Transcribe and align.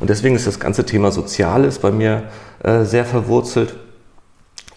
Und 0.00 0.10
deswegen 0.10 0.34
ist 0.34 0.46
das 0.46 0.60
ganze 0.60 0.84
Thema 0.84 1.10
Soziales 1.10 1.78
bei 1.78 1.90
mir 1.90 2.24
äh, 2.62 2.84
sehr 2.84 3.04
verwurzelt. 3.04 3.74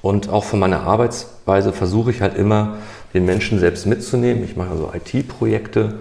Und 0.02 0.30
auch 0.30 0.44
von 0.44 0.60
meiner 0.60 0.82
Arbeitsweise 0.82 1.74
versuche 1.74 2.12
ich 2.12 2.22
halt 2.22 2.36
immer, 2.36 2.78
den 3.14 3.26
Menschen 3.26 3.60
selbst 3.60 3.86
mitzunehmen. 3.86 4.44
Ich 4.44 4.56
mache 4.56 4.70
also 4.70 4.92
IT-Projekte 4.94 5.96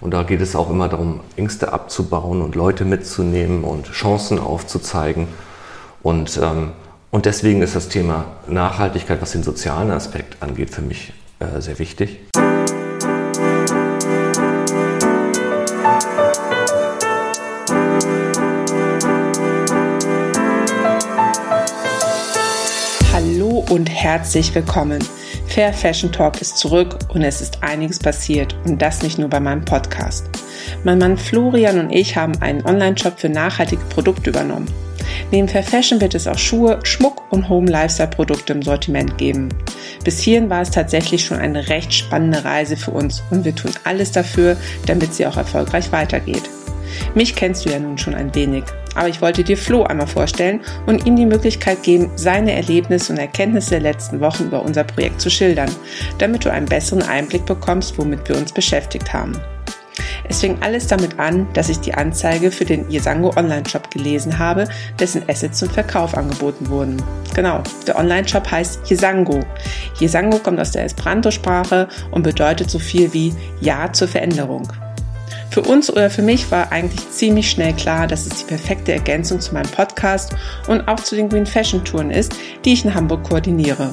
und 0.00 0.12
da 0.12 0.22
geht 0.22 0.40
es 0.40 0.56
auch 0.56 0.70
immer 0.70 0.88
darum, 0.88 1.20
Ängste 1.36 1.72
abzubauen 1.72 2.42
und 2.42 2.54
Leute 2.54 2.84
mitzunehmen 2.84 3.64
und 3.64 3.90
Chancen 3.90 4.38
aufzuzeigen. 4.38 5.28
Und, 6.02 6.40
ähm, 6.42 6.70
und 7.10 7.26
deswegen 7.26 7.60
ist 7.62 7.76
das 7.76 7.88
Thema 7.88 8.24
Nachhaltigkeit, 8.46 9.20
was 9.20 9.32
den 9.32 9.42
sozialen 9.42 9.90
Aspekt 9.90 10.42
angeht, 10.42 10.70
für 10.70 10.82
mich 10.82 11.12
äh, 11.38 11.60
sehr 11.60 11.78
wichtig. 11.78 12.20
Herzlich 24.10 24.52
willkommen. 24.56 24.98
Fair 25.46 25.72
Fashion 25.72 26.10
Talk 26.10 26.40
ist 26.40 26.58
zurück 26.58 26.98
und 27.14 27.22
es 27.22 27.40
ist 27.40 27.62
einiges 27.62 28.00
passiert 28.00 28.56
und 28.64 28.82
das 28.82 29.04
nicht 29.04 29.20
nur 29.20 29.28
bei 29.28 29.38
meinem 29.38 29.64
Podcast. 29.64 30.26
Mein 30.82 30.98
Mann 30.98 31.16
Florian 31.16 31.78
und 31.78 31.92
ich 31.92 32.16
haben 32.16 32.36
einen 32.42 32.66
Online-Shop 32.66 33.20
für 33.20 33.28
nachhaltige 33.28 33.84
Produkte 33.84 34.30
übernommen. 34.30 34.66
Neben 35.30 35.46
Fair 35.46 35.62
Fashion 35.62 36.00
wird 36.00 36.16
es 36.16 36.26
auch 36.26 36.38
Schuhe, 36.38 36.80
Schmuck 36.82 37.22
und 37.32 37.48
Home 37.48 37.70
Lifestyle 37.70 38.10
Produkte 38.10 38.52
im 38.52 38.62
Sortiment 38.62 39.16
geben. 39.16 39.48
Bis 40.02 40.18
hierhin 40.18 40.50
war 40.50 40.62
es 40.62 40.72
tatsächlich 40.72 41.24
schon 41.24 41.38
eine 41.38 41.68
recht 41.68 41.94
spannende 41.94 42.44
Reise 42.44 42.76
für 42.76 42.90
uns 42.90 43.22
und 43.30 43.44
wir 43.44 43.54
tun 43.54 43.70
alles 43.84 44.10
dafür, 44.10 44.56
damit 44.86 45.14
sie 45.14 45.24
auch 45.24 45.36
erfolgreich 45.36 45.92
weitergeht. 45.92 46.50
Mich 47.14 47.34
kennst 47.34 47.64
du 47.64 47.70
ja 47.70 47.78
nun 47.78 47.98
schon 47.98 48.14
ein 48.14 48.34
wenig, 48.34 48.64
aber 48.94 49.08
ich 49.08 49.20
wollte 49.20 49.44
dir 49.44 49.56
Flo 49.56 49.84
einmal 49.84 50.06
vorstellen 50.06 50.60
und 50.86 51.06
ihm 51.06 51.16
die 51.16 51.26
Möglichkeit 51.26 51.82
geben, 51.82 52.10
seine 52.16 52.52
Erlebnisse 52.52 53.12
und 53.12 53.18
Erkenntnisse 53.18 53.70
der 53.70 53.80
letzten 53.80 54.20
Wochen 54.20 54.44
über 54.44 54.62
unser 54.62 54.84
Projekt 54.84 55.20
zu 55.20 55.30
schildern, 55.30 55.70
damit 56.18 56.44
du 56.44 56.52
einen 56.52 56.66
besseren 56.66 57.02
Einblick 57.02 57.46
bekommst, 57.46 57.98
womit 57.98 58.28
wir 58.28 58.36
uns 58.36 58.52
beschäftigt 58.52 59.12
haben. 59.12 59.40
Es 60.30 60.40
fing 60.40 60.58
alles 60.60 60.86
damit 60.86 61.18
an, 61.18 61.48
dass 61.54 61.68
ich 61.68 61.80
die 61.80 61.92
Anzeige 61.92 62.52
für 62.52 62.64
den 62.64 62.88
Yesango 62.88 63.36
Online-Shop 63.36 63.90
gelesen 63.90 64.38
habe, 64.38 64.68
dessen 64.98 65.28
Assets 65.28 65.58
zum 65.58 65.68
Verkauf 65.68 66.16
angeboten 66.16 66.68
wurden. 66.68 67.02
Genau, 67.34 67.62
der 67.86 67.98
Online-Shop 67.98 68.48
heißt 68.48 68.88
Yesango. 68.88 69.40
Yesango 70.00 70.38
kommt 70.38 70.60
aus 70.60 70.70
der 70.70 70.84
Esperanto-Sprache 70.84 71.88
und 72.12 72.22
bedeutet 72.22 72.70
so 72.70 72.78
viel 72.78 73.12
wie 73.12 73.34
Ja 73.60 73.92
zur 73.92 74.06
Veränderung. 74.06 74.68
Für 75.50 75.62
uns 75.62 75.90
oder 75.90 76.10
für 76.10 76.22
mich 76.22 76.50
war 76.52 76.70
eigentlich 76.70 77.10
ziemlich 77.10 77.50
schnell 77.50 77.72
klar, 77.74 78.06
dass 78.06 78.24
es 78.26 78.38
die 78.38 78.44
perfekte 78.44 78.92
Ergänzung 78.92 79.40
zu 79.40 79.52
meinem 79.52 79.70
Podcast 79.70 80.36
und 80.68 80.86
auch 80.86 81.00
zu 81.00 81.16
den 81.16 81.28
Green 81.28 81.46
Fashion 81.46 81.84
Touren 81.84 82.12
ist, 82.12 82.32
die 82.64 82.72
ich 82.72 82.84
in 82.84 82.94
Hamburg 82.94 83.24
koordiniere. 83.24 83.90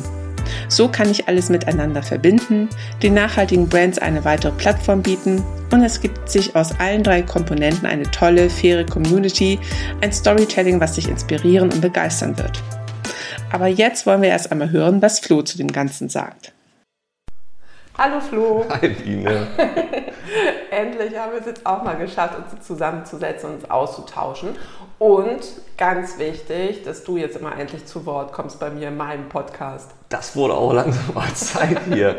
So 0.70 0.88
kann 0.88 1.10
ich 1.10 1.28
alles 1.28 1.50
miteinander 1.50 2.04
verbinden, 2.04 2.70
den 3.02 3.16
nachhaltigen 3.16 3.68
Brands 3.68 3.98
eine 3.98 4.24
weitere 4.24 4.52
Plattform 4.52 5.02
bieten 5.02 5.44
und 5.72 5.84
es 5.84 6.00
gibt 6.00 6.30
sich 6.30 6.56
aus 6.56 6.80
allen 6.80 7.04
drei 7.04 7.24
Komponenten 7.24 7.88
eine 7.88 8.10
tolle, 8.12 8.50
faire 8.50 8.86
Community, 8.86 9.60
ein 10.02 10.14
Storytelling, 10.14 10.80
was 10.80 10.96
sich 10.96 11.10
inspirieren 11.10 11.72
und 11.72 11.82
begeistern 11.82 12.38
wird. 12.38 12.62
Aber 13.52 13.68
jetzt 13.68 14.06
wollen 14.06 14.22
wir 14.22 14.30
erst 14.30 14.52
einmal 14.52 14.70
hören, 14.70 15.02
was 15.02 15.20
Flo 15.20 15.42
zu 15.42 15.58
dem 15.58 15.72
Ganzen 15.72 16.08
sagt. 16.08 16.54
Hallo 18.00 18.20
Flo. 18.20 18.64
Hi 18.70 18.90
Biene. 18.90 19.48
Endlich 20.70 21.18
haben 21.18 21.32
wir 21.32 21.40
es 21.40 21.48
jetzt 21.48 21.66
auch 21.66 21.82
mal 21.82 21.96
geschafft, 21.96 22.36
uns 22.38 22.64
zusammenzusetzen 22.64 23.50
und 23.50 23.56
uns 23.56 23.72
auszutauschen. 23.72 24.50
Und 25.00 25.42
ganz 25.78 26.20
wichtig, 26.20 26.84
dass 26.84 27.04
du 27.04 27.18
jetzt 27.18 27.38
immer 27.38 27.58
endlich 27.58 27.88
zu 27.88 28.06
Wort 28.06 28.34
kommst 28.34 28.60
bei 28.60 28.70
mir 28.70 28.90
in 28.90 28.98
meinem 28.98 29.30
Podcast. 29.30 29.90
Das 30.10 30.36
wurde 30.36 30.54
auch 30.54 30.74
langsam 30.74 31.16
mal 31.16 31.28
Zeit 31.34 31.80
hier. 31.92 32.18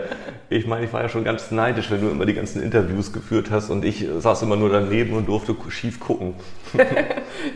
Ich 0.48 0.66
meine, 0.66 0.86
ich 0.86 0.92
war 0.92 1.02
ja 1.02 1.08
schon 1.08 1.22
ganz 1.22 1.52
neidisch, 1.52 1.92
wenn 1.92 2.00
du 2.00 2.08
immer 2.08 2.26
die 2.26 2.34
ganzen 2.34 2.60
Interviews 2.60 3.12
geführt 3.12 3.52
hast 3.52 3.70
und 3.70 3.84
ich 3.84 4.04
saß 4.18 4.42
immer 4.42 4.56
nur 4.56 4.70
daneben 4.70 5.14
und 5.14 5.28
durfte 5.28 5.54
schief 5.68 6.00
gucken. 6.00 6.34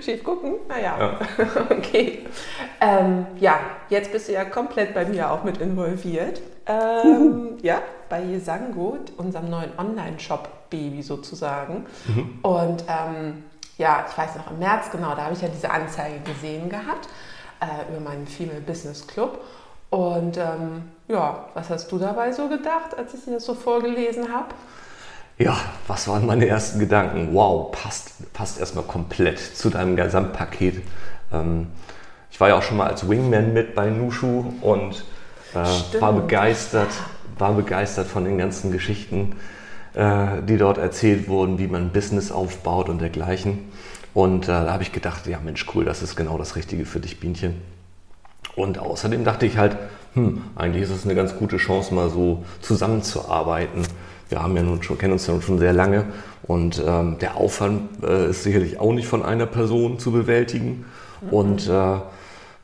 schief 0.00 0.22
gucken? 0.22 0.54
Naja, 0.69 1.19
ja. 1.38 1.66
okay. 1.70 2.20
Ähm, 2.80 3.26
ja, 3.41 3.58
jetzt 3.88 4.12
bist 4.12 4.28
du 4.28 4.32
ja 4.32 4.44
komplett 4.44 4.94
bei 4.94 5.06
mir 5.06 5.28
auch 5.32 5.42
mit 5.42 5.58
involviert. 5.58 6.41
Ähm, 6.66 7.58
ja, 7.62 7.82
bei 8.12 8.22
Yesango, 8.22 8.98
unserem 9.16 9.48
neuen 9.48 9.70
Online-Shop-Baby 9.78 11.02
sozusagen. 11.02 11.86
Mhm. 12.06 12.40
Und 12.42 12.84
ähm, 12.86 13.44
ja, 13.78 14.04
ich 14.06 14.18
weiß 14.18 14.36
noch, 14.36 14.50
im 14.50 14.58
März, 14.58 14.90
genau, 14.92 15.14
da 15.14 15.24
habe 15.24 15.34
ich 15.34 15.40
ja 15.40 15.48
diese 15.48 15.70
Anzeige 15.70 16.20
gesehen 16.20 16.68
gehabt 16.68 17.08
äh, 17.60 17.90
über 17.90 18.00
meinen 18.00 18.26
Female 18.26 18.60
Business 18.60 19.06
Club. 19.06 19.40
Und 19.88 20.36
ähm, 20.36 20.90
ja, 21.08 21.46
was 21.54 21.70
hast 21.70 21.90
du 21.90 21.96
dabei 21.96 22.32
so 22.32 22.48
gedacht, 22.48 22.98
als 22.98 23.14
ich 23.14 23.24
dir 23.24 23.32
das 23.32 23.46
so 23.46 23.54
vorgelesen 23.54 24.30
habe? 24.30 24.48
Ja, 25.38 25.56
was 25.86 26.06
waren 26.06 26.26
meine 26.26 26.46
ersten 26.46 26.78
Gedanken? 26.78 27.30
Wow, 27.32 27.72
passt, 27.72 28.30
passt 28.34 28.60
erstmal 28.60 28.84
komplett 28.84 29.38
zu 29.38 29.70
deinem 29.70 29.96
Gesamtpaket. 29.96 30.82
Ähm, 31.32 31.68
ich 32.30 32.38
war 32.38 32.48
ja 32.48 32.58
auch 32.58 32.62
schon 32.62 32.76
mal 32.76 32.88
als 32.88 33.08
Wingman 33.08 33.54
mit 33.54 33.74
bei 33.74 33.88
Nushu 33.88 34.52
und 34.60 35.02
äh, 35.54 36.00
war 36.00 36.12
begeistert, 36.12 36.90
war 37.42 37.54
begeistert 37.54 38.06
von 38.06 38.25
den 38.25 38.38
ganzen 38.38 38.70
Geschichten, 38.70 39.34
äh, 39.94 40.41
die 40.48 40.56
dort 40.56 40.78
erzählt 40.78 41.28
wurden, 41.28 41.58
wie 41.58 41.66
man 41.66 41.91
Business 41.91 42.30
aufbaut 42.30 42.88
und 42.88 43.00
dergleichen. 43.00 43.58
Und 44.14 44.44
äh, 44.44 44.47
da 44.47 44.72
habe 44.72 44.84
ich 44.84 44.92
gedacht, 44.92 45.26
ja 45.26 45.38
Mensch, 45.44 45.66
cool, 45.75 45.84
das 45.84 46.02
ist 46.02 46.14
genau 46.14 46.38
das 46.38 46.54
Richtige 46.54 46.86
für 46.86 47.00
dich, 47.00 47.19
Bienchen. 47.19 47.54
Und 48.54 48.78
außerdem 48.78 49.25
dachte 49.25 49.44
ich 49.44 49.58
halt, 49.58 49.76
hm, 50.14 50.42
eigentlich 50.54 50.84
ist 50.84 50.91
es 50.91 51.04
eine 51.04 51.16
ganz 51.16 51.36
gute 51.36 51.56
Chance, 51.56 51.92
mal 51.92 52.10
so 52.10 52.44
zusammenzuarbeiten. 52.60 53.82
Wir 54.28 54.41
haben 54.41 54.56
ja 54.56 54.62
nun 54.62 54.82
schon, 54.82 54.97
kennen 54.97 55.14
uns 55.14 55.26
ja 55.26 55.32
nun 55.32 55.42
schon 55.42 55.58
sehr 55.58 55.72
lange 55.72 56.04
und 56.44 56.81
ähm, 56.86 57.19
der 57.19 57.36
Aufwand 57.36 58.04
äh, 58.04 58.31
ist 58.31 58.44
sicherlich 58.44 58.78
auch 58.78 58.92
nicht 58.92 59.08
von 59.08 59.25
einer 59.25 59.47
Person 59.47 59.98
zu 59.98 60.12
bewältigen. 60.12 60.84
Mhm. 61.22 61.28
Und 61.31 61.69
äh, 61.69 61.97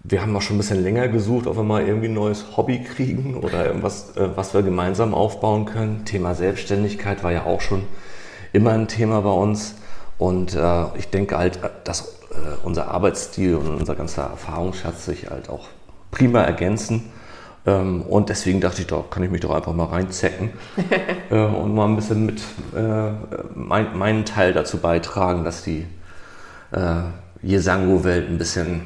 wir 0.04 0.22
haben 0.22 0.34
auch 0.36 0.42
schon 0.42 0.56
ein 0.56 0.58
bisschen 0.58 0.82
länger 0.82 1.08
gesucht, 1.08 1.46
ob 1.46 1.56
wir 1.56 1.62
mal 1.62 1.86
irgendwie 1.86 2.08
ein 2.08 2.14
neues 2.14 2.56
Hobby 2.56 2.82
kriegen 2.82 3.36
oder 3.36 3.66
irgendwas, 3.66 4.16
äh, 4.16 4.28
was 4.36 4.54
wir 4.54 4.62
gemeinsam 4.62 5.14
aufbauen 5.14 5.64
können. 5.64 6.04
Thema 6.04 6.34
Selbstständigkeit 6.34 7.24
war 7.24 7.32
ja 7.32 7.44
auch 7.44 7.60
schon 7.60 7.82
immer 8.52 8.72
ein 8.72 8.88
Thema 8.88 9.20
bei 9.22 9.30
uns. 9.30 9.74
Und 10.18 10.54
äh, 10.54 10.84
ich 10.96 11.10
denke 11.10 11.38
halt, 11.38 11.60
dass 11.84 12.18
äh, 12.30 12.64
unser 12.64 12.90
Arbeitsstil 12.90 13.56
und 13.56 13.68
unser 13.68 13.94
ganzer 13.94 14.24
Erfahrungsschatz 14.24 15.04
sich 15.04 15.30
halt 15.30 15.48
auch 15.48 15.68
prima 16.10 16.42
ergänzen. 16.42 17.10
Ähm, 17.66 18.02
und 18.02 18.28
deswegen 18.28 18.60
dachte 18.60 18.82
ich, 18.82 18.86
da 18.86 19.04
kann 19.08 19.22
ich 19.22 19.30
mich 19.30 19.40
doch 19.40 19.54
einfach 19.54 19.74
mal 19.74 19.86
reinzecken 19.86 20.50
äh, 21.30 21.38
und 21.38 21.74
mal 21.74 21.86
ein 21.86 21.96
bisschen 21.96 22.24
mit 22.26 22.40
äh, 22.74 23.10
mein, 23.54 23.96
meinen 23.96 24.24
Teil 24.24 24.52
dazu 24.52 24.78
beitragen, 24.78 25.44
dass 25.44 25.64
die 25.64 25.86
äh, 26.72 27.46
Yesango-Welt 27.46 28.28
ein 28.28 28.38
bisschen 28.38 28.82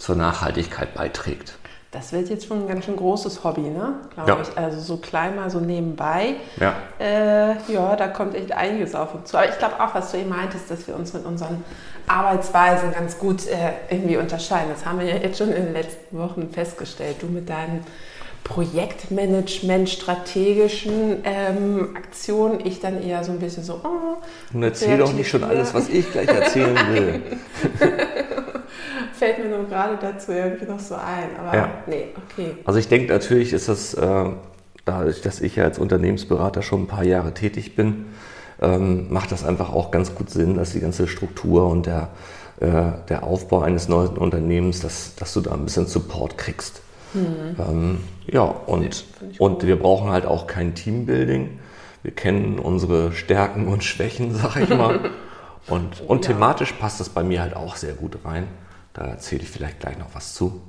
zur 0.00 0.16
Nachhaltigkeit 0.16 0.94
beiträgt. 0.94 1.54
Das 1.92 2.12
wird 2.12 2.28
jetzt 2.28 2.46
schon 2.46 2.62
ein 2.62 2.68
ganz 2.68 2.84
schön 2.84 2.96
großes 2.96 3.42
Hobby, 3.42 3.62
ne? 3.62 3.94
Glaube 4.14 4.30
ja. 4.30 4.38
ich. 4.40 4.56
Also 4.56 4.80
so 4.80 4.96
klein 4.98 5.34
mal 5.34 5.50
so 5.50 5.58
nebenbei. 5.58 6.36
Ja. 6.58 6.74
Äh, 7.00 7.56
ja, 7.72 7.96
da 7.96 8.06
kommt 8.06 8.36
echt 8.36 8.52
einiges 8.52 8.94
auf 8.94 9.12
uns 9.14 9.30
zu. 9.30 9.36
Aber 9.36 9.48
ich 9.48 9.58
glaube 9.58 9.74
auch, 9.80 9.92
was 9.92 10.12
du 10.12 10.18
eben 10.18 10.28
meintest, 10.28 10.70
dass 10.70 10.86
wir 10.86 10.94
uns 10.94 11.12
mit 11.12 11.26
unseren 11.26 11.64
Arbeitsweisen 12.06 12.92
ganz 12.92 13.18
gut 13.18 13.46
äh, 13.48 13.72
irgendwie 13.90 14.16
unterscheiden. 14.18 14.70
Das 14.72 14.86
haben 14.86 15.00
wir 15.00 15.06
ja 15.06 15.16
jetzt 15.16 15.38
schon 15.38 15.48
in 15.48 15.64
den 15.64 15.72
letzten 15.72 16.16
Wochen 16.16 16.48
festgestellt. 16.50 17.16
Du 17.20 17.26
mit 17.26 17.48
deinen 17.48 17.84
Projektmanagement, 18.44 19.90
strategischen 19.90 21.22
ähm, 21.24 21.96
Aktionen. 21.96 22.64
Ich 22.64 22.78
dann 22.78 23.02
eher 23.02 23.24
so 23.24 23.32
ein 23.32 23.40
bisschen 23.40 23.64
so, 23.64 23.80
oh. 23.82 24.16
Und 24.54 24.62
erzähl 24.62 24.96
doch 24.96 25.12
nicht 25.12 25.28
schon 25.28 25.42
alles, 25.42 25.74
was 25.74 25.88
ich 25.88 26.10
gleich 26.10 26.28
erzählen 26.28 26.78
will. 26.92 27.22
Fällt 29.20 29.38
mir 29.38 29.54
nur 29.54 29.68
gerade 29.68 29.98
dazu 30.00 30.32
irgendwie 30.32 30.64
noch 30.64 30.80
so 30.80 30.94
ein. 30.94 31.36
Aber 31.38 31.54
ja. 31.54 31.70
nee, 31.86 32.06
okay. 32.16 32.56
Also 32.64 32.78
ich 32.78 32.88
denke 32.88 33.12
natürlich 33.12 33.52
ist 33.52 33.68
das, 33.68 33.92
äh, 33.92 34.24
dadurch, 34.86 35.20
dass 35.20 35.42
ich 35.42 35.56
ja 35.56 35.64
als 35.64 35.78
Unternehmensberater 35.78 36.62
schon 36.62 36.84
ein 36.84 36.86
paar 36.86 37.04
Jahre 37.04 37.34
tätig 37.34 37.76
bin, 37.76 38.06
ähm, 38.62 39.12
macht 39.12 39.30
das 39.30 39.44
einfach 39.44 39.74
auch 39.74 39.90
ganz 39.90 40.14
gut 40.14 40.30
Sinn, 40.30 40.54
dass 40.54 40.72
die 40.72 40.80
ganze 40.80 41.06
Struktur 41.06 41.68
und 41.68 41.84
der, 41.84 42.08
äh, 42.60 42.92
der 43.10 43.24
Aufbau 43.24 43.60
eines 43.60 43.88
neuen 43.88 44.16
Unternehmens, 44.16 44.80
dass, 44.80 45.16
dass 45.16 45.34
du 45.34 45.42
da 45.42 45.52
ein 45.52 45.66
bisschen 45.66 45.86
Support 45.86 46.38
kriegst. 46.38 46.80
Mhm. 47.12 47.56
Ähm, 47.58 47.98
ja, 48.26 48.44
und, 48.44 49.04
und 49.36 49.66
wir 49.66 49.78
brauchen 49.78 50.10
halt 50.10 50.24
auch 50.24 50.46
kein 50.46 50.74
Teambuilding. 50.74 51.58
Wir 52.02 52.12
kennen 52.12 52.58
unsere 52.58 53.12
Stärken 53.12 53.68
und 53.68 53.84
Schwächen, 53.84 54.34
sag 54.34 54.56
ich 54.56 54.70
mal. 54.70 55.10
Und, 55.66 56.00
und 56.08 56.26
ja. 56.26 56.32
thematisch 56.32 56.72
passt 56.72 57.00
das 57.00 57.10
bei 57.10 57.22
mir 57.22 57.42
halt 57.42 57.54
auch 57.54 57.76
sehr 57.76 57.92
gut 57.92 58.16
rein. 58.24 58.48
Da 59.00 59.06
erzähle 59.06 59.42
ich 59.42 59.48
vielleicht 59.48 59.80
gleich 59.80 59.96
noch 59.96 60.14
was 60.14 60.34
zu. 60.34 60.60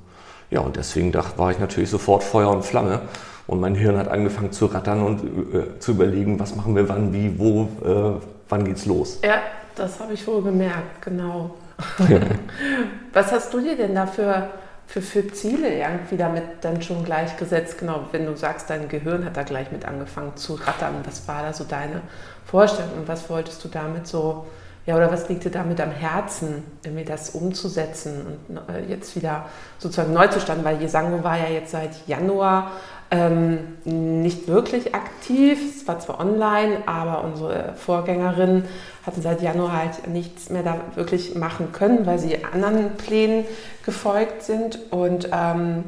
Ja, 0.50 0.60
und 0.60 0.76
deswegen 0.76 1.12
dachte, 1.12 1.38
war 1.38 1.50
ich 1.50 1.58
natürlich 1.58 1.90
sofort 1.90 2.24
Feuer 2.24 2.50
und 2.50 2.64
Flamme. 2.64 3.02
Und 3.46 3.60
mein 3.60 3.74
Hirn 3.74 3.98
hat 3.98 4.08
angefangen 4.08 4.52
zu 4.52 4.66
rattern 4.66 5.02
und 5.02 5.54
äh, 5.54 5.78
zu 5.78 5.92
überlegen, 5.92 6.40
was 6.40 6.56
machen 6.56 6.74
wir 6.74 6.88
wann, 6.88 7.12
wie, 7.12 7.38
wo, 7.38 7.68
äh, 7.84 8.18
wann 8.48 8.64
geht's 8.64 8.86
los. 8.86 9.18
Ja, 9.22 9.42
das 9.74 10.00
habe 10.00 10.14
ich 10.14 10.26
wohl 10.26 10.42
gemerkt, 10.42 11.02
genau. 11.02 11.54
Was 13.12 13.32
hast 13.32 13.52
du 13.52 13.60
dir 13.60 13.76
denn 13.76 13.94
dafür 13.94 14.48
für, 14.86 15.02
für 15.02 15.26
Ziele 15.32 15.68
irgendwie 15.68 16.16
damit 16.16 16.44
dann 16.62 16.80
schon 16.80 17.04
gleich 17.04 17.36
gesetzt? 17.36 17.78
Genau, 17.78 18.06
wenn 18.12 18.24
du 18.24 18.36
sagst, 18.36 18.70
dein 18.70 18.88
Gehirn 18.88 19.24
hat 19.26 19.36
da 19.36 19.42
gleich 19.42 19.72
mit 19.72 19.84
angefangen 19.84 20.36
zu 20.36 20.54
rattern. 20.54 20.94
Was 21.04 21.26
war 21.28 21.42
da 21.42 21.52
so 21.52 21.64
deine 21.64 22.00
Vorstellung 22.46 22.92
und 23.00 23.08
was 23.08 23.28
wolltest 23.28 23.62
du 23.64 23.68
damit 23.68 24.06
so, 24.06 24.46
ja, 24.84 24.96
oder 24.96 25.12
was 25.12 25.28
liegt 25.28 25.44
dir 25.44 25.50
damit 25.50 25.80
am 25.80 25.92
Herzen, 25.92 26.64
irgendwie 26.84 27.04
das 27.04 27.30
umzusetzen 27.30 28.38
und 28.48 28.56
äh, 28.68 28.84
jetzt 28.88 29.14
wieder 29.14 29.46
sozusagen 29.78 30.12
neu 30.12 30.26
zu 30.26 30.40
starten? 30.40 30.64
Weil 30.64 30.80
Jesango 30.80 31.22
war 31.22 31.38
ja 31.38 31.48
jetzt 31.48 31.70
seit 31.70 32.06
Januar 32.08 32.72
ähm, 33.12 33.76
nicht 33.84 34.48
wirklich 34.48 34.94
aktiv. 34.94 35.60
Es 35.76 35.86
war 35.86 36.00
zwar 36.00 36.18
online, 36.18 36.78
aber 36.86 37.22
unsere 37.22 37.74
Vorgängerinnen 37.76 38.64
hatten 39.06 39.22
seit 39.22 39.40
Januar 39.40 39.72
halt 39.72 40.08
nichts 40.08 40.50
mehr 40.50 40.64
da 40.64 40.76
wirklich 40.96 41.36
machen 41.36 41.70
können, 41.72 42.04
weil 42.04 42.18
sie 42.18 42.44
anderen 42.44 42.96
Plänen 42.96 43.44
gefolgt 43.84 44.42
sind. 44.42 44.80
Und 44.90 45.28
ähm, 45.32 45.84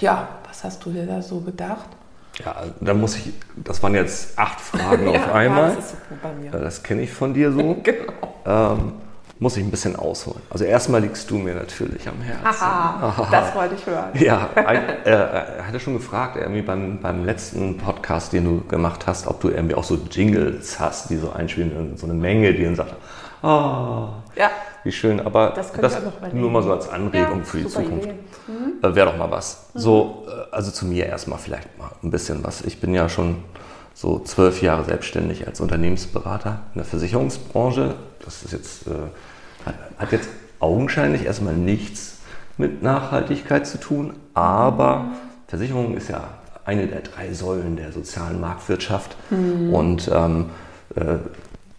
ja, 0.00 0.28
was 0.46 0.64
hast 0.64 0.84
du 0.84 0.90
dir 0.90 1.06
da 1.06 1.22
so 1.22 1.40
gedacht? 1.40 1.88
Ja, 2.44 2.56
da 2.80 2.94
muss 2.94 3.16
ich, 3.16 3.32
das 3.56 3.82
waren 3.82 3.94
jetzt 3.94 4.38
acht 4.38 4.60
Fragen 4.60 5.08
ja, 5.12 5.18
auf 5.18 5.32
einmal. 5.32 5.76
das 5.76 5.92
ist 5.92 5.96
bei 6.22 6.32
mir. 6.32 6.50
Das 6.50 6.82
kenne 6.82 7.02
ich 7.02 7.12
von 7.12 7.34
dir 7.34 7.52
so. 7.52 7.74
genau. 7.82 8.12
Ähm, 8.46 8.92
muss 9.40 9.56
ich 9.56 9.64
ein 9.64 9.70
bisschen 9.70 9.96
ausholen. 9.96 10.42
Also 10.50 10.64
erstmal 10.64 11.00
liegst 11.00 11.30
du 11.30 11.38
mir 11.38 11.54
natürlich 11.54 12.06
am 12.06 12.20
Herzen. 12.20 12.62
Aha, 12.62 13.26
das 13.30 13.54
wollte 13.54 13.74
ich 13.74 13.86
hören. 13.86 14.10
Ja, 14.14 14.50
äh, 14.54 15.10
er 15.10 15.66
hatte 15.66 15.80
schon 15.80 15.94
gefragt, 15.94 16.36
irgendwie 16.36 16.60
beim, 16.60 17.00
beim 17.00 17.24
letzten 17.24 17.78
Podcast, 17.78 18.34
den 18.34 18.44
du 18.44 18.68
gemacht 18.68 19.06
hast, 19.06 19.26
ob 19.26 19.40
du 19.40 19.48
irgendwie 19.48 19.74
auch 19.74 19.84
so 19.84 19.98
Jingles 20.10 20.78
hast, 20.78 21.08
die 21.08 21.16
so 21.16 21.32
einspielen, 21.32 21.96
so 21.96 22.04
eine 22.04 22.14
Menge, 22.14 22.52
die 22.52 22.64
dann 22.64 22.76
sagt, 22.76 22.94
oh, 23.42 24.08
ja. 24.36 24.50
Wie 24.84 24.92
schön. 24.92 25.20
Aber 25.20 25.50
das, 25.50 25.72
das 25.72 25.98
nur 26.32 26.50
mal 26.50 26.62
so 26.62 26.72
als 26.72 26.88
Anregung 26.88 27.38
ja, 27.38 27.44
für 27.44 27.58
die 27.58 27.66
Zukunft. 27.66 28.08
Mhm. 28.08 28.82
Äh, 28.82 28.94
Wäre 28.94 29.10
doch 29.10 29.16
mal 29.16 29.30
was. 29.30 29.70
Mhm. 29.74 29.78
So, 29.80 30.26
äh, 30.28 30.54
also 30.54 30.70
zu 30.70 30.86
mir 30.86 31.06
erstmal 31.06 31.38
vielleicht 31.38 31.78
mal 31.78 31.90
ein 32.02 32.10
bisschen 32.10 32.44
was. 32.44 32.62
Ich 32.62 32.80
bin 32.80 32.94
ja 32.94 33.08
schon 33.08 33.36
so 33.94 34.18
zwölf 34.20 34.62
Jahre 34.62 34.84
selbstständig 34.84 35.46
als 35.46 35.60
Unternehmensberater 35.60 36.60
in 36.74 36.78
der 36.78 36.84
Versicherungsbranche. 36.84 37.94
Das 38.24 38.42
ist 38.42 38.52
jetzt 38.52 38.86
äh, 38.86 38.92
hat 39.98 40.12
jetzt 40.12 40.28
augenscheinlich 40.58 41.24
erstmal 41.24 41.54
nichts 41.54 42.18
mit 42.56 42.82
Nachhaltigkeit 42.82 43.66
zu 43.66 43.78
tun, 43.78 44.14
aber 44.34 45.12
Versicherung 45.48 45.96
ist 45.96 46.08
ja 46.08 46.28
eine 46.64 46.86
der 46.86 47.00
drei 47.00 47.32
Säulen 47.32 47.76
der 47.76 47.92
sozialen 47.92 48.40
Marktwirtschaft 48.40 49.16
mhm. 49.30 49.74
und 49.74 50.10
ähm, 50.12 50.50
äh, 50.94 51.16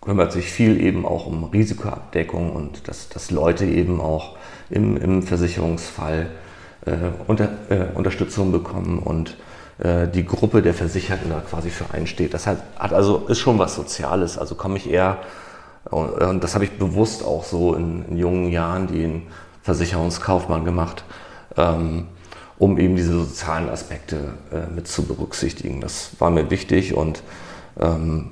kümmert 0.01 0.31
sich 0.31 0.51
viel 0.51 0.81
eben 0.81 1.05
auch 1.05 1.27
um 1.27 1.43
Risikoabdeckung 1.45 2.51
und 2.51 2.87
dass, 2.87 3.09
dass 3.09 3.31
Leute 3.31 3.65
eben 3.65 4.01
auch 4.01 4.35
im, 4.69 4.97
im 4.97 5.23
Versicherungsfall 5.23 6.27
äh, 6.85 6.95
unter, 7.27 7.49
äh, 7.69 7.85
Unterstützung 7.93 8.51
bekommen 8.51 8.99
und 8.99 9.37
äh, 9.77 10.07
die 10.07 10.25
Gruppe 10.25 10.63
der 10.63 10.73
Versicherten 10.73 11.29
da 11.29 11.41
quasi 11.41 11.69
für 11.69 11.93
einsteht. 11.93 12.33
Das 12.33 12.47
hat, 12.47 12.63
hat 12.77 12.93
also 12.93 13.27
ist 13.27 13.39
schon 13.39 13.59
was 13.59 13.75
Soziales. 13.75 14.37
Also 14.37 14.55
komme 14.55 14.77
ich 14.77 14.89
eher 14.89 15.19
und 15.89 16.43
das 16.43 16.53
habe 16.53 16.63
ich 16.63 16.77
bewusst 16.77 17.25
auch 17.25 17.43
so 17.43 17.73
in, 17.73 18.05
in 18.05 18.17
jungen 18.17 18.51
Jahren 18.51 18.85
den 18.85 19.23
Versicherungskaufmann 19.63 20.63
gemacht, 20.63 21.03
ähm, 21.57 22.07
um 22.59 22.77
eben 22.77 22.95
diese 22.95 23.13
sozialen 23.13 23.69
Aspekte 23.69 24.33
äh, 24.51 24.71
mit 24.73 24.87
zu 24.87 25.03
berücksichtigen. 25.03 25.81
Das 25.81 26.11
war 26.19 26.29
mir 26.29 26.51
wichtig 26.51 26.93
und 26.93 27.23
ähm, 27.79 28.31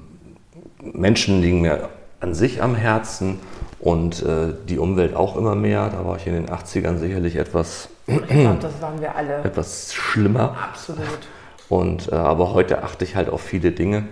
Menschen 0.82 1.42
liegen 1.42 1.62
mir 1.62 1.90
an 2.20 2.34
sich 2.34 2.62
am 2.62 2.76
Herzen 2.76 3.40
und 3.80 4.24
äh, 4.24 4.54
die 4.68 4.78
Umwelt 4.78 5.16
auch 5.16 5.38
immer 5.38 5.56
mehr. 5.56 5.90
Da 5.90 6.06
war 6.06 6.18
ich 6.18 6.28
in 6.28 6.34
den 6.34 6.48
80ern 6.48 6.98
sicherlich 6.98 7.38
etwas. 7.38 7.90
Ich 8.08 8.28
glaube, 8.28 8.60
das 8.62 8.82
waren 8.82 9.00
wir 9.00 9.16
alle. 9.16 9.44
Etwas 9.44 9.94
schlimmer. 9.94 10.58
Absolut. 10.72 11.28
Und, 11.70 12.12
äh, 12.12 12.16
aber 12.16 12.54
heute 12.54 12.84
achte 12.84 13.06
ich 13.06 13.16
halt 13.16 13.30
auf 13.30 13.42
viele 13.42 13.72
Dinge. 13.72 14.06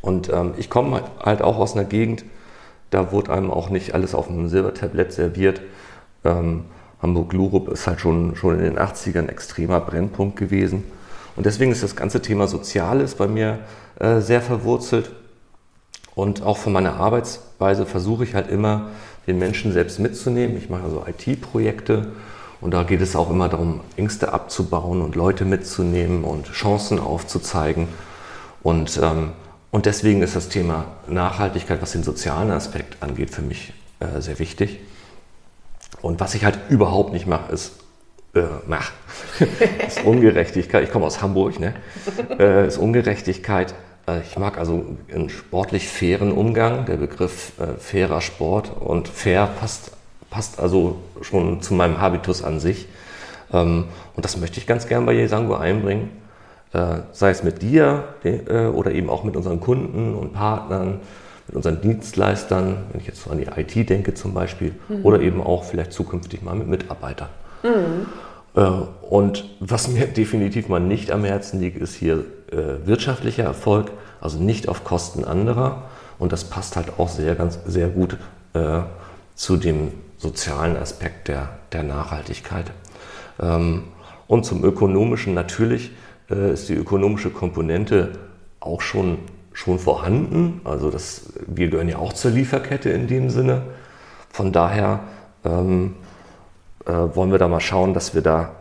Und 0.00 0.30
ähm, 0.32 0.54
ich 0.56 0.70
komme 0.70 1.02
halt 1.22 1.42
auch 1.42 1.58
aus 1.58 1.74
einer 1.74 1.84
Gegend, 1.84 2.24
da 2.90 3.10
wurde 3.12 3.32
einem 3.32 3.50
auch 3.50 3.70
nicht 3.70 3.94
alles 3.94 4.14
auf 4.14 4.28
einem 4.28 4.48
Silbertablett 4.48 5.12
serviert. 5.12 5.60
Ähm, 6.24 6.66
Hamburg-Lurup 7.00 7.68
ist 7.68 7.86
halt 7.86 8.00
schon, 8.00 8.36
schon 8.36 8.58
in 8.58 8.64
den 8.64 8.78
80ern 8.78 9.20
ein 9.20 9.28
extremer 9.28 9.80
Brennpunkt 9.80 10.36
gewesen. 10.36 10.84
Und 11.36 11.46
deswegen 11.46 11.72
ist 11.72 11.82
das 11.82 11.96
ganze 11.96 12.22
Thema 12.22 12.46
Soziales 12.46 13.14
bei 13.14 13.26
mir 13.26 13.60
äh, 13.98 14.20
sehr 14.20 14.40
verwurzelt. 14.40 15.10
Und 16.14 16.42
auch 16.42 16.58
von 16.58 16.72
meiner 16.72 16.94
Arbeitsweise 16.94 17.86
versuche 17.86 18.24
ich 18.24 18.34
halt 18.34 18.48
immer, 18.48 18.90
den 19.26 19.38
Menschen 19.38 19.72
selbst 19.72 19.98
mitzunehmen. 19.98 20.56
Ich 20.56 20.68
mache 20.68 20.84
also 20.84 21.04
IT-Projekte 21.06 22.12
und 22.60 22.72
da 22.72 22.82
geht 22.82 23.00
es 23.00 23.16
auch 23.16 23.30
immer 23.30 23.48
darum, 23.48 23.80
Ängste 23.96 24.32
abzubauen 24.32 25.00
und 25.00 25.16
Leute 25.16 25.44
mitzunehmen 25.44 26.24
und 26.24 26.52
Chancen 26.52 26.98
aufzuzeigen. 26.98 27.88
Und 28.62 29.00
ähm, 29.02 29.32
und 29.74 29.86
deswegen 29.86 30.22
ist 30.22 30.36
das 30.36 30.48
Thema 30.48 30.84
Nachhaltigkeit, 31.08 31.82
was 31.82 31.90
den 31.90 32.04
sozialen 32.04 32.52
Aspekt 32.52 33.02
angeht, 33.02 33.30
für 33.30 33.42
mich 33.42 33.72
äh, 33.98 34.20
sehr 34.20 34.38
wichtig. 34.38 34.78
Und 36.00 36.20
was 36.20 36.36
ich 36.36 36.44
halt 36.44 36.56
überhaupt 36.68 37.12
nicht 37.12 37.26
mache, 37.26 37.50
ist, 37.52 37.72
äh, 38.36 38.42
mach, 38.68 38.92
ist 39.84 40.04
Ungerechtigkeit. 40.04 40.84
Ich 40.84 40.92
komme 40.92 41.06
aus 41.06 41.20
Hamburg, 41.22 41.58
ne? 41.58 41.74
Äh, 42.38 42.68
ist 42.68 42.78
Ungerechtigkeit. 42.78 43.74
Äh, 44.06 44.20
ich 44.20 44.38
mag 44.38 44.58
also 44.58 44.84
einen 45.12 45.30
sportlich 45.30 45.88
fairen 45.88 46.32
Umgang. 46.32 46.86
Der 46.86 46.96
Begriff 46.96 47.52
äh, 47.58 47.78
fairer 47.78 48.20
Sport 48.20 48.72
und 48.78 49.08
fair 49.08 49.48
passt, 49.58 49.92
passt 50.30 50.60
also 50.60 50.96
schon 51.22 51.62
zu 51.62 51.74
meinem 51.74 52.00
Habitus 52.00 52.42
an 52.42 52.60
sich. 52.60 52.86
Ähm, 53.52 53.84
und 54.16 54.24
das 54.24 54.36
möchte 54.36 54.58
ich 54.58 54.66
ganz 54.66 54.86
gern 54.86 55.06
bei 55.06 55.12
Jesango 55.12 55.54
einbringen 55.54 56.24
äh, 56.74 57.02
sei 57.12 57.30
es 57.30 57.42
mit 57.42 57.62
dir 57.62 58.04
äh, 58.24 58.66
oder 58.66 58.90
eben 58.90 59.08
auch 59.08 59.24
mit 59.24 59.36
unseren 59.36 59.60
Kunden 59.60 60.14
und 60.14 60.32
Partnern, 60.32 61.00
mit 61.46 61.56
unseren 61.56 61.80
Dienstleistern, 61.80 62.76
wenn 62.90 63.00
ich 63.00 63.06
jetzt 63.06 63.22
so 63.22 63.30
an 63.30 63.38
die 63.38 63.46
IT 63.46 63.88
denke 63.88 64.14
zum 64.14 64.34
Beispiel, 64.34 64.74
mhm. 64.88 65.04
oder 65.04 65.20
eben 65.20 65.40
auch 65.40 65.64
vielleicht 65.64 65.92
zukünftig 65.92 66.42
mal 66.42 66.54
mit 66.54 66.68
Mitarbeitern. 66.68 67.28
Mhm. 67.62 68.06
Äh, 68.56 68.70
und 69.08 69.44
was 69.60 69.88
mir 69.88 70.06
definitiv 70.16 70.68
mal 70.68 70.80
nicht 70.80 71.12
am 71.12 71.24
Herzen 71.24 71.60
liegt, 71.60 71.80
ist 71.80 71.94
hier 71.94 72.24
wirtschaftlicher 72.84 73.44
Erfolg, 73.44 73.90
also 74.20 74.38
nicht 74.38 74.68
auf 74.68 74.84
Kosten 74.84 75.24
anderer. 75.24 75.82
Und 76.18 76.32
das 76.32 76.44
passt 76.44 76.76
halt 76.76 76.98
auch 76.98 77.08
sehr, 77.08 77.34
ganz, 77.34 77.58
sehr 77.66 77.88
gut 77.88 78.16
zu 79.34 79.56
dem 79.56 79.92
sozialen 80.18 80.76
Aspekt 80.76 81.28
der, 81.28 81.50
der 81.72 81.82
Nachhaltigkeit. 81.82 82.70
Ähm, 83.40 83.84
und 84.26 84.44
zum 84.44 84.64
ökonomischen 84.64 85.34
natürlich 85.34 85.92
äh, 86.30 86.52
ist 86.52 86.68
die 86.68 86.74
ökonomische 86.74 87.30
Komponente 87.30 88.12
auch 88.60 88.80
schon, 88.80 89.18
schon 89.52 89.78
vorhanden. 89.78 90.60
Also 90.64 90.90
das, 90.90 91.32
wir 91.46 91.68
gehören 91.68 91.88
ja 91.88 91.98
auch 91.98 92.12
zur 92.12 92.30
Lieferkette 92.30 92.90
in 92.90 93.06
dem 93.06 93.28
Sinne. 93.30 93.62
Von 94.30 94.52
daher 94.52 95.00
ähm, 95.44 95.96
äh, 96.86 96.92
wollen 96.92 97.30
wir 97.30 97.38
da 97.38 97.48
mal 97.48 97.60
schauen, 97.60 97.94
dass 97.94 98.14
wir 98.14 98.22
da 98.22 98.52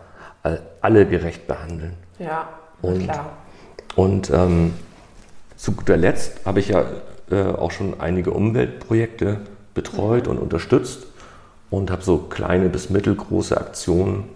alle 0.82 1.06
gerecht 1.06 1.48
behandeln. 1.48 1.94
Ja, 2.20 2.50
und, 2.82 3.06
klar. 3.06 3.32
Und 3.96 4.30
ähm, 4.32 4.74
zu 5.56 5.74
guter 5.74 5.98
Letzt 5.98 6.46
habe 6.46 6.60
ich 6.60 6.70
ja 6.70 6.86
äh, 7.32 7.44
auch 7.44 7.72
schon 7.72 8.00
einige 8.00 8.32
Umweltprojekte 8.32 9.42
betreut 9.74 10.28
und 10.28 10.38
unterstützt 10.38 11.08
und 11.70 11.90
habe 11.90 12.04
so 12.04 12.18
kleine 12.18 12.70
bis 12.70 12.90
mittelgroße 12.90 13.58
Aktionen 13.58 14.30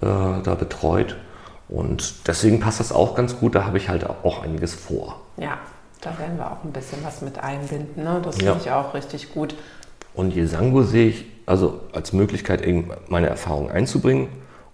äh, 0.00 0.06
da 0.06 0.54
betreut. 0.58 1.16
Und 1.68 2.26
deswegen 2.26 2.60
passt 2.60 2.80
das 2.80 2.92
auch 2.92 3.14
ganz 3.14 3.38
gut, 3.38 3.54
da 3.54 3.64
habe 3.64 3.78
ich 3.78 3.88
halt 3.88 4.08
auch 4.08 4.42
einiges 4.42 4.74
vor. 4.74 5.20
Ja, 5.36 5.58
da 6.00 6.18
werden 6.18 6.38
wir 6.38 6.50
auch 6.50 6.64
ein 6.64 6.72
bisschen 6.72 6.98
was 7.04 7.20
mit 7.20 7.38
einbinden. 7.38 8.04
Ne? 8.04 8.20
Das 8.24 8.36
finde 8.36 8.52
ja. 8.52 8.58
ich 8.60 8.70
auch 8.70 8.94
richtig 8.94 9.34
gut. 9.34 9.54
Und 10.14 10.34
Jesango 10.34 10.82
sehe 10.82 11.08
ich 11.08 11.26
also 11.46 11.80
als 11.92 12.12
Möglichkeit, 12.12 12.62
meine 13.08 13.28
Erfahrungen 13.28 13.70
einzubringen 13.70 14.28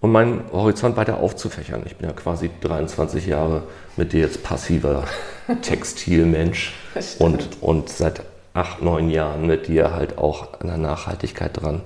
und 0.04 0.12
meinen 0.12 0.44
Horizont 0.52 0.98
weiter 0.98 1.16
aufzufächern. 1.16 1.80
Ich 1.86 1.96
bin 1.96 2.06
ja 2.06 2.14
quasi 2.14 2.50
23 2.60 3.24
Jahre 3.24 3.62
mit 3.96 4.12
dir 4.12 4.20
jetzt 4.20 4.42
passiver 4.42 5.04
Textilmensch 5.62 6.74
und, 7.18 7.62
und 7.62 7.88
seit 7.88 8.22
acht, 8.52 8.82
neun 8.82 9.08
Jahren 9.08 9.46
mit 9.46 9.66
dir 9.66 9.94
halt 9.94 10.18
auch 10.18 10.60
an 10.60 10.66
der 10.66 10.76
Nachhaltigkeit 10.76 11.58
dran. 11.58 11.80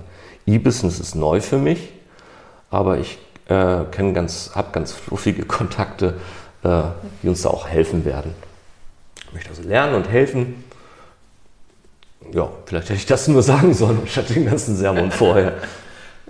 E-Business 0.45 0.99
ist 0.99 1.15
neu 1.15 1.39
für 1.39 1.59
mich, 1.59 1.93
aber 2.69 2.97
ich 2.97 3.19
äh, 3.47 3.85
ganz, 3.89 4.51
habe 4.53 4.73
ganz 4.73 4.91
fluffige 4.91 5.45
Kontakte, 5.45 6.15
äh, 6.63 6.81
die 7.23 7.29
uns 7.29 7.43
da 7.43 7.51
auch 7.51 7.69
helfen 7.69 8.03
werden. 8.03 8.35
Ich 9.27 9.33
möchte 9.33 9.49
also 9.51 9.61
lernen 9.61 9.95
und 9.95 10.09
helfen. 10.09 10.65
Ja, 12.33 12.49
vielleicht 12.65 12.89
hätte 12.89 12.99
ich 12.99 13.05
das 13.05 13.29
nur 13.29 13.43
sagen 13.43 13.73
sollen, 13.73 14.01
statt 14.07 14.29
den 14.29 14.45
ganzen 14.45 14.75
Sermon 14.75 15.09
vorher. 15.09 15.53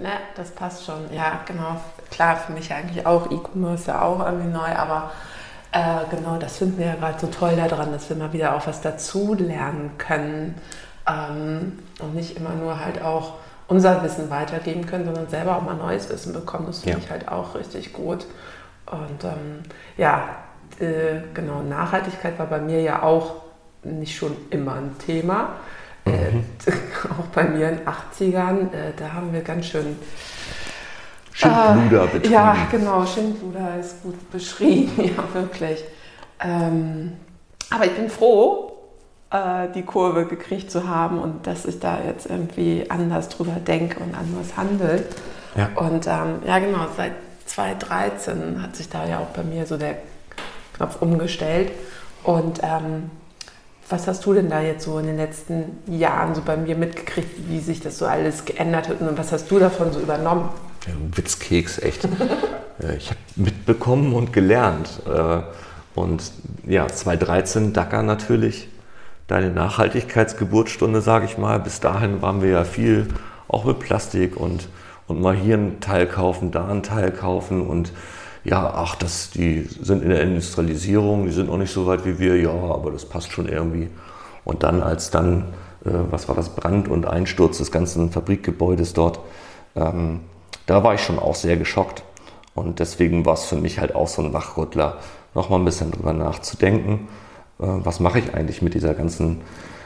Na, 0.02 0.10
das 0.36 0.52
passt 0.52 0.86
schon. 0.86 1.14
Ja, 1.14 1.42
genau. 1.46 1.76
Klar, 2.12 2.38
für 2.38 2.54
mich 2.54 2.72
eigentlich 2.74 3.06
auch. 3.06 3.30
E-Commerce 3.32 3.88
ja 3.92 4.02
auch 4.02 4.26
irgendwie 4.26 4.48
neu, 4.48 4.74
aber 4.76 5.12
äh, 5.72 6.16
genau, 6.16 6.38
das 6.38 6.58
finden 6.58 6.78
wir 6.80 6.88
ja 6.88 6.96
gerade 6.96 7.20
so 7.20 7.28
toll 7.28 7.56
daran, 7.56 7.92
dass 7.92 8.10
wir 8.10 8.16
mal 8.16 8.32
wieder 8.34 8.56
auch 8.56 8.66
was 8.66 8.82
dazu 8.82 9.34
lernen 9.34 9.92
können 9.98 10.56
ähm, 11.08 11.80
und 12.00 12.16
nicht 12.16 12.38
immer 12.38 12.52
nur 12.52 12.80
halt 12.84 13.02
auch 13.02 13.34
unser 13.68 14.02
Wissen 14.04 14.30
weitergeben 14.30 14.86
können, 14.88 15.06
sondern 15.06 15.28
selber 15.28 15.58
auch 15.58 15.62
mal 15.62 15.76
neues 15.76 16.10
Wissen 16.10 16.34
bekommen. 16.34 16.68
Das 16.68 16.80
finde 16.80 16.98
Ja. 16.98 17.04
ich 17.04 17.12
halt 17.12 17.28
auch 17.28 17.54
richtig 17.56 17.94
gut. 17.94 18.26
Und 18.88 19.24
ähm, 19.24 19.62
ja, 19.98 20.24
äh, 20.80 21.22
genau, 21.34 21.62
Nachhaltigkeit 21.62 22.40
war 22.40 22.48
bei 22.48 22.60
mir 22.60 22.82
ja 22.82 23.04
auch 23.04 23.36
nicht 23.84 24.18
schon 24.18 24.36
immer 24.50 24.74
ein 24.74 24.96
Thema. 25.06 25.50
Äh, 26.10 26.72
auch 27.20 27.26
bei 27.34 27.44
mir 27.44 27.70
in 27.70 27.78
den 27.78 27.88
80ern, 27.88 28.74
äh, 28.74 28.94
da 28.98 29.14
haben 29.14 29.32
wir 29.34 29.42
ganz 29.42 29.68
schön 29.68 29.98
Schindluder 31.34 32.04
äh, 32.04 32.08
betrieben. 32.08 32.34
Ja, 32.34 32.56
genau, 32.70 33.06
Schindluder 33.06 33.80
ist 33.80 34.04
gut 34.04 34.32
beschrieben, 34.32 34.92
ja, 34.98 35.24
wirklich. 35.34 35.84
Ähm, 36.44 37.14
aber 37.70 37.86
ich 37.86 37.96
bin 37.96 38.10
froh, 38.10 38.74
äh, 39.32 39.68
die 39.74 39.84
Kurve 39.84 40.26
gekriegt 40.26 40.72
zu 40.72 40.88
haben 40.88 41.20
und 41.20 41.48
dass 41.48 41.66
ich 41.66 41.80
da 41.80 42.00
jetzt 42.06 42.26
irgendwie 42.26 42.86
anders 42.90 43.30
drüber 43.30 43.54
denke 43.54 44.00
und 44.00 44.16
anders 44.16 44.58
handle. 44.58 45.04
Ja. 45.56 45.70
Und 45.76 46.08
ähm, 46.08 46.42
ja, 46.46 46.60
genau, 46.60 46.88
seit 46.96 47.14
2013 47.46 48.62
hat 48.62 48.76
sich 48.76 48.90
da 48.90 49.06
ja 49.06 49.20
auch 49.20 49.28
bei 49.28 49.44
mir 49.44 49.66
so 49.66 49.78
der 49.78 49.98
Knopf 50.76 51.02
umgestellt. 51.02 51.72
Und 52.24 52.60
ähm, 52.64 53.12
was 53.90 54.08
hast 54.08 54.26
du 54.26 54.34
denn 54.34 54.50
da 54.50 54.62
jetzt 54.62 54.86
so 54.86 55.00
in 55.00 55.08
den 55.08 55.18
letzten 55.18 55.80
Jahren 55.88 56.36
so 56.36 56.42
bei 56.42 56.56
mir 56.58 56.76
mitgekriegt, 56.76 57.50
wie 57.50 57.60
sich 57.60 57.80
das 57.82 57.98
so 57.98 58.06
alles 58.06 58.46
geändert 58.46 58.90
hat 58.90 59.02
und 59.02 59.18
was 59.18 59.32
hast 59.32 59.50
du 59.50 59.60
davon 59.60 59.92
so 59.92 60.00
übernommen? 60.00 60.50
Ja, 60.88 60.94
Witzkeks, 61.16 61.80
echt. 61.80 62.08
Äh, 62.82 62.96
ich 62.96 63.10
habe 63.10 63.20
mitbekommen 63.36 64.14
und 64.14 64.32
gelernt. 64.32 65.02
Äh, 65.06 65.42
Und 65.96 66.32
ja, 66.66 66.88
2013 66.88 67.74
Dakar 67.74 68.04
natürlich, 68.04 68.70
deine 69.28 69.50
Nachhaltigkeitsgeburtsstunde, 69.50 71.02
sage 71.02 71.26
ich 71.26 71.38
mal. 71.38 71.60
Bis 71.60 71.82
dahin 71.82 72.22
waren 72.22 72.42
wir 72.42 72.50
ja 72.50 72.64
viel 72.64 73.08
auch 73.50 73.66
mit 73.66 73.80
Plastik 73.80 74.38
und, 74.38 74.70
und 75.08 75.20
mal 75.20 75.36
hier 75.36 75.58
ein 75.58 75.82
Teil 75.82 76.08
kaufen, 76.08 76.52
da 76.52 76.70
ein 76.70 76.84
Teil 76.84 77.12
kaufen 77.12 77.68
und 77.68 77.92
ja, 78.50 78.74
ach, 78.74 78.96
das, 78.96 79.30
die 79.30 79.70
sind 79.82 80.02
in 80.02 80.10
der 80.10 80.22
Industrialisierung, 80.24 81.26
die 81.26 81.32
sind 81.32 81.48
noch 81.48 81.58
nicht 81.58 81.72
so 81.72 81.86
weit 81.86 82.04
wie 82.06 82.18
wir, 82.18 82.36
ja, 82.36 82.50
aber 82.50 82.92
das 82.92 83.06
passt 83.06 83.32
schon 83.32 83.48
irgendwie. 83.48 83.90
Und 84.44 84.64
dann, 84.64 84.82
als 84.82 85.12
dann, 85.12 85.54
äh, 85.86 85.92
was 86.10 86.28
war 86.28 86.36
das, 86.36 86.50
Brand 86.50 86.88
und 86.88 87.06
Einsturz 87.06 87.60
des 87.60 87.72
ganzen 87.72 88.12
Fabrikgebäudes 88.12 88.94
dort, 88.94 89.20
ähm, 89.76 90.22
da 90.66 90.84
war 90.84 90.96
ich 90.96 91.02
schon 91.02 91.20
auch 91.20 91.36
sehr 91.36 91.58
geschockt. 91.58 92.04
Und 92.56 92.80
deswegen 92.80 93.24
war 93.24 93.36
es 93.36 93.46
für 93.46 93.56
mich 93.56 93.80
halt 93.80 93.94
auch 93.94 94.08
so 94.08 94.24
ein 94.24 94.34
Wachrüttler, 94.34 94.98
nochmal 95.36 95.60
ein 95.60 95.66
bisschen 95.66 95.92
drüber 95.92 96.14
nachzudenken, 96.14 97.08
äh, 97.60 97.66
was 97.68 98.00
mache 98.00 98.18
ich 98.18 98.34
eigentlich 98.34 98.64
mit 98.64 98.74
dieser 98.74 98.96
ganzen, 98.96 99.42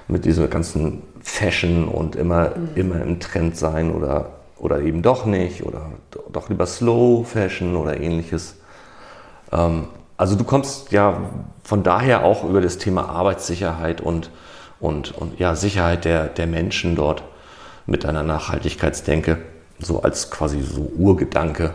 mit 0.07 0.23
dieser 0.23 0.47
ganzen 0.47 1.01
Fashion 1.21 1.89
und 1.89 2.15
immer, 2.15 2.51
immer 2.75 3.01
im 3.01 3.19
Trend 3.19 3.57
sein 3.57 3.91
oder, 3.91 4.42
oder 4.63 4.79
eben 4.79 5.01
doch 5.01 5.25
nicht 5.25 5.63
oder 5.63 5.91
do- 6.11 6.23
doch 6.31 6.47
lieber 6.49 6.65
Slow 6.65 7.25
Fashion 7.25 7.75
oder 7.75 7.99
ähnliches. 7.99 8.55
Ähm, 9.51 9.87
also 10.15 10.35
du 10.35 10.43
kommst 10.45 10.91
ja 10.91 11.19
von 11.63 11.83
daher 11.83 12.23
auch 12.23 12.43
über 12.45 12.61
das 12.61 12.77
Thema 12.77 13.09
Arbeitssicherheit 13.09 13.99
und, 13.99 14.29
und, 14.79 15.11
und 15.17 15.37
ja, 15.39 15.55
Sicherheit 15.55 16.05
der, 16.05 16.27
der 16.27 16.47
Menschen 16.47 16.95
dort 16.95 17.23
mit 17.85 18.05
einer 18.05 18.23
Nachhaltigkeitsdenke, 18.23 19.37
so 19.79 20.01
als 20.01 20.31
quasi 20.31 20.61
so 20.61 20.91
Urgedanke. 20.97 21.73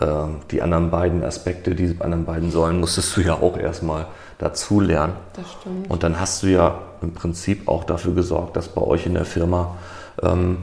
Ähm, 0.00 0.36
Die 0.50 0.62
anderen 0.62 0.90
beiden 0.90 1.22
Aspekte, 1.22 1.74
die 1.74 1.96
anderen 2.00 2.24
beiden 2.24 2.50
Säulen 2.50 2.80
musstest 2.80 3.14
du 3.16 3.20
ja 3.20 3.34
auch 3.34 3.58
erstmal 3.58 4.06
dazu 4.38 4.80
lernen. 4.80 5.12
Das 5.34 5.44
stimmt. 5.60 5.90
Und 5.90 6.02
dann 6.02 6.18
hast 6.18 6.42
du 6.42 6.46
ja 6.46 6.78
im 7.02 7.12
Prinzip 7.12 7.68
auch 7.68 7.84
dafür 7.84 8.14
gesorgt, 8.14 8.56
dass 8.56 8.68
bei 8.68 8.80
euch 8.80 9.04
in 9.04 9.12
der 9.12 9.26
Firma 9.26 9.76
ähm, 10.22 10.58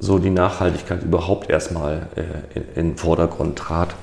so 0.00 0.18
die 0.18 0.30
Nachhaltigkeit 0.30 1.02
überhaupt 1.02 1.50
erstmal 1.50 2.08
äh, 2.16 2.58
in, 2.58 2.64
in 2.74 2.88
den 2.90 2.96
Vordergrund 2.96 3.58
trat. 3.58 3.94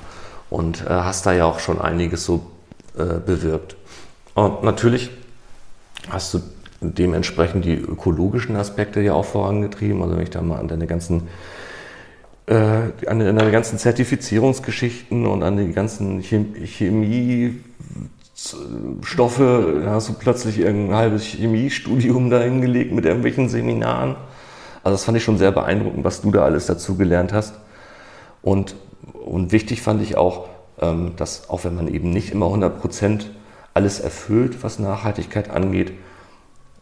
Und 0.48 0.82
äh, 0.82 0.88
hast 0.88 1.26
da 1.26 1.32
ja 1.32 1.44
auch 1.44 1.58
schon 1.58 1.80
einiges 1.80 2.24
so 2.24 2.46
äh, 2.96 3.20
bewirkt. 3.24 3.76
Und 4.34 4.62
natürlich 4.62 5.10
hast 6.08 6.32
du 6.32 6.40
dementsprechend 6.80 7.64
die 7.64 7.74
ökologischen 7.74 8.56
Aspekte 8.56 9.00
ja 9.00 9.12
auch 9.12 9.24
vorangetrieben. 9.24 10.00
Also 10.02 10.16
wenn 10.16 10.22
ich 10.22 10.30
da 10.30 10.40
mal 10.40 10.58
an 10.58 10.68
deine 10.68 10.86
ganzen 10.86 11.28
äh, 12.46 12.54
an 13.06 13.18
deine 13.18 13.50
ganzen 13.50 13.78
Zertifizierungsgeschichten 13.78 15.26
und 15.26 15.42
an 15.42 15.58
die 15.58 15.72
ganzen 15.72 16.22
Chem 16.22 16.54
da 19.38 19.90
hast 19.90 20.08
du 20.08 20.12
plötzlich 20.14 20.58
irgendein 20.60 20.96
halbes 20.96 21.24
Chemiestudium 21.24 22.30
da 22.30 22.40
hingelegt 22.40 22.92
mit 22.92 23.04
irgendwelchen 23.04 23.48
Seminaren. 23.48 24.16
Also 24.88 24.96
das 24.96 25.04
fand 25.04 25.18
ich 25.18 25.24
schon 25.24 25.36
sehr 25.36 25.52
beeindruckend, 25.52 26.02
was 26.02 26.22
du 26.22 26.30
da 26.30 26.44
alles 26.44 26.64
dazu 26.64 26.96
gelernt 26.96 27.34
hast. 27.34 27.52
Und, 28.40 28.74
und 29.26 29.52
wichtig 29.52 29.82
fand 29.82 30.00
ich 30.00 30.16
auch, 30.16 30.46
ähm, 30.80 31.12
dass 31.16 31.50
auch 31.50 31.64
wenn 31.64 31.74
man 31.74 31.88
eben 31.88 32.08
nicht 32.08 32.32
immer 32.32 32.46
100% 32.46 33.26
alles 33.74 34.00
erfüllt, 34.00 34.62
was 34.64 34.78
Nachhaltigkeit 34.78 35.50
angeht, 35.50 35.92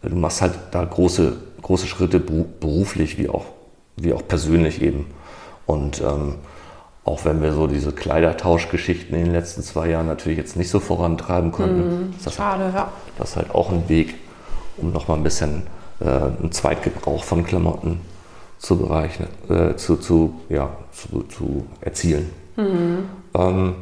du 0.02 0.14
machst 0.14 0.40
halt 0.40 0.52
da 0.70 0.84
große, 0.84 1.36
große 1.62 1.88
Schritte 1.88 2.20
beru- 2.20 2.46
beruflich 2.60 3.18
wie 3.18 3.28
auch, 3.28 3.46
wie 3.96 4.12
auch 4.12 4.22
persönlich 4.28 4.80
eben. 4.82 5.06
Und 5.66 6.00
ähm, 6.00 6.36
auch 7.04 7.24
wenn 7.24 7.42
wir 7.42 7.54
so 7.54 7.66
diese 7.66 7.90
Kleidertauschgeschichten 7.90 9.16
in 9.16 9.24
den 9.24 9.32
letzten 9.32 9.64
zwei 9.64 9.88
Jahren 9.90 10.06
natürlich 10.06 10.38
jetzt 10.38 10.56
nicht 10.56 10.70
so 10.70 10.78
vorantreiben 10.78 11.50
konnten, 11.50 12.14
ist 12.16 12.24
das, 12.24 12.34
Schade, 12.36 12.70
ja. 12.72 12.92
das 13.18 13.30
ist 13.30 13.36
halt 13.36 13.52
auch 13.52 13.72
ein 13.72 13.88
Weg, 13.88 14.14
um 14.76 14.92
nochmal 14.92 15.16
ein 15.16 15.24
bisschen 15.24 15.66
äh, 16.00 16.04
einen 16.04 16.52
Zweitgebrauch 16.52 17.24
von 17.24 17.44
Klamotten 17.44 18.00
zu, 18.58 18.78
bereichen, 18.78 19.26
äh, 19.48 19.76
zu, 19.76 19.96
zu, 19.96 20.40
ja, 20.48 20.76
zu, 20.92 21.22
zu 21.24 21.66
erzielen. 21.80 22.30
Ähm, 23.34 23.74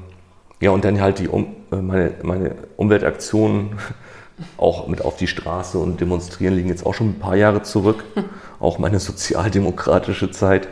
ja, 0.61 0.71
und 0.71 0.85
dann 0.85 1.01
halt 1.01 1.19
die 1.19 1.29
um, 1.29 1.47
äh, 1.71 1.77
meine, 1.77 2.15
meine 2.23 2.55
Umweltaktionen 2.77 3.79
auch 4.57 4.89
mit 4.89 5.05
auf 5.05 5.17
die 5.17 5.27
Straße 5.27 5.79
und 5.79 6.01
demonstrieren 6.01 6.55
liegen 6.55 6.69
jetzt 6.69 6.85
auch 6.85 6.95
schon 6.95 7.11
ein 7.11 7.19
paar 7.19 7.37
Jahre 7.37 7.63
zurück. 7.63 8.05
Auch 8.61 8.79
meine 8.79 8.99
sozialdemokratische 8.99 10.31
Zeit, 10.31 10.69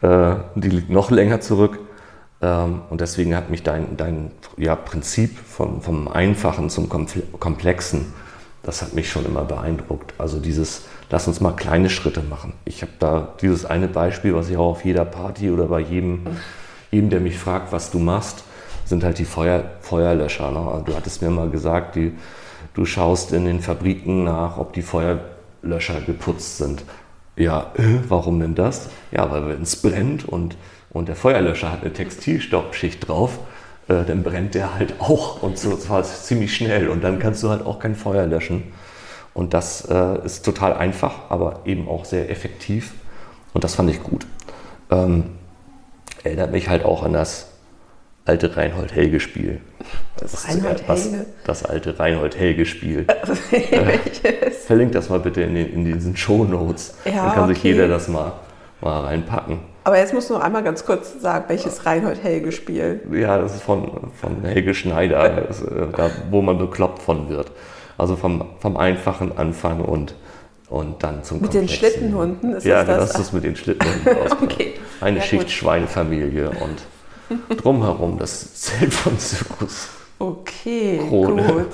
äh, 0.00 0.36
die 0.54 0.70
liegt 0.70 0.90
noch 0.90 1.10
länger 1.10 1.40
zurück. 1.40 1.78
Ähm, 2.40 2.80
und 2.88 3.00
deswegen 3.00 3.36
hat 3.36 3.50
mich 3.50 3.62
dein, 3.62 3.96
dein 3.96 4.30
ja, 4.56 4.74
Prinzip 4.74 5.38
vom, 5.38 5.82
vom 5.82 6.08
Einfachen 6.08 6.70
zum 6.70 6.88
Komple- 6.88 7.24
Komplexen, 7.38 8.12
das 8.66 8.82
hat 8.82 8.94
mich 8.94 9.08
schon 9.08 9.24
immer 9.24 9.44
beeindruckt. 9.44 10.12
Also 10.18 10.40
dieses, 10.40 10.82
lass 11.08 11.28
uns 11.28 11.40
mal 11.40 11.52
kleine 11.52 11.88
Schritte 11.88 12.20
machen. 12.20 12.52
Ich 12.64 12.82
habe 12.82 12.92
da 12.98 13.28
dieses 13.40 13.64
eine 13.64 13.86
Beispiel, 13.86 14.34
was 14.34 14.50
ich 14.50 14.56
auch 14.56 14.72
auf 14.72 14.84
jeder 14.84 15.04
Party 15.04 15.52
oder 15.52 15.66
bei 15.66 15.78
jedem, 15.78 16.26
jedem 16.90 17.08
der 17.08 17.20
mich 17.20 17.38
fragt, 17.38 17.72
was 17.72 17.92
du 17.92 18.00
machst, 18.00 18.42
sind 18.84 19.04
halt 19.04 19.18
die 19.18 19.24
Feuer, 19.24 19.62
Feuerlöscher. 19.80 20.50
Ne? 20.50 20.58
Also 20.58 20.84
du 20.84 20.96
hattest 20.96 21.22
mir 21.22 21.30
mal 21.30 21.48
gesagt, 21.48 21.94
die, 21.94 22.12
du 22.74 22.84
schaust 22.84 23.32
in 23.32 23.44
den 23.44 23.60
Fabriken 23.60 24.24
nach, 24.24 24.58
ob 24.58 24.72
die 24.72 24.82
Feuerlöscher 24.82 26.00
geputzt 26.00 26.58
sind. 26.58 26.82
Ja, 27.36 27.70
äh, 27.76 28.00
warum 28.08 28.40
denn 28.40 28.56
das? 28.56 28.88
Ja, 29.12 29.30
weil 29.30 29.46
wenn 29.46 29.62
es 29.62 29.76
brennt 29.76 30.28
und, 30.28 30.56
und 30.90 31.06
der 31.06 31.14
Feuerlöscher 31.14 31.70
hat 31.70 31.82
eine 31.82 31.92
Textilstoppschicht 31.92 33.06
drauf, 33.06 33.38
äh, 33.88 34.04
dann 34.04 34.22
brennt 34.22 34.54
der 34.54 34.74
halt 34.74 34.94
auch 35.00 35.42
und 35.42 35.58
so 35.58 35.76
zwar 35.76 36.02
ziemlich 36.02 36.54
schnell 36.54 36.88
und 36.88 37.02
dann 37.04 37.18
kannst 37.18 37.42
du 37.42 37.48
halt 37.48 37.64
auch 37.64 37.78
kein 37.78 37.94
Feuer 37.94 38.26
löschen. 38.26 38.72
Und 39.34 39.52
das 39.52 39.86
äh, 39.90 40.24
ist 40.24 40.44
total 40.44 40.74
einfach, 40.74 41.30
aber 41.30 41.60
eben 41.66 41.88
auch 41.88 42.04
sehr 42.04 42.30
effektiv 42.30 42.94
und 43.52 43.64
das 43.64 43.74
fand 43.74 43.90
ich 43.90 44.02
gut. 44.02 44.26
Ähm, 44.90 45.24
erinnert 46.24 46.52
mich 46.52 46.68
halt 46.68 46.84
auch 46.84 47.02
an 47.02 47.12
das 47.12 47.48
alte 48.24 48.56
Reinhold-Helge-Spiel. 48.56 49.60
Das, 50.16 50.48
Reinhold 50.48 50.86
Helge? 50.88 51.26
das 51.44 51.64
alte 51.64 51.98
Reinhold-Helge-Spiel. 51.98 53.06
Welches? 53.50 54.56
Verlink 54.66 54.92
das 54.92 55.08
mal 55.08 55.20
bitte 55.20 55.42
in, 55.42 55.54
den, 55.54 55.72
in 55.72 55.84
diesen 55.84 56.16
Show 56.16 56.44
Notes. 56.44 56.96
Ja, 57.04 57.26
Dann 57.26 57.34
kann 57.34 57.48
sich 57.48 57.58
okay. 57.58 57.72
jeder 57.72 57.88
das 57.88 58.08
mal, 58.08 58.32
mal 58.80 59.00
reinpacken. 59.02 59.60
Aber 59.86 59.98
jetzt 59.98 60.12
musst 60.12 60.30
du 60.30 60.34
noch 60.34 60.40
einmal 60.40 60.64
ganz 60.64 60.84
kurz 60.84 61.20
sagen, 61.20 61.44
welches 61.46 61.86
Reinhold 61.86 62.20
Helge 62.24 62.50
Spiel. 62.50 63.02
Ja, 63.12 63.38
das 63.38 63.54
ist 63.54 63.62
von, 63.62 64.10
von 64.20 64.42
Helge 64.42 64.74
Schneider, 64.74 65.42
das, 65.46 65.62
äh, 65.62 65.86
da, 65.96 66.10
wo 66.28 66.42
man 66.42 66.58
bekloppt 66.58 67.00
von 67.00 67.28
wird. 67.28 67.52
Also 67.96 68.16
vom, 68.16 68.46
vom 68.58 68.76
einfachen 68.76 69.38
Anfang 69.38 69.82
und, 69.82 70.16
und 70.68 71.04
dann 71.04 71.22
zum 71.22 71.40
Mit 71.40 71.54
den. 71.54 71.68
Schlittenhunden? 71.68 72.54
Ist 72.56 72.66
ja, 72.66 72.82
das 72.82 72.98
das, 72.98 73.12
das? 73.12 73.20
ist 73.20 73.32
mit 73.32 73.44
den 73.44 73.54
Schlittenhunden 73.54 74.16
aus. 74.24 74.32
Okay. 74.42 74.74
Eine 75.00 75.18
Ja, 75.18 75.22
Schicht 75.22 75.42
gut. 75.44 75.50
Schweinefamilie 75.52 76.50
und 76.50 77.56
drumherum 77.56 78.18
das 78.18 78.54
Zelt 78.56 78.92
von 78.92 79.16
Zirkus. 79.20 79.86
Okay, 80.18 80.98
Krone. 81.08 81.42
gut. 81.44 81.66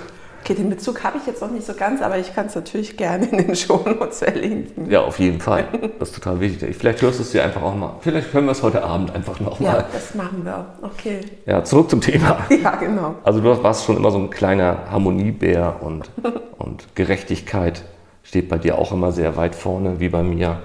Okay, 0.45 0.55
den 0.55 0.71
Bezug 0.71 1.05
habe 1.05 1.19
ich 1.19 1.27
jetzt 1.27 1.41
noch 1.41 1.53
nicht 1.53 1.65
so 1.65 1.73
ganz, 1.73 2.03
aber 2.03 2.19
ich 2.19 2.35
kann 2.35 2.47
es 2.47 2.57
natürlich 2.57 2.97
gerne 2.97 3.27
in 3.27 3.39
den 3.39 3.55
Shownotes 3.57 4.19
verlinken. 4.19 4.91
Ja, 4.91 5.03
auf 5.03 5.21
jeden 5.21 5.41
Fall. 5.41 5.69
Das 6.01 6.09
ist 6.09 6.17
total 6.17 6.41
wichtig. 6.41 6.75
Vielleicht 6.77 7.01
hörst 7.01 7.21
du 7.21 7.23
es 7.23 7.31
dir 7.31 7.45
einfach 7.45 7.63
auch 7.63 7.77
mal. 7.77 7.95
Vielleicht 8.01 8.33
können 8.33 8.47
wir 8.47 8.51
es 8.53 8.61
heute 8.61 8.83
Abend 8.83 9.15
einfach 9.15 9.39
Ja, 9.39 9.45
nochmal. 9.47 9.85
das 9.93 10.17
machen 10.17 10.45
wir. 10.45 10.67
Okay. 10.83 11.21
Ja, 11.47 11.63
zurück 11.63 11.89
zum 11.91 12.01
Thema. 12.01 12.39
Ja, 12.63 12.75
genau. 12.75 13.15
Also 13.23 13.41
du 13.41 13.63
warst 13.63 13.85
schon 13.85 13.97
immer 13.97 14.11
so 14.11 14.19
ein 14.19 14.31
kleiner 14.31 14.79
Harmoniebär 14.91 15.77
und, 15.81 16.11
und 16.59 16.89
Gerechtigkeit 16.97 17.85
steht 18.25 18.49
bei 18.49 18.59
dir 18.59 18.79
auch 18.79 18.91
immer 18.91 19.13
sehr 19.13 19.37
weit 19.37 19.55
vorne, 19.55 20.01
wie 20.01 20.09
bei 20.09 20.25
mir. 20.25 20.59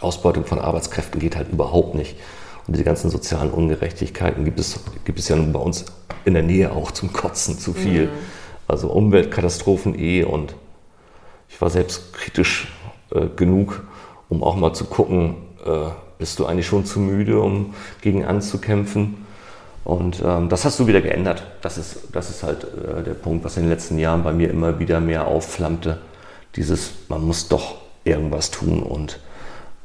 Ausbeutung 0.00 0.44
von 0.44 0.60
Arbeitskräften 0.60 1.20
geht 1.20 1.36
halt 1.36 1.50
überhaupt 1.50 1.96
nicht. 1.96 2.16
Und 2.66 2.74
diese 2.74 2.84
ganzen 2.84 3.10
sozialen 3.10 3.50
Ungerechtigkeiten 3.50 4.44
gibt 4.44 4.60
es, 4.60 4.78
gibt 5.04 5.18
es 5.18 5.28
ja 5.28 5.34
nun 5.36 5.52
bei 5.52 5.60
uns 5.60 5.86
in 6.24 6.34
der 6.34 6.42
Nähe 6.42 6.72
auch 6.72 6.92
zum 6.92 7.12
Kotzen 7.12 7.58
zu 7.58 7.72
viel. 7.72 8.06
Mhm. 8.06 8.10
Also 8.66 8.88
Umweltkatastrophen 8.88 9.98
eh 9.98 10.24
und 10.24 10.54
ich 11.48 11.60
war 11.60 11.70
selbst 11.70 12.12
kritisch 12.12 12.72
äh, 13.10 13.26
genug, 13.36 13.84
um 14.28 14.42
auch 14.42 14.56
mal 14.56 14.72
zu 14.72 14.86
gucken, 14.86 15.36
äh, 15.64 15.90
bist 16.18 16.38
du 16.38 16.46
eigentlich 16.46 16.66
schon 16.66 16.84
zu 16.84 17.00
müde, 17.00 17.40
um 17.40 17.74
gegen 18.00 18.24
anzukämpfen? 18.24 19.24
Und 19.84 20.22
ähm, 20.24 20.48
das 20.48 20.64
hast 20.64 20.80
du 20.80 20.86
wieder 20.86 21.02
geändert. 21.02 21.46
Das 21.60 21.76
ist, 21.76 22.08
das 22.12 22.30
ist 22.30 22.42
halt 22.42 22.64
äh, 22.64 23.02
der 23.02 23.14
Punkt, 23.14 23.44
was 23.44 23.56
in 23.56 23.64
den 23.64 23.70
letzten 23.70 23.98
Jahren 23.98 24.22
bei 24.22 24.32
mir 24.32 24.50
immer 24.50 24.78
wieder 24.78 25.00
mehr 25.00 25.26
aufflammte. 25.28 25.98
Dieses, 26.56 26.92
man 27.08 27.22
muss 27.26 27.48
doch 27.48 27.76
irgendwas 28.04 28.50
tun. 28.50 28.82
Und 28.82 29.20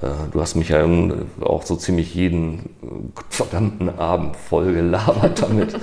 äh, 0.01 0.07
du 0.31 0.39
hast 0.41 0.55
mich 0.55 0.69
ja 0.69 0.88
auch 1.41 1.63
so 1.63 1.75
ziemlich 1.75 2.15
jeden 2.15 2.59
äh, 2.81 3.21
verdammten 3.29 3.89
Abend 4.00 4.38
voll 4.38 4.74
gelabert 4.74 5.41
damit. 5.41 5.75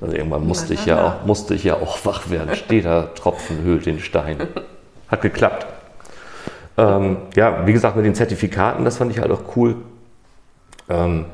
Also 0.00 0.14
irgendwann 0.14 0.46
musste 0.46 0.74
ich, 0.74 0.86
ja 0.86 1.02
auch, 1.02 1.26
musste 1.26 1.54
ich 1.54 1.64
ja 1.64 1.74
auch 1.74 1.98
wach 2.04 2.30
werden. 2.30 2.54
Steter 2.54 3.14
Tropfen 3.14 3.62
höhlt 3.62 3.86
den 3.86 4.00
Stein. 4.00 4.38
Hat 5.08 5.22
geklappt. 5.22 5.66
Ähm, 6.76 7.18
ja, 7.34 7.66
wie 7.66 7.72
gesagt, 7.72 7.96
mit 7.96 8.04
den 8.04 8.14
Zertifikaten, 8.14 8.84
das 8.84 8.98
fand 8.98 9.10
ich 9.12 9.18
halt 9.20 9.30
auch 9.30 9.56
cool. 9.56 9.76
Ähm, 10.88 11.26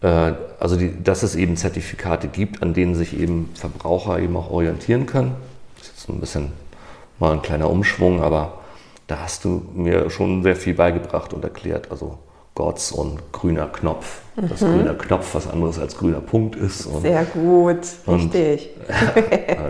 äh, 0.00 0.32
also, 0.60 0.76
die, 0.76 1.02
dass 1.02 1.22
es 1.22 1.34
eben 1.34 1.56
Zertifikate 1.56 2.28
gibt, 2.28 2.62
an 2.62 2.74
denen 2.74 2.94
sich 2.94 3.18
eben 3.18 3.50
Verbraucher 3.54 4.18
eben 4.20 4.36
auch 4.36 4.50
orientieren 4.50 5.06
können. 5.06 5.34
Das 5.78 5.88
ist 5.88 5.94
jetzt 5.96 6.08
ein 6.08 6.20
bisschen 6.20 6.52
mal 7.18 7.32
ein 7.32 7.42
kleiner 7.42 7.70
Umschwung, 7.70 8.22
aber 8.22 8.60
da 9.06 9.20
hast 9.20 9.44
du 9.44 9.66
mir 9.74 10.10
schon 10.10 10.42
sehr 10.42 10.56
viel 10.56 10.74
beigebracht 10.74 11.32
und 11.32 11.42
erklärt. 11.42 11.90
Also 11.90 12.18
GOTS 12.56 12.90
und 12.90 13.32
grüner 13.32 13.66
Knopf. 13.66 14.22
Mhm. 14.34 14.48
Dass 14.48 14.60
grüner 14.60 14.94
Knopf 14.94 15.34
was 15.34 15.48
anderes 15.48 15.78
als 15.78 15.96
grüner 15.96 16.20
Punkt 16.20 16.56
ist. 16.56 16.86
Und, 16.86 17.02
sehr 17.02 17.24
gut, 17.24 17.86
richtig. 18.08 18.70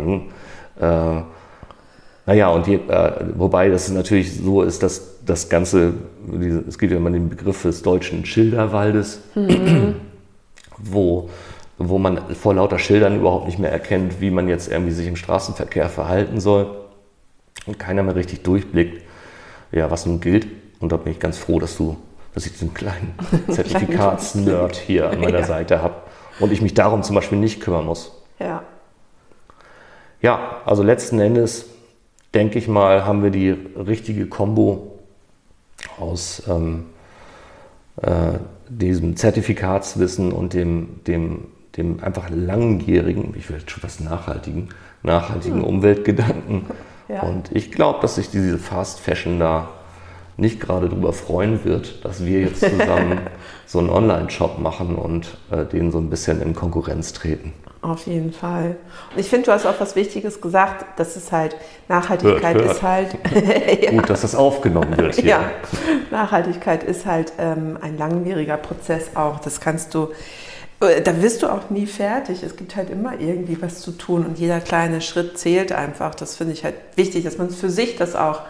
Und, 0.04 0.30
äh, 0.80 1.22
naja, 2.26 2.48
und 2.48 2.66
die, 2.66 2.74
äh, 2.74 3.12
wobei 3.34 3.68
das 3.68 3.90
natürlich 3.90 4.36
so 4.36 4.62
ist, 4.62 4.82
dass 4.82 5.24
das 5.24 5.48
Ganze, 5.48 5.94
es 6.66 6.78
geht 6.78 6.90
ja 6.90 6.96
immer 6.96 7.10
den 7.10 7.28
Begriff 7.28 7.62
des 7.62 7.82
deutschen 7.82 8.24
Schilderwaldes, 8.24 9.20
mhm. 9.34 9.96
wo, 10.78 11.28
wo 11.78 11.98
man 11.98 12.34
vor 12.34 12.54
lauter 12.54 12.78
Schildern 12.78 13.16
überhaupt 13.16 13.46
nicht 13.46 13.58
mehr 13.58 13.70
erkennt, 13.70 14.20
wie 14.20 14.30
man 14.30 14.48
jetzt 14.48 14.70
irgendwie 14.70 14.92
sich 14.92 15.06
im 15.06 15.16
Straßenverkehr 15.16 15.88
verhalten 15.88 16.40
soll 16.40 16.70
und 17.66 17.78
keiner 17.78 18.02
mehr 18.02 18.14
richtig 18.14 18.42
durchblickt, 18.42 19.02
ja, 19.72 19.90
was 19.90 20.06
nun 20.06 20.20
gilt. 20.20 20.46
Und 20.80 20.92
da 20.92 20.96
bin 20.96 21.12
ich 21.12 21.20
ganz 21.20 21.38
froh, 21.38 21.58
dass 21.58 21.76
du, 21.76 21.96
dass 22.36 22.44
ich 22.44 22.52
diesen 22.52 22.74
kleinen 22.74 23.14
Zertifikatsnerd 23.50 24.76
hier 24.76 25.08
an 25.08 25.20
meiner 25.20 25.40
ja. 25.40 25.46
Seite 25.46 25.80
habe 25.80 25.94
und 26.38 26.52
ich 26.52 26.60
mich 26.60 26.74
darum 26.74 27.02
zum 27.02 27.16
Beispiel 27.16 27.38
nicht 27.38 27.62
kümmern 27.62 27.86
muss. 27.86 28.12
Ja. 28.38 28.62
Ja, 30.20 30.60
also 30.66 30.82
letzten 30.82 31.18
Endes 31.18 31.64
denke 32.34 32.58
ich 32.58 32.68
mal, 32.68 33.06
haben 33.06 33.22
wir 33.22 33.30
die 33.30 33.50
richtige 33.50 34.26
Kombo 34.26 34.98
aus 35.98 36.42
ähm, 36.46 36.84
äh, 38.02 38.32
diesem 38.68 39.16
Zertifikatswissen 39.16 40.30
und 40.30 40.52
dem, 40.52 41.00
dem, 41.06 41.46
dem 41.78 42.04
einfach 42.04 42.28
langjährigen, 42.28 43.34
ich 43.34 43.48
will 43.48 43.60
schon 43.66 43.82
was 43.82 43.98
nachhaltigen, 43.98 44.68
nachhaltigen 45.02 45.60
hm. 45.60 45.64
Umweltgedanken. 45.64 46.66
Ja. 47.08 47.22
Und 47.22 47.50
ich 47.56 47.72
glaube, 47.72 48.00
dass 48.02 48.16
sich 48.16 48.28
diese 48.28 48.58
Fast 48.58 49.00
Fashion 49.00 49.38
da 49.38 49.70
nicht 50.36 50.60
gerade 50.60 50.88
darüber 50.88 51.12
freuen 51.12 51.64
wird, 51.64 52.04
dass 52.04 52.24
wir 52.24 52.40
jetzt 52.40 52.60
zusammen 52.60 53.20
so 53.66 53.78
einen 53.78 53.90
Online-Shop 53.90 54.58
machen 54.58 54.96
und 54.96 55.36
äh, 55.50 55.64
den 55.64 55.90
so 55.90 55.98
ein 55.98 56.10
bisschen 56.10 56.42
in 56.42 56.54
Konkurrenz 56.54 57.12
treten. 57.12 57.52
Auf 57.82 58.06
jeden 58.06 58.32
Fall. 58.32 58.76
Und 59.12 59.20
ich 59.20 59.28
finde, 59.28 59.46
du 59.46 59.52
hast 59.52 59.64
auch 59.64 59.78
was 59.78 59.94
Wichtiges 59.94 60.40
gesagt, 60.40 60.98
dass 60.98 61.14
es 61.14 61.30
halt, 61.30 61.56
Nachhaltigkeit 61.88 62.56
hört, 62.56 62.64
hört. 62.64 62.76
ist 62.76 62.82
halt. 62.82 63.18
ja. 63.82 63.90
Gut, 63.92 64.10
dass 64.10 64.22
das 64.22 64.34
aufgenommen 64.34 64.96
wird 64.96 65.14
hier. 65.14 65.24
Ja, 65.24 65.50
Nachhaltigkeit 66.10 66.82
ist 66.82 67.06
halt 67.06 67.32
ähm, 67.38 67.78
ein 67.80 67.96
langwieriger 67.96 68.56
Prozess 68.56 69.10
auch. 69.14 69.38
Das 69.38 69.60
kannst 69.60 69.94
du, 69.94 70.08
äh, 70.80 71.00
da 71.00 71.22
wirst 71.22 71.44
du 71.44 71.48
auch 71.48 71.70
nie 71.70 71.86
fertig. 71.86 72.42
Es 72.42 72.56
gibt 72.56 72.74
halt 72.74 72.90
immer 72.90 73.20
irgendwie 73.20 73.60
was 73.62 73.80
zu 73.80 73.92
tun 73.92 74.26
und 74.26 74.38
jeder 74.38 74.60
kleine 74.60 75.00
Schritt 75.00 75.38
zählt 75.38 75.70
einfach. 75.70 76.14
Das 76.16 76.36
finde 76.36 76.54
ich 76.54 76.64
halt 76.64 76.74
wichtig, 76.96 77.24
dass 77.24 77.38
man 77.38 77.50
für 77.50 77.70
sich 77.70 77.96
das 77.96 78.16
auch 78.16 78.40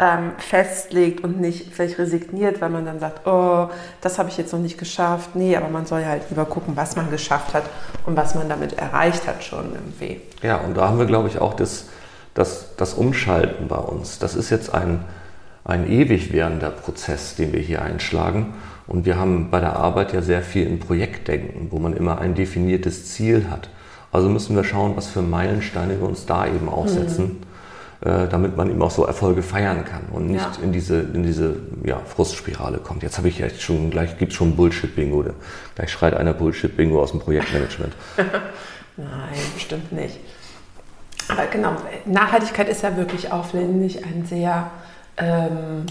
ähm, 0.00 0.32
festlegt 0.38 1.22
und 1.22 1.40
nicht 1.40 1.74
vielleicht 1.74 1.98
resigniert, 1.98 2.60
weil 2.62 2.70
man 2.70 2.86
dann 2.86 2.98
sagt, 2.98 3.26
oh, 3.26 3.68
das 4.00 4.18
habe 4.18 4.30
ich 4.30 4.38
jetzt 4.38 4.52
noch 4.52 4.60
nicht 4.60 4.78
geschafft. 4.78 5.36
Nee, 5.36 5.56
aber 5.56 5.68
man 5.68 5.84
soll 5.84 6.00
ja 6.00 6.08
halt 6.08 6.22
lieber 6.30 6.46
gucken, 6.46 6.74
was 6.74 6.96
man 6.96 7.10
geschafft 7.10 7.52
hat 7.52 7.64
und 8.06 8.16
was 8.16 8.34
man 8.34 8.48
damit 8.48 8.78
erreicht 8.78 9.26
hat 9.28 9.44
schon 9.44 9.72
irgendwie. 9.74 10.20
Ja, 10.42 10.56
und 10.56 10.76
da 10.76 10.88
haben 10.88 10.98
wir, 10.98 11.04
glaube 11.04 11.28
ich, 11.28 11.38
auch 11.38 11.52
das, 11.52 11.86
das, 12.32 12.74
das 12.76 12.94
Umschalten 12.94 13.68
bei 13.68 13.76
uns. 13.76 14.18
Das 14.18 14.34
ist 14.34 14.48
jetzt 14.48 14.72
ein, 14.74 15.04
ein 15.64 15.88
ewig 15.90 16.32
währender 16.32 16.70
Prozess, 16.70 17.36
den 17.36 17.52
wir 17.52 17.60
hier 17.60 17.82
einschlagen. 17.82 18.54
Und 18.86 19.04
wir 19.04 19.18
haben 19.18 19.50
bei 19.50 19.60
der 19.60 19.76
Arbeit 19.76 20.14
ja 20.14 20.22
sehr 20.22 20.42
viel 20.42 20.66
in 20.66 20.80
Projektdenken, 20.80 21.68
wo 21.70 21.78
man 21.78 21.94
immer 21.94 22.18
ein 22.18 22.34
definiertes 22.34 23.12
Ziel 23.12 23.50
hat. 23.50 23.68
Also 24.12 24.30
müssen 24.30 24.56
wir 24.56 24.64
schauen, 24.64 24.96
was 24.96 25.08
für 25.08 25.22
Meilensteine 25.22 26.00
wir 26.00 26.08
uns 26.08 26.24
da 26.24 26.46
eben 26.46 26.70
aufsetzen. 26.70 27.24
Mhm 27.24 27.49
äh, 28.02 28.28
damit 28.28 28.56
man 28.56 28.70
eben 28.70 28.80
auch 28.80 28.90
so 28.90 29.04
Erfolge 29.04 29.42
feiern 29.42 29.84
kann 29.84 30.02
und 30.10 30.28
nicht 30.28 30.56
ja. 30.56 30.62
in 30.62 30.72
diese, 30.72 31.00
in 31.00 31.22
diese 31.22 31.56
ja, 31.84 31.98
Frustspirale 31.98 32.78
kommt. 32.78 33.02
Jetzt 33.02 33.18
habe 33.18 33.28
ich 33.28 33.38
ja 33.38 33.50
schon, 33.50 33.90
gleich 33.90 34.16
gibt 34.16 34.32
es 34.32 34.38
schon 34.38 34.56
Bullshit-Bingo. 34.56 35.24
Gleich 35.74 35.92
schreit 35.92 36.14
einer 36.14 36.32
Bullshit-Bingo 36.32 37.02
aus 37.02 37.10
dem 37.10 37.20
Projektmanagement. 37.20 37.92
Nein, 38.96 39.08
bestimmt 39.54 39.92
nicht. 39.92 40.18
Aber 41.28 41.46
genau, 41.46 41.76
Nachhaltigkeit 42.06 42.70
ist 42.70 42.82
ja 42.82 42.96
wirklich 42.96 43.30
aufwendig 43.32 44.04
ein 44.04 44.24
sehr 44.24 44.70
ähm, 45.18 45.84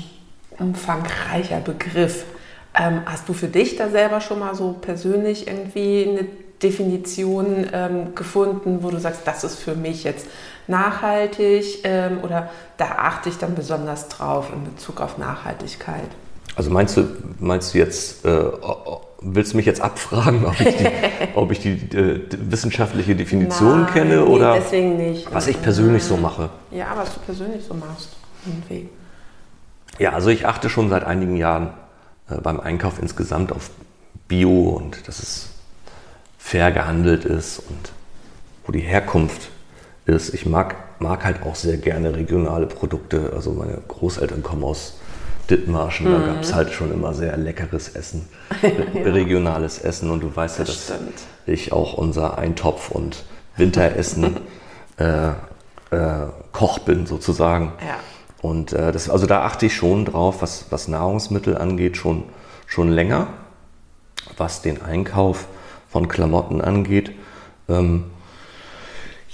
umfangreicher 0.57 1.59
Begriff. 1.59 2.25
Ähm, 2.73 3.01
hast 3.05 3.29
du 3.29 3.33
für 3.33 3.47
dich 3.47 3.75
da 3.75 3.89
selber 3.89 4.19
schon 4.19 4.39
mal 4.39 4.55
so 4.55 4.73
persönlich 4.73 5.47
irgendwie 5.47 6.07
eine 6.09 6.27
Definition 6.61 7.67
ähm, 7.71 8.15
gefunden, 8.15 8.79
wo 8.81 8.89
du 8.89 8.99
sagst, 8.99 9.21
das 9.25 9.43
ist 9.43 9.59
für 9.59 9.75
mich 9.75 10.03
jetzt 10.03 10.27
nachhaltig 10.67 11.79
ähm, 11.83 12.19
oder 12.21 12.49
da 12.77 12.85
achte 12.97 13.29
ich 13.29 13.37
dann 13.37 13.55
besonders 13.55 14.09
drauf 14.09 14.51
in 14.53 14.63
Bezug 14.63 15.01
auf 15.01 15.17
Nachhaltigkeit? 15.17 16.09
Also 16.55 16.71
meinst 16.71 16.97
du, 16.97 17.07
meinst 17.39 17.73
du 17.73 17.77
jetzt, 17.77 18.25
äh, 18.25 18.43
willst 19.21 19.53
du 19.53 19.57
mich 19.57 19.65
jetzt 19.65 19.81
abfragen, 19.81 20.45
ob 20.45 20.59
ich 20.59 20.75
die, 20.75 20.87
ob 21.35 21.51
ich 21.51 21.59
die 21.59 21.97
äh, 21.97 22.21
wissenschaftliche 22.31 23.15
Definition 23.15 23.83
Nein, 23.83 23.93
kenne 23.93 24.25
oder 24.25 24.53
nee, 24.53 24.59
deswegen 24.59 24.97
nicht. 24.97 25.33
was 25.33 25.47
ich 25.47 25.61
persönlich 25.61 26.03
so 26.03 26.17
mache? 26.17 26.49
Ja, 26.71 26.87
was 26.95 27.13
du 27.13 27.19
persönlich 27.21 27.63
so 27.65 27.73
machst. 27.73 28.17
Irgendwie. 28.45 28.89
Ja, 29.99 30.13
also 30.13 30.29
ich 30.29 30.45
achte 30.45 30.69
schon 30.69 30.89
seit 30.89 31.03
einigen 31.03 31.35
Jahren 31.37 31.73
äh, 32.29 32.35
beim 32.41 32.59
Einkauf 32.59 33.01
insgesamt 33.01 33.51
auf 33.51 33.69
Bio 34.27 34.69
und 34.69 35.07
dass 35.07 35.19
es 35.19 35.49
fair 36.49 36.71
gehandelt 36.71 37.25
ist 37.25 37.59
und 37.59 37.91
wo 38.65 38.71
die 38.71 38.79
Herkunft 38.79 39.51
ist, 40.07 40.33
ich 40.33 40.47
mag, 40.47 40.75
mag 40.99 41.23
halt 41.23 41.43
auch 41.43 41.53
sehr 41.53 41.77
gerne 41.77 42.15
regionale 42.15 42.65
Produkte. 42.65 43.33
Also 43.35 43.51
meine 43.51 43.77
Großeltern 43.87 44.41
kommen 44.41 44.63
aus 44.63 44.97
Dithmarschen, 45.47 46.07
mhm. 46.07 46.11
da 46.11 46.25
gab 46.25 46.41
es 46.41 46.55
halt 46.55 46.71
schon 46.71 46.91
immer 46.91 47.13
sehr 47.13 47.37
leckeres 47.37 47.89
Essen, 47.89 48.27
ja. 48.63 49.03
regionales 49.03 49.77
Essen. 49.77 50.09
Und 50.09 50.23
du 50.23 50.35
weißt 50.35 50.57
ja, 50.57 50.65
das 50.65 50.87
dass 50.87 50.97
stimmt. 50.97 51.19
ich 51.45 51.71
auch 51.71 51.93
unser 51.93 52.39
Eintopf- 52.39 52.89
und 52.89 53.25
Winteressen 53.55 54.37
äh, 54.97 55.27
äh, 55.27 55.33
Koch 56.51 56.79
bin 56.79 57.05
sozusagen. 57.05 57.73
Ja. 57.79 57.99
Und 58.41 58.73
äh, 58.73 58.91
das, 58.91 59.07
also 59.07 59.27
da 59.27 59.43
achte 59.43 59.67
ich 59.67 59.75
schon 59.75 60.05
drauf, 60.05 60.41
was, 60.41 60.65
was 60.71 60.87
Nahrungsmittel 60.87 61.59
angeht, 61.59 61.95
schon, 61.95 62.23
schon 62.65 62.89
länger. 62.89 63.27
Was 64.37 64.63
den 64.63 64.81
Einkauf 64.81 65.45
von 65.89 66.07
Klamotten 66.07 66.61
angeht, 66.61 67.11
ähm, 67.67 68.05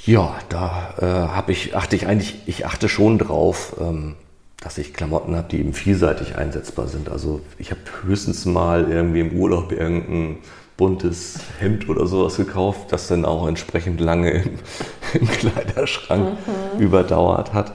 ja, 0.06 0.36
da 0.50 0.94
äh, 1.00 1.06
habe 1.06 1.52
ich, 1.52 1.76
achte 1.76 1.96
ich 1.96 2.08
eigentlich, 2.08 2.36
ich 2.46 2.66
achte 2.66 2.90
schon 2.90 3.18
drauf, 3.18 3.76
ähm, 3.80 4.16
dass 4.62 4.78
ich 4.78 4.94
Klamotten 4.94 5.36
habe, 5.36 5.48
die 5.50 5.60
eben 5.60 5.74
vielseitig 5.74 6.38
einsetzbar 6.38 6.88
sind. 6.88 7.10
Also 7.10 7.42
ich 7.58 7.72
habe 7.72 7.82
höchstens 8.04 8.46
mal 8.46 8.90
irgendwie 8.90 9.22
im 9.22 9.32
Urlaub 9.34 9.72
irgendein 9.72 10.38
buntes 10.78 11.40
Hemd 11.60 11.90
oder 11.90 12.06
sowas 12.06 12.38
gekauft, 12.38 12.92
das 12.92 13.08
dann 13.08 13.26
auch 13.26 13.48
entsprechend 13.48 14.00
lange 14.00 14.32
im, 14.32 14.60
im 15.14 15.28
Kleiderschrank 15.28 16.38
mhm. 16.76 16.80
überdauert 16.80 17.54
hat. 17.54 17.74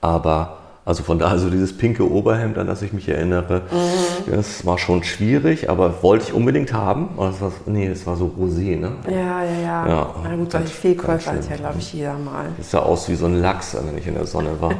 Aber 0.00 0.58
also 0.86 1.02
von 1.02 1.18
daher 1.18 1.38
so 1.38 1.48
dieses 1.48 1.76
pinke 1.76 2.10
Oberhemd, 2.10 2.58
an 2.58 2.66
das 2.66 2.82
ich 2.82 2.92
mich 2.92 3.08
erinnere, 3.08 3.62
mhm. 3.70 4.30
das 4.30 4.66
war 4.66 4.76
schon 4.76 5.02
schwierig, 5.02 5.70
aber 5.70 6.02
wollte 6.02 6.26
ich 6.28 6.34
unbedingt 6.34 6.74
haben. 6.74 7.08
Das 7.16 7.40
war, 7.40 7.52
nee, 7.64 7.88
das 7.88 8.06
war 8.06 8.16
so 8.16 8.30
rosé, 8.38 8.78
ne? 8.78 8.92
Ja, 9.08 9.42
ja, 9.42 9.60
ja. 9.62 9.88
ja 9.88 10.14
Na 10.22 10.36
gut, 10.36 10.52
solche 10.52 10.68
Fehlkäufer 10.68 11.32
hat 11.32 11.48
ja, 11.48 11.56
glaube 11.56 11.76
ich, 11.78 11.94
jeder 11.94 12.18
mal. 12.18 12.46
Das 12.58 12.70
sah 12.70 12.80
aus 12.80 13.08
wie 13.08 13.14
so 13.14 13.24
ein 13.24 13.40
Lachs, 13.40 13.74
wenn 13.74 13.96
ich 13.96 14.06
in 14.06 14.14
der 14.14 14.26
Sonne 14.26 14.60
war. 14.60 14.74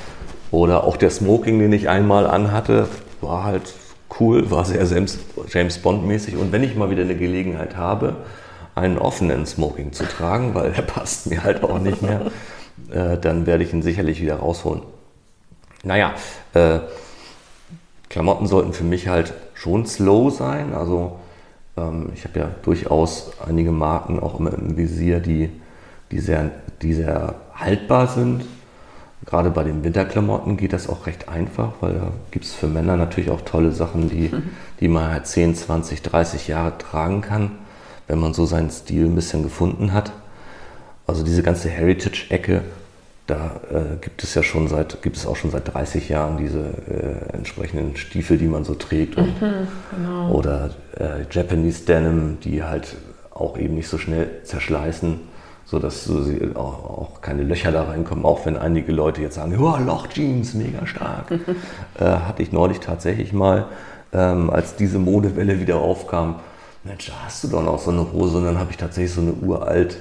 Oder 0.50 0.84
auch 0.84 0.96
der 0.96 1.10
Smoking, 1.10 1.58
den 1.58 1.72
ich 1.74 1.90
einmal 1.90 2.26
anhatte, 2.26 2.88
war 3.20 3.44
halt 3.44 3.74
cool, 4.18 4.50
war 4.50 4.64
sehr 4.64 4.86
James 5.48 5.78
Bond-mäßig. 5.78 6.36
Und 6.36 6.52
wenn 6.52 6.62
ich 6.62 6.74
mal 6.74 6.88
wieder 6.88 7.02
eine 7.02 7.16
Gelegenheit 7.16 7.76
habe, 7.76 8.16
einen 8.74 8.96
offenen 8.96 9.44
Smoking 9.44 9.92
zu 9.92 10.04
tragen, 10.04 10.54
weil 10.54 10.72
der 10.72 10.82
passt 10.82 11.28
mir 11.28 11.44
halt 11.44 11.62
auch 11.62 11.78
nicht 11.78 12.00
mehr, 12.00 12.22
äh, 12.90 13.18
dann 13.18 13.46
werde 13.46 13.62
ich 13.62 13.74
ihn 13.74 13.82
sicherlich 13.82 14.22
wieder 14.22 14.36
rausholen. 14.36 14.82
Naja, 15.82 16.14
äh, 16.54 16.80
Klamotten 18.08 18.46
sollten 18.46 18.72
für 18.72 18.84
mich 18.84 19.08
halt 19.08 19.32
schon 19.54 19.86
slow 19.86 20.30
sein. 20.30 20.74
Also 20.74 21.18
ähm, 21.76 22.10
ich 22.14 22.24
habe 22.24 22.40
ja 22.40 22.50
durchaus 22.62 23.32
einige 23.46 23.72
Marken 23.72 24.20
auch 24.20 24.38
immer 24.38 24.52
im 24.52 24.76
Visier, 24.76 25.20
die, 25.20 25.50
die, 26.10 26.18
sehr, 26.18 26.50
die 26.82 26.92
sehr 26.92 27.34
haltbar 27.54 28.08
sind. 28.08 28.44
Gerade 29.26 29.50
bei 29.50 29.64
den 29.64 29.84
Winterklamotten 29.84 30.56
geht 30.56 30.72
das 30.72 30.88
auch 30.88 31.06
recht 31.06 31.28
einfach, 31.28 31.72
weil 31.80 31.94
da 31.94 32.12
gibt 32.30 32.46
es 32.46 32.54
für 32.54 32.68
Männer 32.68 32.96
natürlich 32.96 33.30
auch 33.30 33.42
tolle 33.42 33.70
Sachen, 33.70 34.08
die, 34.08 34.28
mhm. 34.28 34.50
die 34.80 34.88
man 34.88 35.10
halt 35.10 35.26
10, 35.26 35.54
20, 35.54 36.02
30 36.02 36.48
Jahre 36.48 36.78
tragen 36.78 37.20
kann, 37.20 37.52
wenn 38.08 38.18
man 38.18 38.32
so 38.32 38.46
seinen 38.46 38.70
Stil 38.70 39.04
ein 39.04 39.14
bisschen 39.14 39.42
gefunden 39.42 39.92
hat. 39.92 40.12
Also 41.06 41.22
diese 41.22 41.42
ganze 41.42 41.68
Heritage-Ecke 41.68 42.62
da 43.30 43.60
äh, 43.70 43.96
gibt 44.00 44.22
es 44.24 44.34
ja 44.34 44.42
schon 44.42 44.66
seit, 44.66 45.02
gibt 45.02 45.16
es 45.16 45.24
auch 45.24 45.36
schon 45.36 45.50
seit 45.50 45.72
30 45.72 46.08
Jahren 46.08 46.36
diese 46.36 46.58
äh, 46.58 47.36
entsprechenden 47.36 47.96
Stiefel, 47.96 48.38
die 48.38 48.48
man 48.48 48.64
so 48.64 48.74
trägt. 48.74 49.16
Und, 49.16 49.40
mhm, 49.40 49.68
genau. 49.96 50.30
Oder 50.32 50.70
äh, 50.98 51.24
Japanese 51.30 51.84
Denim, 51.84 52.38
die 52.40 52.64
halt 52.64 52.96
auch 53.30 53.56
eben 53.56 53.76
nicht 53.76 53.88
so 53.88 53.98
schnell 53.98 54.42
zerschleißen, 54.42 55.20
sodass 55.64 56.04
so 56.04 56.22
sie 56.22 56.40
auch, 56.54 56.84
auch, 56.84 57.20
keine 57.20 57.44
Löcher 57.44 57.70
da 57.70 57.84
reinkommen, 57.84 58.24
auch 58.24 58.44
wenn 58.46 58.56
einige 58.56 58.90
Leute 58.90 59.22
jetzt 59.22 59.36
sagen, 59.36 59.56
oh, 59.58 59.76
Lochjeans, 59.76 60.54
mega 60.54 60.86
stark. 60.86 61.26
Äh, 61.98 62.04
hatte 62.04 62.42
ich 62.42 62.50
neulich 62.50 62.80
tatsächlich 62.80 63.32
mal, 63.32 63.66
ähm, 64.12 64.48
als 64.48 64.74
diese 64.74 64.98
Modewelle 64.98 65.60
wieder 65.60 65.76
aufkam, 65.76 66.40
Mensch, 66.82 67.12
hast 67.24 67.44
du 67.44 67.48
doch 67.48 67.62
noch 67.62 67.78
so 67.78 67.90
eine 67.90 68.10
Hose? 68.12 68.38
Und 68.38 68.46
dann 68.46 68.58
habe 68.58 68.70
ich 68.70 68.78
tatsächlich 68.78 69.12
so 69.12 69.20
eine 69.20 69.32
uralt 69.32 69.98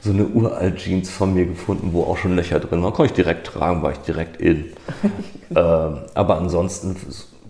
so 0.00 0.10
eine 0.10 0.26
uralt 0.26 0.76
Jeans 0.76 1.10
von 1.10 1.34
mir 1.34 1.46
gefunden, 1.46 1.90
wo 1.92 2.02
auch 2.04 2.16
schon 2.16 2.36
Löcher 2.36 2.60
drin 2.60 2.82
waren. 2.82 2.92
Konnte 2.92 3.12
ich 3.12 3.16
direkt 3.16 3.46
tragen, 3.46 3.82
war 3.82 3.92
ich 3.92 3.98
direkt 3.98 4.40
in. 4.40 4.66
ähm, 5.50 5.98
aber 6.14 6.38
ansonsten 6.38 6.96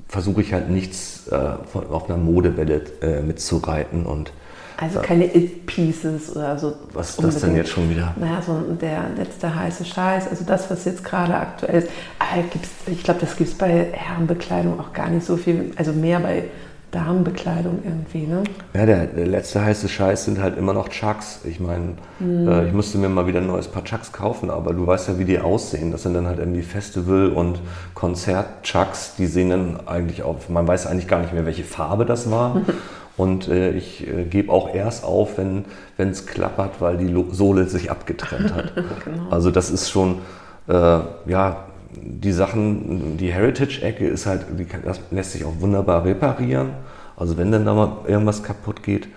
versuche 0.08 0.40
ich 0.40 0.52
halt 0.52 0.70
nichts 0.70 1.28
äh, 1.28 1.56
von, 1.70 1.86
auf 1.88 2.08
einer 2.08 2.18
Modewelle 2.18 2.82
äh, 3.02 3.20
mitzureiten 3.20 4.06
und 4.06 4.32
also 4.80 5.00
keine 5.00 5.24
It-Pieces 5.34 6.36
oder 6.36 6.56
so. 6.56 6.72
Was 6.92 7.10
ist 7.10 7.22
das 7.24 7.40
denn 7.40 7.56
jetzt 7.56 7.70
schon 7.70 7.90
wieder? 7.90 8.14
Naja, 8.16 8.40
so 8.40 8.60
der 8.80 9.10
letzte 9.16 9.52
heiße 9.52 9.84
Scheiß, 9.84 10.28
also 10.28 10.44
das, 10.44 10.70
was 10.70 10.84
jetzt 10.84 11.02
gerade 11.02 11.34
aktuell 11.34 11.82
ist. 11.82 11.88
Aber 12.20 12.44
ich 12.86 13.02
glaube, 13.02 13.18
das 13.18 13.36
gibt 13.36 13.50
es 13.50 13.58
bei 13.58 13.88
Herrenbekleidung 13.92 14.78
auch 14.78 14.92
gar 14.92 15.10
nicht 15.10 15.26
so 15.26 15.36
viel, 15.36 15.72
also 15.74 15.92
mehr 15.92 16.20
bei 16.20 16.44
Damenbekleidung 16.90 17.80
irgendwie, 17.84 18.26
ne? 18.26 18.44
Ja, 18.72 18.86
der, 18.86 19.06
der, 19.06 19.26
letzte 19.26 19.62
heiße 19.62 19.88
Scheiß 19.88 20.24
sind 20.24 20.40
halt 20.40 20.56
immer 20.56 20.72
noch 20.72 20.88
Chucks. 20.88 21.40
Ich 21.44 21.60
meine, 21.60 21.94
mhm. 22.18 22.48
äh, 22.48 22.66
ich 22.66 22.72
musste 22.72 22.96
mir 22.96 23.10
mal 23.10 23.26
wieder 23.26 23.40
ein 23.40 23.46
neues 23.46 23.68
Paar 23.68 23.84
Chucks 23.84 24.10
kaufen, 24.12 24.50
aber 24.50 24.72
du 24.72 24.86
weißt 24.86 25.08
ja, 25.08 25.18
wie 25.18 25.26
die 25.26 25.38
aussehen. 25.38 25.92
Das 25.92 26.04
sind 26.04 26.14
dann 26.14 26.26
halt 26.26 26.38
irgendwie 26.38 26.62
Festival- 26.62 27.28
und 27.30 27.60
Konzert-Chucks. 27.94 29.16
Die 29.16 29.26
sehen 29.26 29.50
dann 29.50 29.86
eigentlich 29.86 30.22
auf, 30.22 30.48
man 30.48 30.66
weiß 30.66 30.86
eigentlich 30.86 31.08
gar 31.08 31.20
nicht 31.20 31.34
mehr, 31.34 31.44
welche 31.44 31.64
Farbe 31.64 32.06
das 32.06 32.30
war. 32.30 32.62
und 33.18 33.48
äh, 33.48 33.72
ich 33.72 34.08
äh, 34.08 34.24
gebe 34.24 34.50
auch 34.50 34.74
erst 34.74 35.04
auf, 35.04 35.36
wenn 35.36 35.66
es 35.98 36.26
klappert, 36.26 36.80
weil 36.80 36.96
die 36.96 37.14
Sohle 37.32 37.66
sich 37.66 37.90
abgetrennt 37.90 38.54
hat. 38.54 38.72
genau. 39.04 39.28
Also 39.30 39.50
das 39.50 39.70
ist 39.70 39.90
schon, 39.90 40.20
äh, 40.68 41.00
ja, 41.26 41.67
die 41.90 42.32
Sachen, 42.32 43.16
die 43.16 43.32
Heritage-Ecke 43.32 44.06
ist 44.06 44.26
halt, 44.26 44.46
die 44.58 44.64
kann, 44.64 44.82
das 44.84 45.00
lässt 45.10 45.32
sich 45.32 45.44
auch 45.44 45.60
wunderbar 45.60 46.04
reparieren. 46.04 46.70
Also 47.16 47.36
wenn 47.36 47.50
dann 47.50 47.64
da 47.64 47.74
mal 47.74 47.98
irgendwas 48.06 48.42
kaputt 48.42 48.82
geht. 48.82 49.08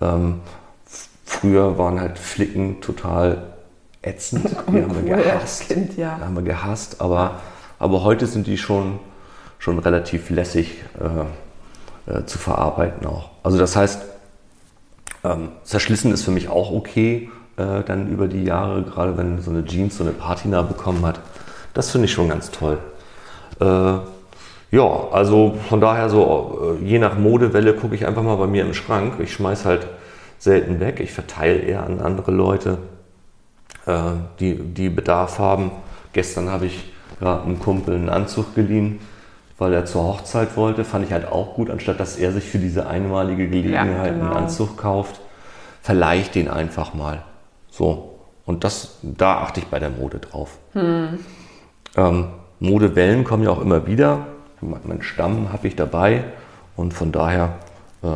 Ähm, 0.00 0.40
früher 1.24 1.78
waren 1.78 2.00
halt 2.00 2.18
Flicken 2.18 2.80
total 2.80 3.54
ätzend. 4.02 4.44
Die 4.70 4.82
haben 4.82 5.06
wir 5.06 5.16
gehasst. 5.16 5.68
Kind, 5.68 5.96
ja. 5.96 6.18
haben 6.20 6.34
wir 6.34 6.42
gehasst, 6.42 7.00
aber, 7.00 7.40
aber 7.78 8.04
heute 8.04 8.26
sind 8.26 8.46
die 8.46 8.58
schon, 8.58 9.00
schon 9.58 9.78
relativ 9.78 10.30
lässig 10.30 10.84
äh, 11.00 12.18
äh, 12.18 12.24
zu 12.26 12.38
verarbeiten 12.38 13.06
auch. 13.06 13.30
Also 13.42 13.58
das 13.58 13.76
heißt, 13.76 14.02
ähm, 15.24 15.48
zerschlissen 15.64 16.12
ist 16.12 16.24
für 16.24 16.30
mich 16.30 16.48
auch 16.48 16.70
okay, 16.70 17.30
äh, 17.56 17.82
dann 17.82 18.08
über 18.08 18.28
die 18.28 18.44
Jahre, 18.44 18.82
gerade 18.82 19.16
wenn 19.16 19.42
so 19.42 19.50
eine 19.50 19.64
Jeans 19.64 19.96
so 19.96 20.04
eine 20.04 20.12
Patina 20.12 20.62
bekommen 20.62 21.04
hat. 21.04 21.20
Das 21.74 21.90
finde 21.90 22.06
ich 22.06 22.12
schon 22.12 22.28
ganz 22.28 22.50
toll. 22.50 22.78
Äh, 23.60 23.98
ja, 24.70 25.08
also 25.12 25.56
von 25.68 25.80
daher 25.80 26.10
so, 26.10 26.76
äh, 26.80 26.84
je 26.84 26.98
nach 26.98 27.16
Modewelle 27.16 27.74
gucke 27.74 27.94
ich 27.94 28.06
einfach 28.06 28.22
mal 28.22 28.36
bei 28.36 28.46
mir 28.46 28.64
im 28.64 28.74
Schrank. 28.74 29.14
Ich 29.20 29.32
schmeiße 29.32 29.64
halt 29.64 29.86
selten 30.38 30.80
weg. 30.80 31.00
Ich 31.00 31.12
verteile 31.12 31.58
eher 31.58 31.84
an 31.84 32.00
andere 32.00 32.30
Leute, 32.30 32.78
äh, 33.86 34.00
die, 34.40 34.54
die 34.54 34.90
Bedarf 34.90 35.38
haben. 35.38 35.70
Gestern 36.12 36.50
habe 36.50 36.66
ich 36.66 36.92
gerade 37.18 37.44
einem 37.44 37.58
Kumpel 37.58 37.94
einen 37.94 38.08
Anzug 38.10 38.54
geliehen, 38.54 39.00
weil 39.56 39.72
er 39.72 39.86
zur 39.86 40.04
Hochzeit 40.04 40.56
wollte. 40.56 40.84
Fand 40.84 41.06
ich 41.06 41.12
halt 41.12 41.30
auch 41.30 41.54
gut, 41.54 41.70
anstatt 41.70 41.98
dass 41.98 42.16
er 42.16 42.32
sich 42.32 42.44
für 42.44 42.58
diese 42.58 42.86
einmalige 42.86 43.48
Gelegenheit 43.48 44.06
ja, 44.06 44.12
genau. 44.12 44.26
einen 44.26 44.36
Anzug 44.36 44.76
kauft, 44.76 45.20
verleihe 45.80 46.20
ich 46.20 46.30
den 46.30 46.48
einfach 46.48 46.92
mal. 46.94 47.22
So. 47.70 48.14
Und 48.44 48.64
das, 48.64 48.98
da 49.02 49.38
achte 49.38 49.60
ich 49.60 49.66
bei 49.66 49.78
der 49.78 49.90
Mode 49.90 50.18
drauf. 50.18 50.58
Hm. 50.72 51.18
Ähm, 51.96 52.26
Modewellen 52.60 53.24
kommen 53.24 53.44
ja 53.44 53.50
auch 53.50 53.60
immer 53.60 53.86
wieder. 53.86 54.26
Mein 54.60 55.02
Stamm 55.02 55.52
habe 55.52 55.68
ich 55.68 55.76
dabei 55.76 56.24
und 56.76 56.92
von 56.92 57.12
daher, 57.12 57.54
äh, 58.02 58.06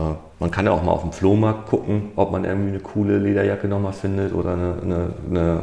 man 0.40 0.50
kann 0.50 0.66
ja 0.66 0.72
auch 0.72 0.82
mal 0.82 0.90
auf 0.90 1.02
dem 1.02 1.12
Flohmarkt 1.12 1.68
gucken, 1.68 2.10
ob 2.16 2.32
man 2.32 2.44
irgendwie 2.44 2.70
eine 2.70 2.80
coole 2.80 3.18
Lederjacke 3.18 3.68
nochmal 3.68 3.92
findet 3.92 4.34
oder 4.34 4.52
eine, 4.54 4.74
eine, 4.82 5.10
eine 5.30 5.60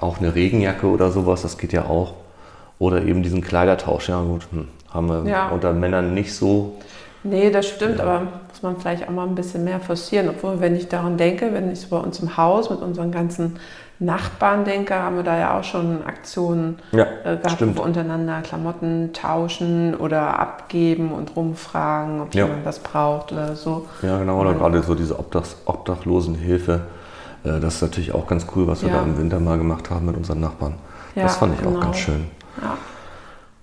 auch 0.00 0.18
eine 0.18 0.34
Regenjacke 0.34 0.86
oder 0.86 1.10
sowas, 1.10 1.42
das 1.42 1.58
geht 1.58 1.72
ja 1.72 1.86
auch. 1.86 2.14
Oder 2.78 3.02
eben 3.02 3.22
diesen 3.22 3.42
Kleidertausch, 3.42 4.08
ja 4.08 4.22
gut, 4.22 4.46
hm, 4.52 4.68
haben 4.90 5.08
wir 5.08 5.28
ja. 5.28 5.48
unter 5.48 5.72
Männern 5.72 6.14
nicht 6.14 6.32
so. 6.32 6.76
Nee, 7.24 7.50
das 7.50 7.66
stimmt, 7.66 7.98
ja. 7.98 8.04
aber 8.04 8.28
muss 8.48 8.62
man 8.62 8.76
vielleicht 8.76 9.08
auch 9.08 9.12
mal 9.12 9.26
ein 9.26 9.34
bisschen 9.34 9.64
mehr 9.64 9.80
forcieren. 9.80 10.28
Obwohl, 10.28 10.60
wenn 10.60 10.76
ich 10.76 10.88
daran 10.88 11.16
denke, 11.16 11.52
wenn 11.52 11.72
ich 11.72 11.80
so 11.80 11.88
bei 11.88 11.98
uns 11.98 12.20
im 12.20 12.36
Haus 12.36 12.70
mit 12.70 12.80
unseren 12.80 13.10
ganzen 13.10 13.58
Nachbarn 14.00 14.64
denke, 14.64 14.94
haben 14.94 15.16
wir 15.16 15.24
da 15.24 15.36
ja 15.36 15.58
auch 15.58 15.64
schon 15.64 16.04
Aktionen 16.06 16.78
ja, 16.92 17.04
äh, 17.24 17.36
gehabt, 17.36 17.50
stimmt. 17.52 17.76
wo 17.76 17.80
wir 17.80 17.86
untereinander 17.86 18.42
Klamotten 18.42 19.12
tauschen 19.12 19.94
oder 19.96 20.38
abgeben 20.38 21.10
und 21.10 21.34
rumfragen, 21.34 22.20
ob 22.20 22.34
ja. 22.34 22.44
jemand 22.44 22.64
was 22.64 22.78
braucht 22.78 23.32
oder 23.32 23.56
so. 23.56 23.86
Ja, 24.02 24.18
genau, 24.18 24.40
oder 24.40 24.54
gerade 24.54 24.82
so 24.82 24.94
diese 24.94 25.18
Obdach 25.18 25.44
Obdachlosenhilfe. 25.64 26.82
Äh, 27.42 27.60
das 27.60 27.76
ist 27.76 27.82
natürlich 27.82 28.14
auch 28.14 28.26
ganz 28.28 28.46
cool, 28.54 28.68
was 28.68 28.82
wir 28.82 28.90
ja. 28.90 28.98
da 28.98 29.02
im 29.02 29.18
Winter 29.18 29.40
mal 29.40 29.58
gemacht 29.58 29.90
haben 29.90 30.06
mit 30.06 30.16
unseren 30.16 30.40
Nachbarn. 30.40 30.74
das 31.14 31.36
fand 31.36 31.54
ich 31.54 31.60
genau. 31.60 31.78
auch 31.78 31.82
ganz 31.82 31.96
schön. 31.96 32.26
Ja. 32.62 32.76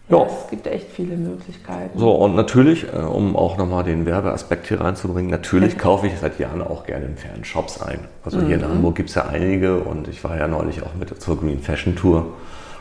Ja, 0.08 0.18
ja, 0.18 0.26
es 0.26 0.50
gibt 0.52 0.68
echt 0.68 0.88
viele 0.91 1.18
Möglichkeiten. 1.18 1.98
So, 1.98 2.12
und 2.12 2.36
natürlich, 2.36 2.86
äh, 2.94 2.98
um 2.98 3.36
auch 3.36 3.58
nochmal 3.58 3.84
den 3.84 4.06
Werbeaspekt 4.06 4.68
hier 4.68 4.80
reinzubringen, 4.80 5.32
natürlich 5.32 5.78
kaufe 5.78 6.08
ich 6.08 6.13
seit 6.20 6.38
Jahren 6.38 6.62
auch 6.62 6.86
gerne 6.86 7.06
in 7.06 7.18
fairen 7.18 7.44
Shops 7.44 7.82
ein. 7.82 8.00
Also 8.24 8.38
mhm. 8.38 8.46
hier 8.46 8.56
in 8.58 8.62
mhm. 8.62 8.70
Hamburg 8.70 8.96
gibt 8.96 9.10
es 9.10 9.15
ja 9.15 9.26
einige 9.26 9.80
und 9.80 10.08
ich 10.08 10.24
war 10.24 10.38
ja 10.38 10.48
neulich 10.48 10.84
auch 10.84 10.94
mit 10.94 11.22
zur 11.22 11.39
Green 11.39 11.60
Fashion 11.60 11.96
Tour. 11.96 12.28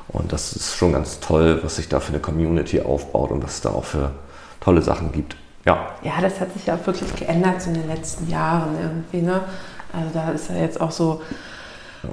Und 0.08 0.32
das 0.32 0.52
ist 0.52 0.76
schon 0.76 0.92
ganz 0.92 1.20
toll, 1.20 1.60
was 1.62 1.76
sich 1.76 1.88
da 1.88 1.98
für 1.98 2.12
eine 2.12 2.20
Community 2.20 2.82
aufbaut 2.82 3.30
und 3.30 3.42
was 3.42 3.54
es 3.54 3.60
da 3.62 3.70
auch 3.70 3.84
für 3.84 4.10
tolle 4.60 4.82
Sachen 4.82 5.12
gibt. 5.12 5.36
Ja. 5.64 5.94
Ja, 6.02 6.20
das 6.20 6.40
hat 6.40 6.52
sich 6.52 6.66
ja 6.66 6.78
wirklich 6.84 7.14
geändert 7.16 7.66
in 7.66 7.74
den 7.74 7.88
letzten 7.88 8.28
Jahren 8.28 8.76
irgendwie. 8.80 9.22
Ne? 9.22 9.40
Also 9.92 10.10
da 10.12 10.30
ist 10.30 10.50
ja 10.50 10.56
jetzt 10.56 10.78
auch 10.78 10.90
so 10.90 11.22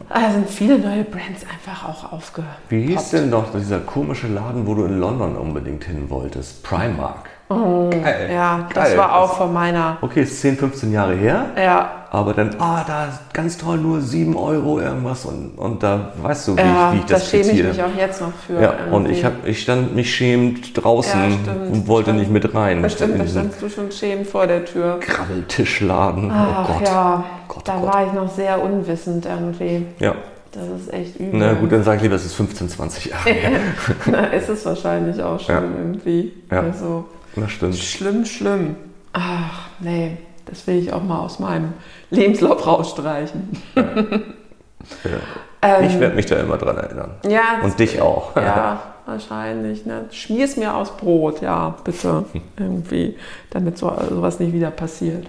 da 0.10 0.32
sind 0.32 0.49
viele 0.49 0.77
neue 0.77 1.04
Brands 1.04 1.43
einfach 1.51 1.89
auch 1.89 2.13
aufgehört. 2.13 2.58
Wie 2.69 2.88
hieß 2.88 3.10
denn 3.10 3.30
noch 3.30 3.51
dieser 3.51 3.80
komische 3.80 4.27
Laden, 4.27 4.67
wo 4.67 4.75
du 4.75 4.86
in 4.86 4.99
London 4.99 5.36
unbedingt 5.36 5.84
hin 5.84 6.10
wolltest? 6.10 6.63
Primark. 6.63 7.31
Oh, 7.52 7.90
Geil. 7.90 8.30
Ja, 8.32 8.68
das 8.74 8.90
Geil. 8.90 8.98
war 8.98 9.18
auch 9.18 9.34
von 9.38 9.52
meiner. 9.52 9.98
Okay, 10.02 10.22
ist 10.22 10.40
10, 10.40 10.58
15 10.58 10.92
Jahre 10.92 11.16
her. 11.16 11.46
Ja. 11.58 11.92
Aber 12.10 12.34
dann, 12.34 12.56
ah, 12.60 12.84
da 12.86 13.06
ist 13.06 13.34
ganz 13.34 13.58
toll, 13.58 13.78
nur 13.78 14.02
7 14.02 14.36
Euro 14.36 14.80
irgendwas 14.80 15.26
und, 15.26 15.58
und 15.58 15.82
da 15.82 16.12
weißt 16.22 16.50
du, 16.50 16.58
wie, 16.58 16.60
ja, 16.60 16.90
ich, 16.90 16.96
wie 16.96 17.00
ich 17.00 17.06
das 17.06 17.24
Da 17.24 17.30
schäme 17.30 17.52
ich 17.52 17.64
mich 17.64 17.84
auch 17.84 17.98
jetzt 17.98 18.22
noch 18.22 18.34
für. 18.46 18.62
Ja, 18.62 18.74
und 18.92 19.10
ich, 19.10 19.24
hab, 19.24 19.46
ich 19.46 19.62
stand 19.62 19.96
mich 19.96 20.14
schämend 20.14 20.78
draußen 20.82 21.20
ja, 21.46 21.54
und 21.72 21.88
wollte 21.88 22.12
nicht 22.12 22.30
mit 22.30 22.54
rein. 22.54 22.84
Das 22.84 22.94
stimmt, 22.94 23.20
da 23.20 23.28
standst 23.28 23.62
du 23.62 23.70
schon 23.70 23.92
schämend 23.92 24.28
vor 24.28 24.46
der 24.46 24.66
Tür. 24.66 25.00
Krabbeltischladen, 25.00 26.30
Ach, 26.34 26.70
oh 26.70 26.74
Gott. 26.74 26.88
Ja, 26.88 27.24
Gott, 27.48 27.68
da 27.68 27.78
Gott. 27.78 27.94
war 27.94 28.06
ich 28.06 28.14
noch 28.14 28.30
sehr 28.30 28.62
unwissend 28.62 29.26
irgendwie. 29.26 29.86
Ja. 30.00 30.16
Das 30.52 30.68
ist 30.68 30.94
echt 30.94 31.18
übel. 31.18 31.40
Na 31.40 31.54
gut, 31.54 31.72
dann 31.72 31.84
sag 31.84 31.96
ich 31.96 32.02
lieber, 32.02 32.16
es 32.16 32.26
ist 32.26 32.34
15, 32.34 32.68
20 32.68 33.06
Jahre. 33.06 33.30
Na, 34.06 34.26
ist 34.26 34.50
es 34.50 34.66
wahrscheinlich 34.66 35.24
auch 35.24 35.40
schon 35.40 35.56
ja. 35.56 35.62
irgendwie. 35.62 36.34
Ja. 36.52 36.60
Also, 36.60 37.06
das 37.36 37.52
stimmt. 37.52 37.78
Schlimm, 37.78 38.26
schlimm. 38.26 38.76
Ach, 39.13 39.70
nee, 39.80 40.17
das 40.46 40.65
will 40.67 40.78
ich 40.78 40.94
auch 40.94 41.04
mal 41.04 41.20
aus 41.20 41.39
meinem 41.39 41.74
Lebenslauf 42.10 42.65
rausstreichen. 42.65 43.50
Ja. 43.76 43.84
Ja. 43.84 45.20
Ähm, 45.63 45.86
ich 45.86 46.00
werde 46.00 46.15
mich 46.15 46.26
da 46.26 46.38
immer 46.38 46.58
dran 46.58 46.76
erinnern. 46.76 47.12
Ja. 47.30 47.62
Und 47.63 47.78
dich 47.78 48.02
auch. 48.02 48.36
Ja. 48.36 48.82
wahrscheinlich. 49.06 49.86
Ne? 49.86 50.06
Schmier's 50.12 50.58
mir 50.58 50.76
aus 50.76 50.96
Brot, 50.98 51.41
ja, 51.41 51.76
bitte. 51.84 52.26
Irgendwie, 52.58 53.15
damit 53.50 53.78
so, 53.78 53.94
sowas 54.10 54.39
nicht 54.39 54.54
wieder 54.54 54.72
passiert. 54.72 55.28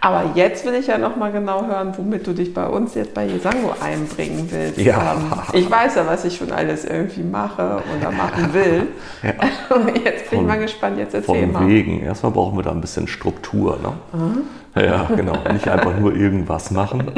Aber 0.00 0.32
jetzt 0.34 0.64
will 0.64 0.74
ich 0.74 0.86
ja 0.86 0.98
noch 0.98 1.16
mal 1.16 1.32
genau 1.32 1.66
hören, 1.66 1.92
womit 1.96 2.26
du 2.26 2.32
dich 2.32 2.52
bei 2.52 2.66
uns 2.66 2.94
jetzt 2.94 3.14
bei 3.14 3.26
Jesango 3.26 3.74
einbringen 3.80 4.48
willst. 4.50 4.78
Ja. 4.78 5.14
Ähm, 5.14 5.32
ich 5.52 5.70
weiß 5.70 5.96
ja, 5.96 6.06
was 6.06 6.24
ich 6.24 6.36
schon 6.36 6.52
alles 6.52 6.84
irgendwie 6.84 7.22
mache 7.22 7.82
oder 7.96 8.10
machen 8.10 8.52
will. 8.52 8.88
Ja. 9.22 9.32
Jetzt 10.04 10.30
bin 10.30 10.40
ich 10.40 10.46
mal 10.46 10.58
gespannt. 10.58 10.96
Jetzt 10.96 11.14
erzähl 11.14 11.42
Von 11.42 11.52
mal. 11.52 11.68
wegen. 11.68 12.02
Erstmal 12.02 12.32
brauchen 12.32 12.56
wir 12.56 12.62
da 12.62 12.70
ein 12.70 12.80
bisschen 12.80 13.06
Struktur. 13.06 13.78
Ne? 13.82 14.82
Ja, 14.82 15.04
genau. 15.14 15.36
Nicht 15.52 15.68
einfach 15.68 15.98
nur 15.98 16.16
irgendwas 16.16 16.70
machen, 16.70 17.12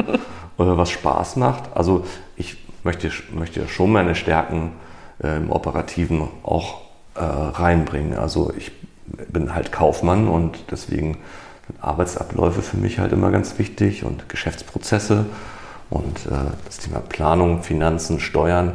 oder 0.57 0.77
was 0.77 0.91
Spaß 0.91 1.37
macht. 1.37 1.63
Also 1.75 2.05
ich 2.35 2.57
möchte, 2.83 3.09
möchte 3.33 3.67
schon 3.67 3.91
meine 3.91 4.15
Stärken 4.15 4.73
äh, 5.23 5.37
im 5.37 5.51
Operativen 5.51 6.27
auch 6.43 6.81
äh, 7.15 7.21
reinbringen. 7.23 8.17
Also 8.17 8.51
ich 8.57 8.71
bin 9.31 9.53
halt 9.53 9.71
Kaufmann 9.71 10.27
und 10.27 10.71
deswegen 10.71 11.17
Arbeitsabläufe 11.81 12.61
für 12.61 12.77
mich 12.77 12.99
halt 12.99 13.11
immer 13.13 13.31
ganz 13.31 13.57
wichtig 13.57 14.03
und 14.03 14.29
Geschäftsprozesse 14.29 15.25
und 15.89 16.25
äh, 16.25 16.51
das 16.65 16.79
Thema 16.79 16.99
Planung, 16.99 17.63
Finanzen, 17.63 18.19
Steuern 18.19 18.73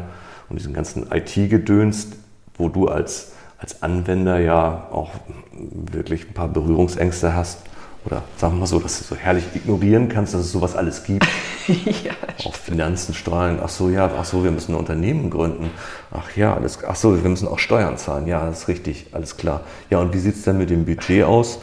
und 0.48 0.58
diesen 0.58 0.72
ganzen 0.72 1.10
IT-Gedöns, 1.12 2.08
wo 2.56 2.68
du 2.68 2.88
als, 2.88 3.32
als 3.58 3.82
Anwender 3.82 4.38
ja 4.38 4.88
auch 4.90 5.10
wirklich 5.52 6.28
ein 6.28 6.34
paar 6.34 6.48
Berührungsängste 6.48 7.34
hast. 7.34 7.60
Oder 8.04 8.22
sagen 8.36 8.54
wir 8.54 8.60
mal 8.60 8.66
so, 8.66 8.78
dass 8.78 8.98
du 8.98 9.04
so 9.04 9.16
herrlich 9.16 9.44
ignorieren 9.54 10.08
kannst, 10.08 10.32
dass 10.32 10.42
es 10.42 10.52
sowas 10.52 10.76
alles 10.76 11.04
gibt. 11.04 11.26
ja, 11.66 12.12
Auch 12.44 12.54
Finanzen, 12.54 13.12
Steuern. 13.12 13.58
Ach 13.62 13.68
so, 13.68 13.90
ja, 13.90 14.10
ach 14.18 14.24
so, 14.24 14.44
wir 14.44 14.50
müssen 14.50 14.72
ein 14.72 14.78
Unternehmen 14.78 15.28
gründen. 15.28 15.70
Ach 16.10 16.34
ja, 16.36 16.54
alles, 16.54 16.78
ach 16.86 16.96
so, 16.96 17.22
wir 17.22 17.28
müssen 17.28 17.48
auch 17.48 17.58
Steuern 17.58 17.98
zahlen. 17.98 18.26
Ja, 18.26 18.46
das 18.46 18.60
ist 18.60 18.68
richtig, 18.68 19.08
alles 19.12 19.36
klar. 19.36 19.62
Ja, 19.90 19.98
und 19.98 20.14
wie 20.14 20.18
sieht 20.18 20.36
es 20.36 20.42
denn 20.42 20.56
mit 20.56 20.70
dem 20.70 20.86
Budget 20.86 21.24
aus? 21.24 21.58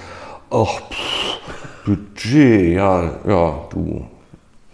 Ach, 0.50 0.82
pff, 0.90 1.86
Budget, 1.86 2.76
ja, 2.76 3.12
ja, 3.28 3.68
du. 3.70 4.06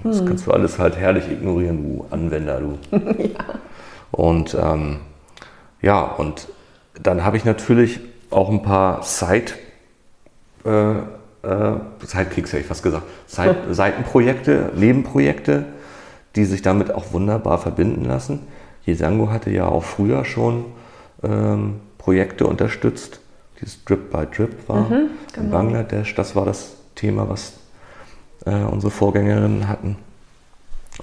Das 0.03 0.25
kannst 0.25 0.47
du 0.47 0.51
alles 0.51 0.79
halt 0.79 0.97
herrlich 0.97 1.29
ignorieren, 1.29 1.84
du 1.84 2.05
Anwender, 2.10 2.60
du. 2.60 2.79
Und 4.12 4.57
ähm, 4.60 4.99
ja, 5.81 6.01
und 6.01 6.47
dann 7.01 7.23
habe 7.23 7.38
ich 7.38 7.45
natürlich 7.45 8.01
auch 8.29 8.49
ein 8.49 8.62
paar 8.62 9.03
Side, 9.03 9.53
äh, 10.65 10.91
äh, 10.91 11.75
Sidekicks, 12.05 12.51
hätte 12.51 12.62
ich 12.62 12.67
fast 12.67 12.84
gesagt, 12.84 13.03
Side, 13.25 13.55
Seitenprojekte, 13.71 14.71
Nebenprojekte, 14.75 15.65
die 16.36 16.45
sich 16.45 16.62
damit 16.62 16.93
auch 16.93 17.13
wunderbar 17.13 17.57
verbinden 17.57 18.05
lassen. 18.05 18.47
Jesango 18.86 19.29
hatte 19.29 19.49
ja 19.49 19.67
auch 19.67 19.84
früher 19.84 20.25
schon 20.25 20.65
ähm, 21.23 21.79
Projekte 21.97 22.47
unterstützt. 22.47 23.20
Dieses 23.62 23.84
Drip 23.86 24.12
by 24.12 24.26
Drip 24.26 24.67
war 24.67 24.91
in 25.36 25.52
Bangladesch. 25.52 26.15
Das 26.15 26.36
war 26.36 26.45
das 26.45 26.74
Thema, 26.95 27.30
was 27.30 27.54
äh, 28.45 28.63
unsere 28.63 28.91
Vorgängerinnen 28.91 29.67
hatten. 29.67 29.97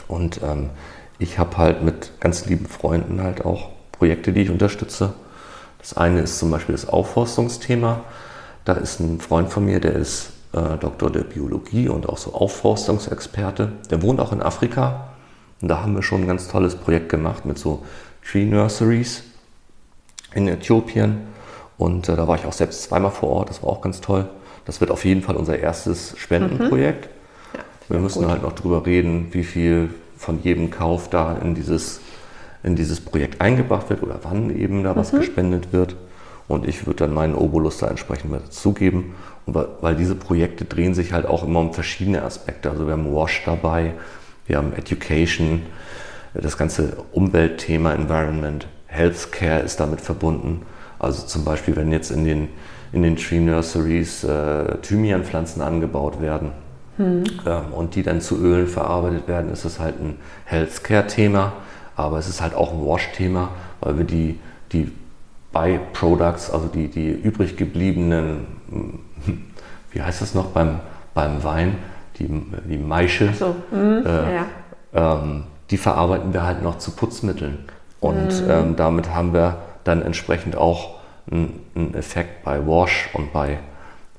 Und 0.08 0.40
ähm, 0.42 0.70
ich 1.18 1.38
habe 1.38 1.56
halt 1.56 1.82
mit 1.82 2.12
ganz 2.20 2.46
lieben 2.46 2.66
Freunden 2.66 3.22
halt 3.22 3.44
auch 3.44 3.70
Projekte, 3.92 4.32
die 4.32 4.42
ich 4.42 4.50
unterstütze. 4.50 5.14
Das 5.78 5.96
eine 5.96 6.20
ist 6.20 6.38
zum 6.38 6.50
Beispiel 6.50 6.74
das 6.74 6.88
Aufforstungsthema. 6.88 8.00
Da 8.64 8.74
ist 8.74 9.00
ein 9.00 9.20
Freund 9.20 9.50
von 9.50 9.64
mir, 9.64 9.80
der 9.80 9.94
ist 9.94 10.32
äh, 10.52 10.76
Doktor 10.78 11.10
der 11.10 11.24
Biologie 11.24 11.88
und 11.88 12.08
auch 12.08 12.18
so 12.18 12.34
Aufforstungsexperte. 12.34 13.72
Der 13.90 14.02
wohnt 14.02 14.20
auch 14.20 14.32
in 14.32 14.42
Afrika. 14.42 15.08
Und 15.60 15.68
da 15.68 15.82
haben 15.82 15.94
wir 15.94 16.02
schon 16.02 16.22
ein 16.22 16.26
ganz 16.28 16.48
tolles 16.48 16.76
Projekt 16.76 17.08
gemacht 17.08 17.44
mit 17.44 17.58
so 17.58 17.84
Tree 18.28 18.44
Nurseries 18.44 19.24
in 20.34 20.48
Äthiopien. 20.48 21.37
Und 21.78 22.08
äh, 22.08 22.16
da 22.16 22.28
war 22.28 22.36
ich 22.36 22.44
auch 22.44 22.52
selbst 22.52 22.82
zweimal 22.82 23.10
vor 23.10 23.30
Ort. 23.30 23.50
Das 23.50 23.62
war 23.62 23.70
auch 23.70 23.80
ganz 23.80 24.00
toll. 24.00 24.28
Das 24.66 24.80
wird 24.80 24.90
auf 24.90 25.04
jeden 25.04 25.22
Fall 25.22 25.36
unser 25.36 25.58
erstes 25.58 26.14
Spendenprojekt. 26.18 27.08
Wir 27.88 28.00
müssen 28.00 28.28
halt 28.28 28.42
noch 28.42 28.52
drüber 28.52 28.84
reden, 28.84 29.28
wie 29.30 29.44
viel 29.44 29.88
von 30.18 30.42
jedem 30.42 30.70
Kauf 30.70 31.08
da 31.08 31.38
in 31.38 31.54
dieses, 31.54 32.00
in 32.62 32.76
dieses 32.76 33.00
Projekt 33.00 33.40
eingebracht 33.40 33.88
wird 33.88 34.02
oder 34.02 34.20
wann 34.24 34.54
eben 34.54 34.82
da 34.82 34.94
was 34.94 35.12
gespendet 35.12 35.72
wird. 35.72 35.96
Und 36.48 36.66
ich 36.66 36.86
würde 36.86 37.04
dann 37.04 37.14
meinen 37.14 37.34
Obolus 37.34 37.78
da 37.78 37.88
entsprechend 37.88 38.30
mit 38.30 38.42
dazugeben. 38.42 39.14
Und 39.46 39.54
weil, 39.54 39.68
weil 39.80 39.96
diese 39.96 40.14
Projekte 40.14 40.64
drehen 40.64 40.94
sich 40.94 41.12
halt 41.12 41.24
auch 41.24 41.44
immer 41.44 41.60
um 41.60 41.72
verschiedene 41.72 42.22
Aspekte. 42.22 42.70
Also 42.70 42.86
wir 42.86 42.92
haben 42.92 43.14
Wash 43.14 43.42
dabei, 43.46 43.94
wir 44.46 44.56
haben 44.58 44.72
Education, 44.74 45.62
das 46.34 46.58
ganze 46.58 46.96
Umweltthema, 47.12 47.92
Environment, 47.92 48.66
Healthcare 48.86 49.60
ist 49.60 49.80
damit 49.80 50.00
verbunden. 50.00 50.62
Also 50.98 51.26
zum 51.26 51.44
Beispiel, 51.44 51.76
wenn 51.76 51.92
jetzt 51.92 52.10
in 52.10 52.24
den, 52.24 52.48
in 52.92 53.02
den 53.02 53.16
Tree 53.16 53.40
Nurseries 53.40 54.24
äh, 54.24 54.76
Thymianpflanzen 54.82 55.62
angebaut 55.62 56.20
werden, 56.20 56.52
ähm, 57.46 57.72
und 57.72 57.94
die 57.94 58.02
dann 58.02 58.20
zu 58.20 58.38
Ölen 58.38 58.66
verarbeitet 58.66 59.28
werden, 59.28 59.52
ist 59.52 59.64
es 59.64 59.78
halt 59.78 60.00
ein 60.00 60.16
Healthcare-Thema, 60.46 61.52
aber 61.94 62.18
es 62.18 62.28
ist 62.28 62.40
halt 62.40 62.54
auch 62.54 62.72
ein 62.72 62.84
Wash-Thema, 62.84 63.50
weil 63.80 63.98
wir 63.98 64.04
die, 64.04 64.38
die 64.72 64.90
Byproducts, 65.52 66.50
also 66.50 66.66
die, 66.66 66.88
die 66.88 67.10
übrig 67.10 67.56
gebliebenen, 67.56 68.46
hm, 68.70 68.98
wie 69.92 70.02
heißt 70.02 70.20
das 70.22 70.34
noch 70.34 70.46
beim, 70.46 70.80
beim 71.14 71.42
Wein, 71.44 71.76
die, 72.18 72.28
die 72.68 72.78
Maische, 72.78 73.32
So, 73.32 73.54
mhm, 73.70 74.04
Äh, 74.04 74.34
ja, 74.34 74.46
ähm, 74.94 75.44
die 75.70 75.76
verarbeiten 75.76 76.32
wir 76.32 76.44
halt 76.44 76.62
noch 76.62 76.78
zu 76.78 76.92
Putzmitteln. 76.92 77.58
Und 78.00 78.42
ähm, 78.48 78.74
damit 78.76 79.14
haben 79.14 79.32
wir 79.32 79.56
dann 79.88 80.02
entsprechend 80.02 80.56
auch 80.56 80.98
einen, 81.30 81.94
Effekt 81.94 82.44
bei 82.44 82.66
Wash 82.66 83.10
und 83.12 83.32
bei, 83.32 83.58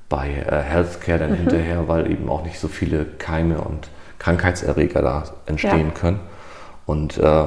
bei 0.08 0.28
äh, 0.28 0.62
Healthcare 0.62 1.18
dann 1.18 1.34
hinterher, 1.34 1.88
weil 1.88 2.10
eben 2.10 2.28
auch 2.28 2.44
nicht 2.44 2.58
so 2.58 2.68
viele 2.68 3.04
Keime 3.04 3.60
und 3.60 3.88
Krankheitserreger 4.18 5.02
da 5.02 5.24
entstehen 5.46 5.88
Ja. 5.88 5.94
können. 5.94 6.20
Und 6.86 7.18
äh, 7.18 7.44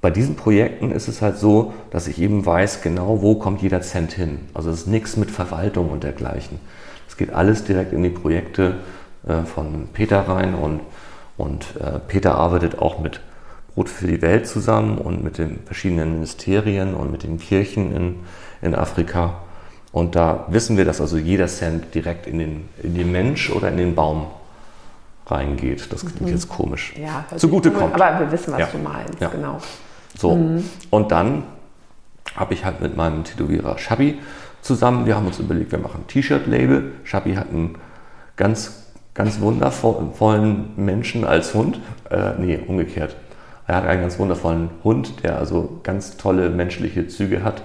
bei 0.00 0.10
diesen 0.10 0.36
Projekten 0.36 0.92
ist 0.92 1.08
es 1.08 1.22
halt 1.22 1.38
so, 1.38 1.72
dass 1.90 2.06
ich 2.06 2.20
eben 2.20 2.46
weiß, 2.46 2.82
genau 2.82 3.20
wo 3.20 3.34
kommt 3.34 3.62
jeder 3.62 3.80
Cent 3.80 4.12
hin. 4.12 4.48
Also 4.54 4.70
es 4.70 4.80
ist 4.80 4.86
nichts 4.86 5.16
mit 5.16 5.30
Verwaltung 5.30 5.90
und 5.90 6.04
dergleichen. 6.04 6.60
Es 7.08 7.16
geht 7.16 7.32
alles 7.32 7.64
direkt 7.64 7.92
in 7.92 8.02
die 8.02 8.10
Projekte 8.10 8.76
äh, 9.26 9.42
von 9.42 9.88
Peter 9.92 10.20
rein 10.20 10.54
und, 10.54 10.80
und 11.36 11.74
äh, 11.80 11.98
Peter 11.98 12.36
arbeitet 12.36 12.78
auch 12.78 13.00
mit 13.00 13.20
Brot 13.78 13.88
für 13.88 14.08
die 14.08 14.20
Welt 14.22 14.48
zusammen 14.48 14.98
und 14.98 15.22
mit 15.22 15.38
den 15.38 15.60
verschiedenen 15.64 16.14
Ministerien 16.14 16.94
und 16.94 17.12
mit 17.12 17.22
den 17.22 17.38
Kirchen 17.38 17.94
in, 17.94 18.16
in 18.60 18.74
Afrika. 18.74 19.34
Und 19.92 20.16
da 20.16 20.46
wissen 20.48 20.76
wir, 20.76 20.84
dass 20.84 21.00
also 21.00 21.16
jeder 21.16 21.46
Cent 21.46 21.94
direkt 21.94 22.26
in 22.26 22.40
den, 22.40 22.68
in 22.82 22.96
den 22.96 23.12
Mensch 23.12 23.50
oder 23.50 23.68
in 23.68 23.76
den 23.76 23.94
Baum 23.94 24.26
reingeht. 25.28 25.92
Das 25.92 26.04
klingt 26.04 26.28
jetzt 26.28 26.48
komisch. 26.48 26.92
Ja, 27.00 27.24
Zugute 27.36 27.70
kommt. 27.70 27.94
Aber 27.94 28.18
wir 28.18 28.32
wissen, 28.32 28.52
was 28.52 28.58
Ja. 28.58 28.66
du 28.66 28.78
meinst, 28.78 29.20
Ja. 29.20 29.28
genau. 29.28 29.58
So, 30.18 30.36
und 30.90 31.12
dann 31.12 31.44
habe 32.34 32.54
ich 32.54 32.64
halt 32.64 32.80
mit 32.80 32.96
meinem 32.96 33.22
Tätowierer 33.22 33.78
Shabi 33.78 34.18
zusammen, 34.60 35.06
wir 35.06 35.14
haben 35.14 35.28
uns 35.28 35.38
überlegt, 35.38 35.70
wir 35.70 35.78
machen 35.78 36.00
ein 36.02 36.06
T-Shirt-Label. 36.08 36.94
Shabi 37.04 37.34
hat 37.34 37.50
einen 37.50 37.76
ganz, 38.36 38.86
ganz 39.14 39.38
wundervollen 39.38 40.70
Menschen 40.74 41.24
als 41.24 41.54
Hund. 41.54 41.78
Äh, 42.10 42.32
nee, 42.40 42.58
umgekehrt. 42.66 43.14
Er 43.68 43.76
hat 43.76 43.86
einen 43.86 44.00
ganz 44.00 44.18
wundervollen 44.18 44.70
Hund, 44.82 45.22
der 45.22 45.38
also 45.38 45.80
ganz 45.82 46.16
tolle 46.16 46.48
menschliche 46.48 47.06
Züge 47.06 47.44
hat. 47.44 47.62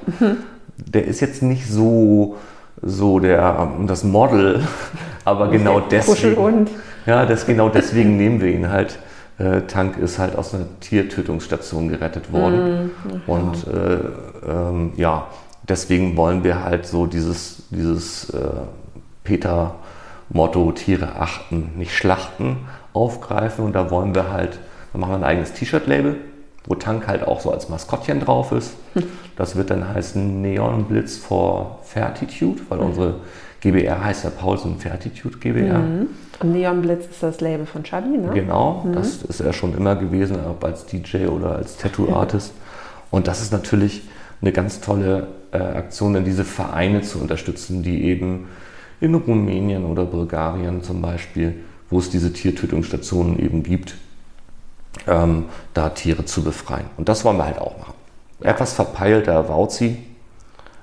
Der 0.78 1.06
ist 1.06 1.22
jetzt 1.22 1.42
nicht 1.42 1.68
so, 1.68 2.36
so 2.82 3.20
der, 3.20 3.70
das 3.88 4.04
Model, 4.04 4.68
aber 5.26 5.48
genau 5.48 5.80
deswegen. 5.80 6.68
Ja, 7.06 7.26
das, 7.26 7.46
genau 7.46 7.70
deswegen 7.70 8.18
nehmen 8.18 8.42
wir 8.42 8.50
ihn 8.50 8.70
halt. 8.70 9.00
Äh, 9.40 9.62
Tank 9.62 9.98
ist 9.98 10.20
halt 10.20 10.36
aus 10.36 10.54
einer 10.54 10.66
Tiertötungsstation 10.82 11.88
gerettet 11.88 12.34
worden. 12.34 12.92
Und 13.26 13.66
äh, 13.68 14.00
ähm, 14.46 14.92
ja, 14.98 15.28
deswegen 15.68 16.18
wollen 16.18 16.44
wir 16.44 16.64
halt 16.64 16.86
so 16.86 17.06
dieses, 17.06 17.64
dieses 17.70 18.30
äh, 18.30 18.40
Peter-Motto 19.24 20.74
Tiere 20.74 21.16
achten, 21.18 21.72
nicht 21.78 21.96
schlachten 21.96 22.58
aufgreifen. 22.92 23.64
Und 23.66 23.74
da 23.74 23.90
wollen 23.90 24.14
wir 24.14 24.32
halt, 24.32 24.60
da 24.94 25.00
machen 25.00 25.12
wir 25.12 25.18
ein 25.18 25.24
eigenes 25.24 25.54
T-Shirt-Label, 25.54 26.16
wo 26.66 26.76
Tank 26.76 27.08
halt 27.08 27.28
auch 27.28 27.42
so 27.42 27.52
als 27.52 27.68
Maskottchen 27.68 28.20
drauf 28.22 28.52
ist. 28.52 28.76
Das 29.36 29.56
wird 29.56 29.72
dann 29.72 29.92
heißen 29.94 30.42
Neon 30.42 30.86
Blitz 30.86 31.18
for 31.18 31.80
Fertitude, 31.84 32.62
weil 32.70 32.80
unsere 32.80 33.16
GBR 33.62 34.04
heißt 34.04 34.24
ja 34.26 34.30
Paulsen 34.30 34.78
Fertitude 34.78 35.38
GBR. 35.40 35.82
Und 36.40 36.52
Neon 36.52 36.82
Blitz 36.82 37.08
ist 37.08 37.24
das 37.24 37.42
Label 37.42 37.66
von 37.66 37.84
Chabi, 37.84 38.18
ne? 38.18 38.32
Genau, 38.34 38.86
das 38.94 39.24
ist 39.24 39.40
er 39.40 39.54
schon 39.54 39.76
immer 39.76 39.96
gewesen, 39.96 40.38
ob 40.48 40.64
als 40.64 40.86
DJ 40.86 41.26
oder 41.28 41.56
als 41.56 41.78
Tattoo-Artist. 41.78 42.54
Und 43.12 43.28
das 43.28 43.42
ist 43.42 43.52
natürlich 43.52 44.04
eine 44.42 44.52
ganz 44.52 44.82
tolle 44.82 45.28
äh, 45.52 45.58
Aktion, 45.58 46.14
denn 46.14 46.26
diese 46.26 46.44
Vereine 46.44 47.02
zu 47.02 47.20
unterstützen, 47.20 47.84
die 47.84 48.04
eben 48.06 48.48
in 49.00 49.16
Rumänien 49.16 49.86
oder 49.86 50.06
Bulgarien 50.06 50.82
zum 50.82 51.02
Beispiel, 51.02 51.56
wo 51.90 52.00
es 52.00 52.10
diese 52.10 52.34
Tiertötungsstationen 52.34 53.40
eben 53.40 53.64
gibt, 53.64 53.96
ähm, 55.08 55.46
da 55.74 55.90
Tiere 55.90 56.26
zu 56.26 56.44
befreien. 56.44 56.86
Und 56.98 57.10
das 57.10 57.26
wollen 57.26 57.38
wir 57.38 57.46
halt 57.46 57.60
auch 57.60 57.78
machen. 57.78 57.94
Etwas 58.42 58.74
verpeilter 58.74 59.48
Wauzi, 59.48 60.04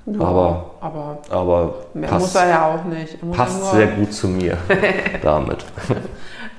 Ja, 0.07 0.21
aber, 0.21 0.71
aber 0.81 1.19
aber 1.31 1.75
mehr 1.95 2.09
passt, 2.09 2.23
muss 2.23 2.35
er 2.35 2.49
ja 2.49 2.75
auch 2.75 2.85
nicht. 2.85 3.19
Ja 3.21 3.29
passt 3.33 3.61
nur, 3.61 3.71
sehr 3.73 3.87
gut 3.89 4.13
zu 4.13 4.29
mir 4.29 4.57
damit. 5.23 5.65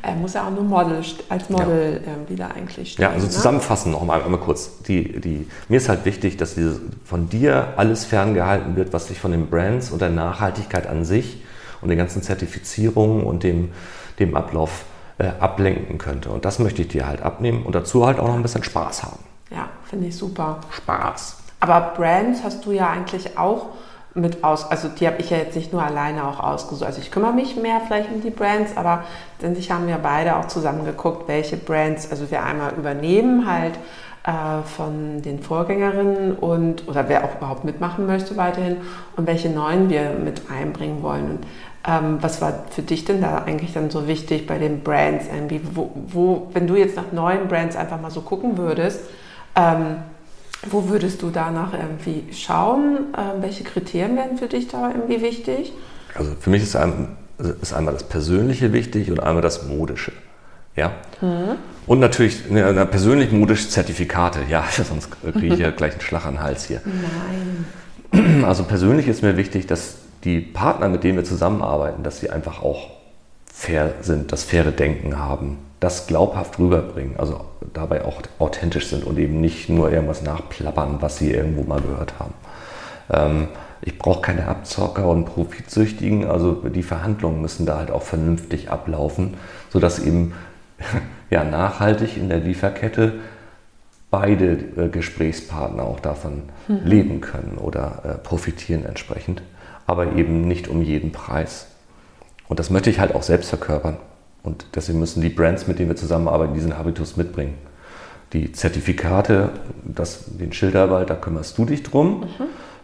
Er 0.04 0.16
muss 0.16 0.34
ja 0.34 0.48
auch 0.48 0.52
nur 0.52 0.64
Model, 0.64 1.00
als 1.30 1.50
Model 1.50 2.02
irgendwie 2.04 2.36
da 2.36 2.48
eigentlich 2.48 2.94
stehen. 2.94 3.04
Ja, 3.04 3.12
also 3.12 3.28
ne? 3.28 3.32
zusammenfassend 3.32 3.94
noch 3.94 4.04
mal 4.04 4.22
einmal 4.22 4.40
kurz. 4.40 4.82
Die, 4.88 5.22
die, 5.22 5.48
mir 5.70 5.78
ist 5.78 5.90
halt 5.90 6.06
wichtig, 6.06 6.38
dass 6.38 6.56
diese, 6.56 6.82
von 7.06 7.30
dir 7.30 7.74
alles 7.78 8.06
ferngehalten 8.06 8.76
wird, 8.76 8.94
was 8.94 9.08
dich 9.08 9.20
von 9.20 9.32
den 9.32 9.48
Brands 9.48 9.92
und 9.92 10.02
der 10.02 10.10
Nachhaltigkeit 10.10 10.88
an 10.88 11.06
sich 11.06 11.44
und 11.82 11.90
den 11.90 12.00
ganzen 12.00 12.24
Zertifizierungen 12.24 13.24
und 13.24 13.44
dem, 13.44 13.74
dem 14.18 14.36
Ablauf 14.36 14.86
äh, 15.22 15.34
ablenken 15.40 16.00
könnte. 16.00 16.32
Und 16.32 16.46
das 16.46 16.58
möchte 16.58 16.82
ich 16.82 16.88
dir 16.88 17.06
halt 17.06 17.22
abnehmen 17.22 17.64
und 17.64 17.76
dazu 17.76 18.06
halt 18.08 18.20
auch 18.20 18.28
noch 18.28 18.34
ein 18.34 18.42
bisschen 18.42 18.64
Spaß 18.64 19.04
haben. 19.04 19.20
Ja, 19.52 19.70
finde 19.88 20.08
ich 20.08 20.16
super. 20.18 20.62
Spaß. 20.72 21.38
Aber 21.60 21.94
Brands 21.96 22.44
hast 22.44 22.66
du 22.66 22.72
ja 22.72 22.90
eigentlich 22.90 23.38
auch 23.38 23.68
mit 24.16 24.44
aus, 24.44 24.70
also 24.72 24.88
die 24.88 25.06
habe 25.06 25.18
ich 25.20 25.30
ja 25.30 25.38
jetzt 25.38 25.56
nicht 25.56 25.72
nur 25.72 25.84
alleine 25.84 26.28
auch 26.28 26.40
ausgesucht. 26.40 26.88
Also 26.88 27.02
ich 27.02 27.12
kümmere 27.12 27.34
mich 27.34 27.56
mehr 27.56 27.82
vielleicht 27.86 28.12
um 28.12 28.22
die 28.22 28.32
Brands, 28.32 28.76
aber 28.76 29.04
letztendlich 29.34 29.70
haben 29.70 29.86
wir 29.86 29.98
beide 29.98 30.38
auch 30.38 30.48
zusammen 30.48 30.86
geguckt, 30.86 31.28
welche 31.28 31.56
Brands, 31.56 32.10
also 32.10 32.32
wir 32.32 32.44
einmal 32.44 32.74
übernehmen 32.74 33.50
halt 33.50 33.76
äh, 34.24 34.64
von 34.64 35.22
den 35.22 35.42
Vorgängerinnen 35.42 36.36
und 36.36 36.88
oder 36.88 37.08
wer 37.10 37.26
auch 37.26 37.36
überhaupt 37.36 37.64
mitmachen 37.64 38.08
möchte 38.08 38.36
weiterhin 38.38 38.78
und 39.16 39.28
welche 39.28 39.50
neuen 39.50 39.90
wir 39.90 40.12
mit 40.12 40.42
einbringen 40.52 41.04
wollen. 41.04 41.30
Und 41.30 41.40
ähm, 41.88 42.18
was 42.22 42.42
war 42.42 42.66
für 42.70 42.84
dich 42.84 43.06
denn 43.06 43.22
da 43.22 43.40
eigentlich 43.40 43.74
dann 43.74 43.90
so 43.90 44.08
wichtig 44.08 44.46
bei 44.46 44.58
den 44.58 44.82
Brands? 44.82 45.26
Irgendwie, 45.34 45.62
wo, 45.74 45.92
wo, 46.08 46.50
wenn 46.54 46.68
du 46.68 46.76
jetzt 46.76 46.96
nach 46.96 47.12
neuen 47.12 47.48
Brands 47.48 47.76
einfach 47.76 48.00
mal 48.00 48.12
so 48.12 48.22
gucken 48.22 48.58
würdest, 48.58 49.02
ähm, 49.56 49.98
wo 50.70 50.90
würdest 50.90 51.22
du 51.24 51.32
danach 51.32 51.74
irgendwie 51.74 52.26
schauen? 52.34 53.08
Ähm, 53.18 53.42
welche 53.42 53.64
Kriterien 53.64 54.16
wären 54.16 54.38
für 54.38 54.48
dich 54.48 54.68
da 54.68 54.92
irgendwie 54.92 55.22
wichtig? 55.22 55.74
Also 56.14 56.36
für 56.40 56.52
mich 56.52 56.62
ist, 56.62 56.76
ein, 56.76 57.18
ist 57.62 57.74
einmal 57.74 57.94
das 57.94 58.04
Persönliche 58.04 58.72
wichtig 58.74 59.10
und 59.10 59.20
einmal 59.20 59.42
das 59.42 59.66
Modische. 59.68 60.12
Ja? 60.76 60.92
Und 61.88 62.00
natürlich 62.00 62.50
ne, 62.50 62.86
persönlich 62.86 63.32
modisch 63.32 63.70
Zertifikate. 63.70 64.42
Ja, 64.50 64.66
sonst 64.72 65.10
kriege 65.34 65.56
ich 65.56 65.60
ja 65.60 65.72
gleich 65.76 65.94
einen 65.94 66.02
Schlag 66.02 66.26
an 66.26 66.36
den 66.36 66.44
Hals 66.44 66.66
hier. 66.66 66.82
Nein. 66.86 68.44
Also 68.46 68.64
persönlich 68.64 69.08
ist 69.08 69.24
mir 69.24 69.38
wichtig, 69.38 69.68
dass 69.68 69.96
die 70.24 70.40
Partner, 70.40 70.90
mit 70.90 71.04
denen 71.04 71.18
wir 71.18 71.26
zusammenarbeiten, 71.26 72.04
dass 72.04 72.20
sie 72.20 72.30
einfach 72.30 72.62
auch 72.62 72.90
fair 73.52 73.94
sind, 74.02 74.32
das 74.32 74.44
faire 74.44 74.72
Denken 74.72 75.18
haben, 75.20 75.58
das 75.80 76.08
glaubhaft 76.08 76.60
rüberbringen, 76.60 77.16
also 77.18 77.46
dabei 77.74 78.06
auch 78.06 78.22
authentisch 78.40 78.88
sind 78.88 79.04
und 79.04 79.18
eben 79.18 79.42
nicht 79.42 79.70
nur 79.70 79.92
irgendwas 79.92 80.22
nachplappern, 80.22 80.98
was 81.02 81.18
sie 81.18 81.32
irgendwo 81.32 81.64
mal 81.64 81.82
gehört 81.82 82.14
haben. 82.20 82.34
Ähm, 83.12 83.48
ich 83.82 83.98
brauche 83.98 84.22
keine 84.22 84.48
Abzocker 84.48 85.08
und 85.08 85.26
Profitsüchtigen, 85.26 86.26
also 86.26 86.54
die 86.54 86.84
Verhandlungen 86.84 87.42
müssen 87.42 87.66
da 87.66 87.78
halt 87.78 87.90
auch 87.90 88.04
vernünftig 88.04 88.70
ablaufen, 88.70 89.38
sodass 89.70 90.00
eben 90.00 90.34
ja, 91.30 91.44
nachhaltig 91.44 92.16
in 92.18 92.30
der 92.30 92.40
Lieferkette 92.40 93.14
beide 94.12 94.58
äh, 94.78 94.90
Gesprächspartner 94.90 95.84
auch 95.84 96.00
davon 96.00 96.44
leben 96.68 97.22
können 97.22 97.58
oder 97.58 98.02
äh, 98.04 98.14
profitieren 98.24 98.86
entsprechend, 98.86 99.42
aber 99.92 100.14
eben 100.16 100.48
nicht 100.48 100.70
um 100.70 100.82
jeden 100.82 101.12
Preis. 101.12 101.68
Und 102.48 102.60
das 102.60 102.70
möchte 102.70 102.90
ich 102.90 103.00
halt 103.00 103.14
auch 103.14 103.24
selbst 103.24 103.50
verkörpern. 103.50 103.98
Und 104.42 104.66
deswegen 104.74 105.00
müssen 105.00 105.22
die 105.22 105.30
Brands, 105.30 105.68
mit 105.68 105.80
denen 105.80 105.90
wir 105.90 105.96
zusammenarbeiten, 105.96 106.54
diesen 106.54 106.78
Habitus 106.78 107.18
mitbringen. 107.18 107.56
Die 108.34 108.54
Zertifikate, 108.54 109.50
das, 109.84 110.24
den 110.28 110.54
Schilderwald, 110.54 111.10
da 111.10 111.16
kümmerst 111.16 111.58
du 111.58 111.66
dich 111.66 111.84
drum. 111.84 112.28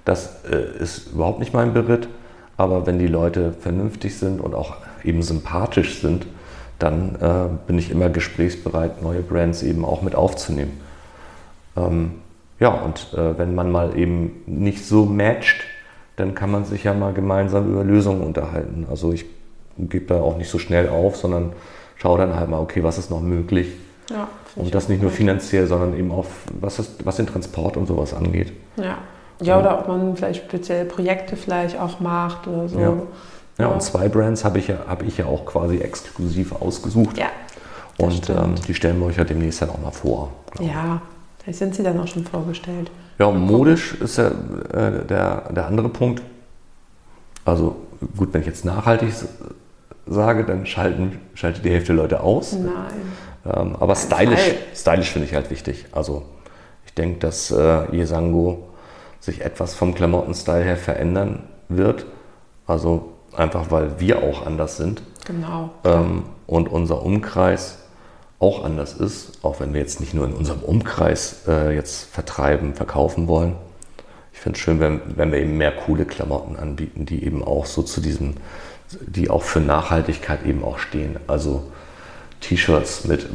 Das 0.06 0.44
äh, 0.52 0.84
ist 0.84 1.14
überhaupt 1.14 1.40
nicht 1.40 1.54
mein 1.54 1.74
Beritt. 1.74 2.10
Aber 2.58 2.86
wenn 2.86 3.00
die 3.00 3.08
Leute 3.08 3.54
vernünftig 3.54 4.18
sind 4.18 4.42
und 4.42 4.54
auch 4.54 4.76
eben 5.04 5.22
sympathisch 5.22 6.02
sind, 6.02 6.28
dann 6.80 7.16
äh, 7.16 7.68
bin 7.68 7.80
ich 7.80 7.90
immer 7.90 8.10
gesprächsbereit, 8.10 9.02
neue 9.02 9.22
Brands 9.22 9.64
eben 9.64 9.86
auch 9.86 10.02
mit 10.02 10.16
aufzunehmen. 10.16 10.80
Ähm, 11.76 12.12
ja, 12.60 12.70
und 12.70 13.14
äh, 13.14 13.38
wenn 13.38 13.56
man 13.56 13.72
mal 13.72 13.98
eben 13.98 14.44
nicht 14.46 14.86
so 14.86 15.06
matcht, 15.06 15.64
dann 16.18 16.36
kann 16.36 16.52
man 16.52 16.66
sich 16.66 16.84
ja 16.84 16.94
mal 16.94 17.14
gemeinsam 17.14 17.72
über 17.72 17.84
Lösungen 17.84 18.22
unterhalten. 18.22 18.86
Also 18.90 19.14
ich 19.14 19.26
gebe 19.78 20.06
da 20.06 20.20
auch 20.20 20.38
nicht 20.38 20.50
so 20.50 20.60
schnell 20.60 20.90
auf, 20.90 21.16
sondern 21.16 21.54
schaue 21.96 22.18
dann 22.18 22.36
halt 22.36 22.50
mal, 22.50 22.60
okay, 22.60 22.84
was 22.84 22.98
ist 22.98 23.10
noch 23.10 23.22
möglich? 23.22 23.70
Ja, 24.10 24.28
Und 24.56 24.74
das 24.74 24.90
nicht 24.90 25.02
nur 25.02 25.12
finanziell, 25.12 25.68
sondern 25.68 25.98
eben 25.98 26.12
auch, 26.12 26.26
was, 26.60 26.80
ist, 26.80 27.06
was 27.06 27.18
den 27.18 27.28
Transport 27.28 27.78
und 27.78 27.88
sowas 27.88 28.14
angeht. 28.14 28.52
Ja. 28.78 28.98
ja, 29.42 29.60
oder 29.60 29.80
ob 29.80 29.88
man 29.88 30.16
vielleicht 30.16 30.44
spezielle 30.44 30.86
Projekte 30.86 31.36
vielleicht 31.36 31.80
auch 31.80 32.00
macht 32.00 32.48
oder 32.48 32.68
so. 32.68 32.80
Ja. 32.80 32.94
Ja, 33.60 33.68
und 33.68 33.82
zwei 33.82 34.08
Brands 34.08 34.46
habe 34.46 34.60
ich, 34.60 34.68
ja, 34.68 34.78
habe 34.88 35.06
ich 35.06 35.18
ja 35.18 35.26
auch 35.26 35.46
quasi 35.46 35.78
exklusiv 35.78 36.54
ausgesucht. 36.54 37.18
Ja, 37.18 37.30
und 37.98 38.30
ähm, 38.30 38.54
die 38.68 38.74
stellen 38.76 39.00
wir 39.00 39.08
euch 39.08 39.18
ja 39.18 39.24
demnächst 39.24 39.62
dann 39.62 39.72
auch 39.72 39.80
mal 39.80 39.92
vor. 39.92 40.30
Ja, 40.60 41.02
vielleicht 41.48 41.60
sind 41.60 41.76
sie 41.76 41.84
dann 41.84 41.98
auch 41.98 42.08
schon 42.08 42.26
vorgestellt. 42.26 42.92
Ja, 43.20 43.32
modisch 43.32 43.94
ist 44.02 44.18
ja 44.18 44.28
äh, 44.28 45.06
der, 45.06 45.50
der 45.54 45.66
andere 45.66 45.88
Punkt. 45.88 46.22
Also 47.46 47.78
gut, 48.18 48.34
wenn 48.34 48.42
ich 48.42 48.48
jetzt 48.48 48.66
nachhaltig 48.66 49.14
sage, 50.06 50.44
dann 50.44 50.66
schalten, 50.66 51.20
schaltet 51.36 51.64
die 51.64 51.70
Hälfte 51.70 51.94
der 51.94 52.04
Leute 52.04 52.20
aus. 52.20 52.52
Nein. 52.52 52.74
Ähm, 53.46 53.78
aber 53.80 53.96
stylisch, 53.96 54.56
stylisch 54.76 55.10
finde 55.10 55.26
ich 55.30 55.36
halt 55.36 55.50
wichtig. 55.50 55.86
Also 55.94 56.24
ich 56.86 56.94
denke, 56.94 57.20
dass 57.20 57.50
äh, 57.50 57.96
Yesango 57.96 58.68
sich 59.22 59.40
etwas 59.40 59.74
vom 59.74 59.96
Klamottenstyle 59.96 60.66
her 60.66 60.76
verändern 60.76 61.44
wird. 61.70 62.06
Also 62.66 63.14
einfach, 63.34 63.72
weil 63.72 64.02
wir 64.02 64.22
auch 64.22 64.46
anders 64.46 64.76
sind 64.76 65.02
Genau. 65.26 65.70
ähm, 65.86 66.24
und 66.46 66.68
unser 66.68 67.04
Umkreis 67.04 67.78
auch 68.40 68.64
anders 68.64 68.94
ist, 68.94 69.44
auch 69.44 69.60
wenn 69.60 69.74
wir 69.74 69.82
jetzt 69.82 70.00
nicht 70.00 70.14
nur 70.14 70.26
in 70.26 70.34
unserem 70.34 70.62
Umkreis 70.62 71.44
äh, 71.48 71.74
jetzt 71.76 72.06
vertreiben, 72.06 72.76
verkaufen 72.76 73.28
wollen. 73.28 73.56
Ich 74.34 74.40
finde 74.40 74.58
es 74.58 74.64
schön, 74.64 74.80
wenn, 74.80 75.02
wenn 75.16 75.32
wir 75.32 75.40
eben 75.40 75.58
mehr 75.58 75.72
coole 75.72 76.06
Klamotten 76.06 76.56
anbieten, 76.56 77.06
die 77.06 77.24
eben 77.24 77.44
auch 77.44 77.66
so 77.66 77.82
zu 77.82 78.02
diesem, 78.02 78.36
die 79.02 79.32
auch 79.32 79.42
für 79.42 79.60
Nachhaltigkeit 79.60 80.46
eben 80.46 80.64
auch 80.64 80.78
stehen. 80.78 81.18
Also 81.26 81.72
T-Shirts 82.42 83.06
mit, 83.06 83.28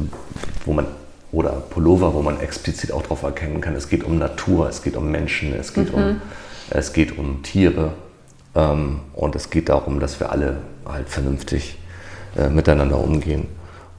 wo 0.65 0.71
man 0.71 0.87
oder 1.33 1.49
Pullover, 1.49 2.13
wo 2.13 2.21
man 2.21 2.39
explizit 2.39 2.91
auch 2.91 3.01
darauf 3.01 3.23
erkennen 3.23 3.59
kann, 3.59 3.75
es 3.75 3.89
geht 3.89 4.03
um 4.03 4.17
Natur, 4.19 4.69
es 4.69 4.83
geht 4.83 4.95
um 4.95 5.11
Menschen, 5.11 5.53
es 5.53 5.73
geht, 5.73 5.91
um, 5.91 6.21
es 6.69 6.93
geht 6.93 7.17
um 7.17 7.41
Tiere 7.41 7.93
ähm, 8.55 9.01
und 9.13 9.35
es 9.35 9.49
geht 9.49 9.69
darum, 9.69 9.99
dass 9.99 10.19
wir 10.19 10.31
alle 10.31 10.57
halt 10.85 11.09
vernünftig 11.09 11.79
äh, 12.37 12.49
miteinander 12.49 12.99
umgehen. 12.99 13.47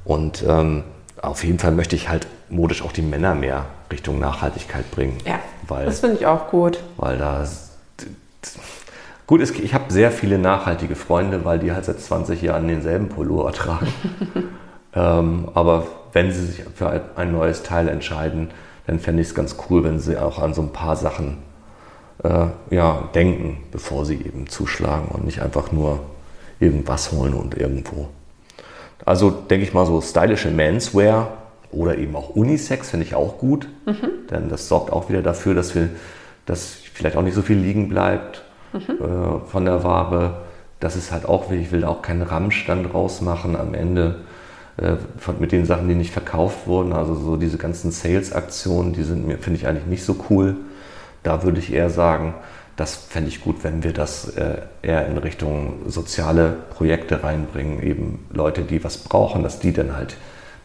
Und 0.05 0.45
ähm, 0.47 0.85
auf 1.29 1.45
jeden 1.45 1.59
Fall 1.59 1.73
möchte 1.73 1.97
ich 1.97 2.09
halt 2.09 2.27
modisch 2.49 2.83
auch 2.83 2.93
die 2.93 3.03
Männer 3.03 3.35
mehr 3.35 3.67
Richtung 3.91 4.19
Nachhaltigkeit 4.19 4.91
bringen. 4.91 5.19
Ja, 5.25 5.39
weil, 5.69 5.87
das 5.87 6.01
finde 6.01 6.17
ich 6.17 6.27
auch 6.27 6.49
gut. 6.49 6.79
weil 6.97 7.19
da. 7.19 7.45
Gut, 9.27 9.41
es, 9.41 9.51
ich 9.53 9.73
habe 9.73 9.85
sehr 9.93 10.11
viele 10.11 10.39
nachhaltige 10.39 10.95
Freunde, 10.97 11.45
weil 11.45 11.59
die 11.59 11.73
halt 11.73 11.87
seit 11.87 11.99
20 12.01 12.43
Jahren 12.43 12.69
denselben 12.69 13.09
Pullover 13.09 13.53
tragen. 13.53 13.89
ähm, 14.95 15.49
aber 15.55 15.87
wenn 16.13 16.31
sie 16.31 16.45
sich 16.47 16.63
für 16.75 16.91
ein- 16.91 17.01
ein 17.17 17.33
neues 17.33 17.63
Teil 17.63 17.89
entscheiden, 17.89 18.51
dann 18.87 18.99
fände 18.99 19.23
ich 19.23 19.29
es 19.29 19.35
ganz 19.35 19.57
cool, 19.71 19.83
wenn 19.83 19.99
sie 19.99 20.19
auch 20.19 20.39
an 20.39 20.53
so 20.53 20.61
ein 20.61 20.73
paar 20.73 20.97
Sachen 20.97 21.39
äh, 22.23 22.47
ja, 22.71 23.09
denken, 23.15 23.65
bevor 23.73 24.05
sie 24.05 24.17
eben 24.17 24.47
zuschlagen 24.47 25.09
und 25.09 25.25
nicht 25.25 25.41
einfach 25.41 25.73
nur 25.73 26.01
irgendwas 26.61 27.11
holen 27.13 27.33
und 27.33 27.57
irgendwo. 27.57 28.09
Also 29.05 29.31
denke 29.31 29.67
ich 29.67 29.75
mal 29.75 29.87
so 29.87 30.01
stylische 30.01 30.51
Menswear 30.51 31.35
oder 31.71 31.99
eben 31.99 32.17
auch 32.17 32.31
Unisex 32.31 32.91
finde 32.91 33.07
ich 33.07 33.15
auch 33.15 33.39
gut, 33.39 33.69
denn 34.31 34.49
das 34.49 34.69
sorgt 34.69 34.93
auch 34.93 35.09
wieder 35.09 35.23
dafür, 35.23 35.55
dass 35.55 35.75
wir, 35.75 35.91
dass 36.47 36.77
vielleicht 36.95 37.17
auch 37.17 37.23
nicht 37.23 37.35
so 37.35 37.43
viel 37.43 37.59
liegen 37.59 37.89
bleibt 37.89 38.43
äh, 38.75 38.79
von 39.47 39.65
der 39.65 39.85
Ware. 39.85 40.39
Das 40.81 40.97
ist 40.97 41.13
halt 41.13 41.27
auch 41.27 41.51
wichtig. 41.51 41.67
Ich 41.67 41.73
will 41.73 41.83
da 41.83 41.89
auch 41.89 42.03
keinen 42.03 42.23
Ramsch 42.23 42.67
dann 42.67 42.85
draus 42.85 43.21
machen 43.21 43.57
am 43.57 43.75
Ende 43.75 44.21
äh, 44.77 44.95
mit 45.39 45.53
den 45.53 45.67
Sachen, 45.67 45.89
die 45.89 45.95
nicht 45.95 46.13
verkauft 46.13 46.67
wurden. 46.67 46.93
Also 46.93 47.15
so 47.15 47.37
diese 47.37 47.59
ganzen 47.59 47.91
Sales-Aktionen, 47.91 48.93
die 48.93 49.03
sind 49.03 49.27
mir, 49.27 49.39
finde 49.39 49.59
ich 49.59 49.67
eigentlich 49.67 49.87
nicht 49.87 50.05
so 50.05 50.17
cool. 50.31 50.57
Da 51.23 51.43
würde 51.43 51.59
ich 51.59 51.73
eher 51.73 51.91
sagen, 51.91 52.35
das 52.77 52.97
fände 52.97 53.29
ich 53.29 53.41
gut, 53.41 53.63
wenn 53.63 53.85
wir 53.85 53.93
das 53.93 54.29
äh, 54.37 54.63
eher 54.83 55.07
in 55.07 55.17
Richtung 55.19 55.89
soziale 55.89 56.57
Projekte 56.71 57.23
reinbringen, 57.23 57.83
eben 57.83 58.27
Leute, 58.31 58.63
die 58.63 58.83
was 58.83 58.99
brauchen, 58.99 59.43
dass 59.43 59.61
die 59.61 59.73
dann 59.73 59.97
halt 59.97 60.17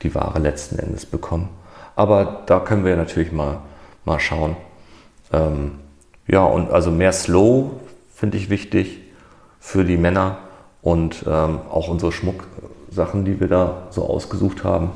die 0.01 0.15
Ware 0.15 0.39
letzten 0.39 0.79
Endes 0.79 1.05
bekommen. 1.05 1.49
Aber 1.95 2.43
da 2.45 2.59
können 2.59 2.85
wir 2.85 2.95
natürlich 2.95 3.31
mal, 3.31 3.59
mal 4.05 4.19
schauen. 4.19 4.55
Ähm, 5.31 5.73
ja, 6.27 6.43
und 6.43 6.71
also 6.71 6.91
mehr 6.91 7.11
Slow 7.11 7.71
finde 8.13 8.37
ich 8.37 8.49
wichtig 8.49 8.99
für 9.59 9.83
die 9.83 9.97
Männer 9.97 10.39
und 10.81 11.25
ähm, 11.27 11.59
auch 11.69 11.89
unsere 11.89 12.11
Schmucksachen, 12.11 13.25
die 13.25 13.39
wir 13.39 13.47
da 13.47 13.87
so 13.91 14.07
ausgesucht 14.07 14.63
haben, 14.63 14.91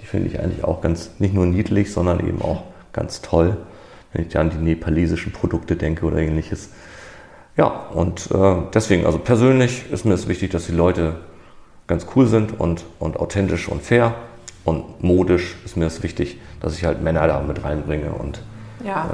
die 0.00 0.06
finde 0.06 0.28
ich 0.28 0.40
eigentlich 0.40 0.64
auch 0.64 0.80
ganz 0.80 1.12
nicht 1.18 1.34
nur 1.34 1.46
niedlich, 1.46 1.92
sondern 1.92 2.20
eben 2.20 2.42
auch 2.42 2.64
ganz 2.92 3.22
toll. 3.22 3.56
Wenn 4.18 4.26
ich 4.26 4.36
an 4.36 4.50
die 4.50 4.56
nepalesischen 4.56 5.32
Produkte 5.32 5.76
denke 5.76 6.04
oder 6.04 6.18
ähnliches. 6.18 6.70
Ja, 7.56 7.66
und 7.66 8.30
äh, 8.32 8.56
deswegen, 8.74 9.06
also 9.06 9.18
persönlich 9.18 9.90
ist 9.90 10.04
mir 10.04 10.14
es 10.14 10.28
wichtig, 10.28 10.50
dass 10.50 10.66
die 10.66 10.72
Leute 10.72 11.16
ganz 11.86 12.06
cool 12.14 12.26
sind 12.26 12.58
und, 12.60 12.84
und 12.98 13.18
authentisch 13.18 13.68
und 13.68 13.82
fair. 13.82 14.14
Und 14.64 15.02
modisch 15.02 15.56
ist 15.64 15.76
mir 15.76 15.86
es 15.86 16.02
wichtig, 16.02 16.38
dass 16.60 16.76
ich 16.76 16.84
halt 16.84 17.00
Männer 17.02 17.26
da 17.26 17.40
mit 17.40 17.64
reinbringe 17.64 18.10
und 18.10 18.42
ja, 18.84 19.10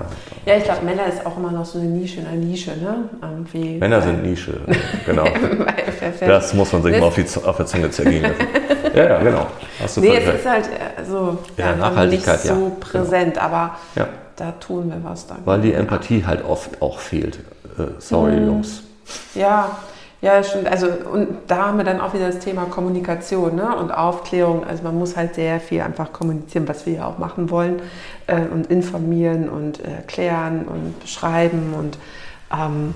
äh, 0.46 0.50
ja 0.50 0.56
ich 0.58 0.64
glaube, 0.64 0.84
Männer 0.84 1.06
ist 1.06 1.24
auch 1.24 1.36
immer 1.38 1.50
noch 1.50 1.64
so 1.64 1.78
eine 1.78 1.88
Nische 1.88 2.20
in 2.20 2.24
der 2.24 2.34
Nische, 2.34 2.70
ne? 2.72 3.08
Irgendwie, 3.22 3.78
Männer 3.78 4.02
sind 4.02 4.22
Nische, 4.22 4.60
genau. 5.06 5.26
das 6.20 6.52
muss 6.54 6.72
man 6.72 6.82
sich 6.82 6.98
mal 6.98 7.06
auf, 7.06 7.14
die, 7.14 7.24
auf 7.46 7.56
der 7.56 7.66
Zunge 7.66 7.90
zergehen 7.90 8.22
lassen. 8.22 8.36
ja, 8.94 9.04
ja, 9.04 9.22
genau. 9.22 9.46
Hast 9.80 9.96
du 9.96 10.00
nee, 10.02 10.16
es 10.16 10.34
ist 10.34 10.46
halt 10.46 10.66
äh, 10.66 11.04
so 11.08 11.38
ja, 11.56 11.76
Nachhaltigkeit, 11.76 12.44
nicht 12.44 12.54
so 12.54 12.66
ja, 12.66 12.72
präsent, 12.80 13.34
genau. 13.34 13.46
aber 13.46 13.76
ja. 13.94 14.08
Da 14.36 14.52
tun 14.52 14.90
wir 14.90 15.02
was 15.02 15.26
dann. 15.26 15.38
Weil 15.44 15.60
die 15.60 15.72
Empathie 15.72 16.24
halt 16.24 16.44
oft 16.44 16.80
auch 16.82 16.98
fehlt. 16.98 17.38
Äh, 17.78 17.86
sorry, 17.98 18.36
hm. 18.36 18.46
Jungs. 18.46 18.82
Ja, 19.34 19.78
ja, 20.24 20.42
stimmt. 20.42 20.68
Also, 20.68 20.86
und 21.12 21.28
da 21.48 21.66
haben 21.66 21.76
wir 21.76 21.84
dann 21.84 22.00
auch 22.00 22.14
wieder 22.14 22.26
das 22.28 22.38
Thema 22.38 22.64
Kommunikation 22.64 23.56
ne? 23.56 23.76
und 23.76 23.90
Aufklärung. 23.90 24.64
Also, 24.64 24.82
man 24.82 24.98
muss 24.98 25.16
halt 25.16 25.34
sehr 25.34 25.60
viel 25.60 25.82
einfach 25.82 26.12
kommunizieren, 26.14 26.66
was 26.66 26.86
wir 26.86 26.94
ja 26.94 27.06
auch 27.06 27.18
machen 27.18 27.50
wollen 27.50 27.82
äh, 28.26 28.40
und 28.40 28.68
informieren 28.68 29.50
und 29.50 29.80
erklären 29.84 30.64
und 30.64 30.98
beschreiben 31.00 31.74
und 31.78 31.98
ähm, 32.50 32.94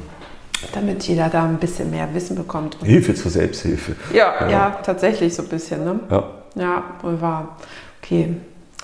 damit 0.72 1.03
jeder 1.05 1.28
da 1.28 1.45
ein 1.45 1.59
bisschen 1.59 1.91
mehr 1.91 2.09
Wissen 2.14 2.34
bekommt. 2.34 2.78
Hilfe 2.82 3.14
zur 3.14 3.30
Selbsthilfe. 3.30 3.95
Ja, 4.12 4.34
ja, 4.41 4.49
ja, 4.49 4.78
tatsächlich 4.82 5.34
so 5.34 5.43
ein 5.43 5.49
bisschen. 5.49 5.84
Ne? 5.84 6.01
Ja. 6.11 6.24
Ja, 6.55 6.82
wohl 7.03 7.20
wahr. 7.20 7.57
Okay, 8.03 8.36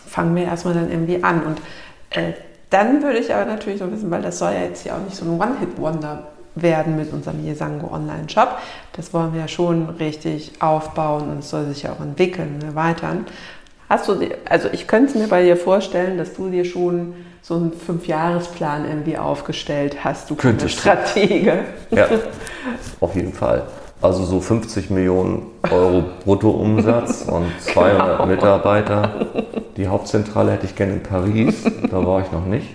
fangen 0.06 0.36
wir 0.36 0.44
erstmal 0.44 0.74
dann 0.74 0.90
irgendwie 0.90 1.24
an. 1.24 1.42
Und 1.44 1.60
äh, 2.14 2.32
dann 2.70 3.02
würde 3.02 3.18
ich 3.18 3.32
aber 3.32 3.44
natürlich 3.44 3.80
noch 3.80 3.90
wissen, 3.90 4.10
weil 4.10 4.22
das 4.22 4.38
soll 4.38 4.52
ja 4.52 4.62
jetzt 4.62 4.82
hier 4.82 4.94
auch 4.94 5.00
nicht 5.00 5.14
so 5.14 5.24
ein 5.24 5.40
One-Hit-Wonder 5.40 6.24
werden 6.56 6.96
mit 6.96 7.12
unserem 7.12 7.44
Yesango 7.44 7.92
Online-Shop. 7.92 8.58
Das 8.92 9.12
wollen 9.12 9.32
wir 9.32 9.42
ja 9.42 9.48
schon 9.48 9.90
richtig 9.90 10.52
aufbauen 10.60 11.30
und 11.30 11.40
es 11.40 11.50
soll 11.50 11.66
sich 11.66 11.82
ja 11.82 11.92
auch 11.92 12.00
entwickeln 12.00 12.56
und 12.56 12.64
erweitern. 12.64 13.26
Hast 13.88 14.08
du, 14.08 14.18
also 14.48 14.68
ich 14.72 14.86
könnte 14.86 15.12
es 15.12 15.14
mir 15.14 15.28
bei 15.28 15.42
dir 15.42 15.56
vorstellen, 15.56 16.16
dass 16.16 16.34
du 16.34 16.48
dir 16.48 16.64
schon 16.64 17.14
so 17.42 17.56
einen 17.56 17.72
Fünfjahresplan 17.72 18.86
irgendwie 18.88 19.18
aufgestellt 19.18 20.02
hast. 20.02 20.30
Du 20.30 20.34
könnte 20.34 20.68
Stratege. 20.68 21.64
Ja, 21.90 22.08
auf 23.00 23.14
jeden 23.14 23.34
Fall. 23.34 23.64
Also 24.04 24.26
so 24.26 24.38
50 24.38 24.90
Millionen 24.90 25.46
Euro 25.70 26.04
Bruttoumsatz 26.24 27.22
und 27.26 27.46
200 27.58 28.18
genau. 28.18 28.26
Mitarbeiter. 28.26 29.26
Die 29.78 29.88
Hauptzentrale 29.88 30.52
hätte 30.52 30.66
ich 30.66 30.76
gerne 30.76 30.92
in 30.92 31.02
Paris, 31.02 31.64
da 31.90 32.04
war 32.04 32.20
ich 32.20 32.30
noch 32.30 32.44
nicht. 32.44 32.68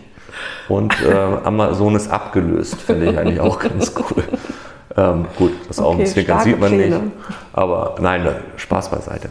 Und 0.69 0.91
äh, 1.03 1.13
Amazon 1.43 1.95
ist 1.95 2.09
abgelöst, 2.09 2.81
finde 2.81 3.11
ich 3.11 3.17
eigentlich 3.19 3.39
auch 3.41 3.59
ganz 3.59 3.93
cool. 3.95 4.23
Ähm, 4.97 5.27
gut, 5.37 5.51
das 5.67 5.77
okay, 5.77 5.87
Augenzwinkern 5.87 6.39
sieht 6.39 6.59
man 6.59 6.69
Pläne. 6.69 6.99
nicht. 6.99 7.11
Aber 7.53 7.95
nein, 8.01 8.27
Spaß 8.55 8.89
beiseite. 8.89 9.29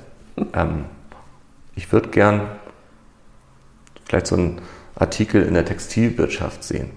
Ähm, 0.54 0.84
ich 1.74 1.92
würde 1.92 2.10
gern 2.10 2.42
vielleicht 4.04 4.28
so 4.28 4.36
einen 4.36 4.60
Artikel 4.94 5.42
in 5.42 5.54
der 5.54 5.64
Textilwirtschaft 5.64 6.62
sehen. 6.62 6.90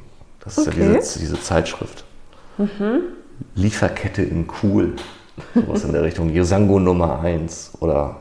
Das 0.43 0.59
ist 0.59 0.67
okay. 0.67 0.79
ja 0.79 0.93
diese, 0.93 1.17
diese 1.17 1.41
Zeitschrift. 1.41 2.03
Mhm. 2.59 3.01
Lieferkette 3.55 4.21
in 4.21 4.47
cool. 4.63 4.95
Sowas 5.55 5.83
in 5.83 5.93
der 5.93 6.03
Richtung. 6.03 6.29
Yosango 6.29 6.79
Nummer 6.79 7.19
1 7.19 7.73
oder 7.79 8.17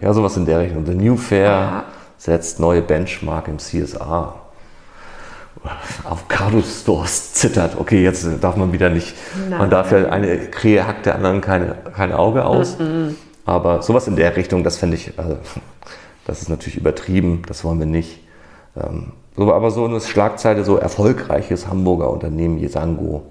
ja, 0.00 0.12
sowas 0.12 0.36
in 0.36 0.46
der 0.46 0.60
Richtung. 0.60 0.84
The 0.86 0.94
New 0.94 1.16
Fair 1.16 1.84
setzt 2.18 2.60
neue 2.60 2.82
Benchmark 2.82 3.48
im 3.48 3.58
CSR. 3.58 4.34
Avocado-Stores 6.04 7.34
zittert. 7.34 7.76
Okay, 7.78 8.02
jetzt 8.02 8.26
darf 8.40 8.56
man 8.56 8.72
wieder 8.72 8.88
nicht, 8.88 9.14
Nein. 9.48 9.58
man 9.58 9.70
darf 9.70 9.92
ja 9.92 10.08
eine 10.08 10.50
Krähe 10.50 10.86
hackt 10.86 11.06
der 11.06 11.14
anderen 11.14 11.40
keine, 11.40 11.76
kein 11.94 12.12
Auge 12.12 12.44
aus. 12.44 12.78
Mhm. 12.78 13.16
Aber 13.44 13.82
sowas 13.82 14.08
in 14.08 14.16
der 14.16 14.36
Richtung, 14.36 14.64
das 14.64 14.78
fände 14.78 14.96
ich, 14.96 15.18
also, 15.18 15.38
das 16.26 16.42
ist 16.42 16.48
natürlich 16.48 16.76
übertrieben, 16.76 17.42
das 17.46 17.64
wollen 17.64 17.78
wir 17.78 17.86
nicht. 17.86 18.20
Ähm, 18.76 19.12
aber 19.36 19.70
so 19.70 19.84
eine 19.84 20.00
Schlagzeile, 20.00 20.64
so 20.64 20.76
erfolgreiches 20.76 21.68
Hamburger 21.68 22.10
Unternehmen 22.10 22.58
Yesango 22.58 23.22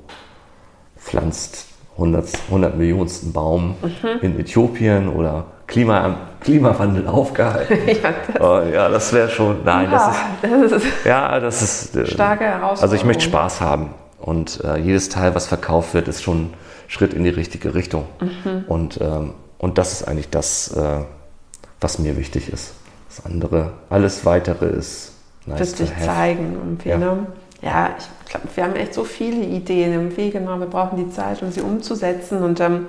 pflanzt 1.02 1.66
100, 1.95 2.28
100 2.47 2.78
Millionsten 2.78 3.34
Baum 3.34 3.76
mhm. 3.82 4.20
in 4.22 4.39
Äthiopien 4.39 5.10
oder 5.10 5.45
Klima, 5.68 6.16
Klimawandel 6.41 7.08
aufgehalten. 7.08 7.78
ja, 7.88 8.14
das, 8.28 8.41
oh, 8.41 8.62
ja, 8.74 8.89
das 8.89 9.14
wäre 9.14 9.30
schon, 9.30 9.64
nein, 9.64 9.89
ja, 9.91 10.14
das 10.41 10.72
ist, 10.72 10.86
ja, 11.06 11.39
das 11.39 11.62
ist 11.62 11.95
äh, 11.95 12.06
starke 12.06 12.43
Herausforderung. 12.43 12.82
Also 12.82 12.95
ich 12.95 13.06
möchte 13.06 13.24
Spaß 13.24 13.62
haben 13.62 13.93
und 14.20 14.64
äh, 14.64 14.78
jedes 14.78 15.10
Teil, 15.10 15.34
was 15.36 15.47
verkauft 15.47 15.93
wird, 15.93 16.08
ist 16.08 16.24
schon 16.24 16.45
ein 16.45 16.54
Schritt 16.88 17.14
in 17.14 17.24
die 17.24 17.30
richtige 17.30 17.74
Richtung. 17.74 18.06
Mhm. 18.20 18.66
Und, 18.68 18.99
ähm, 19.02 19.34
und 19.58 19.78
das 19.78 19.93
ist 19.93 20.08
eigentlich 20.08 20.30
das, 20.30 20.76
äh, 20.76 20.99
was 21.80 21.99
mir 21.99 22.18
wichtig 22.18 22.52
ist. 22.52 22.74
Das 23.08 23.26
andere, 23.26 23.74
alles 23.89 24.26
Weitere 24.26 24.66
ist 24.66 25.14
nice 25.45 25.60
Wird 25.60 25.70
sich 25.70 25.91
zeigen 25.99 26.54
irgendwie, 26.54 26.89
ja. 26.89 26.97
ne? 26.97 27.28
Ja, 27.62 27.91
ich 27.99 28.32
glaube, 28.32 28.47
wir 28.55 28.64
haben 28.64 28.76
echt 28.76 28.93
so 28.93 29.03
viele 29.03 29.43
Ideen 29.43 29.93
im 29.93 30.18
Weg, 30.18 30.34
genau, 30.34 30.59
wir 30.59 30.68
brauchen 30.68 30.97
die 30.97 31.12
Zeit, 31.12 31.41
um 31.43 31.51
sie 31.51 31.62
umzusetzen 31.62 32.41
und 32.41 32.59
ähm, 32.59 32.88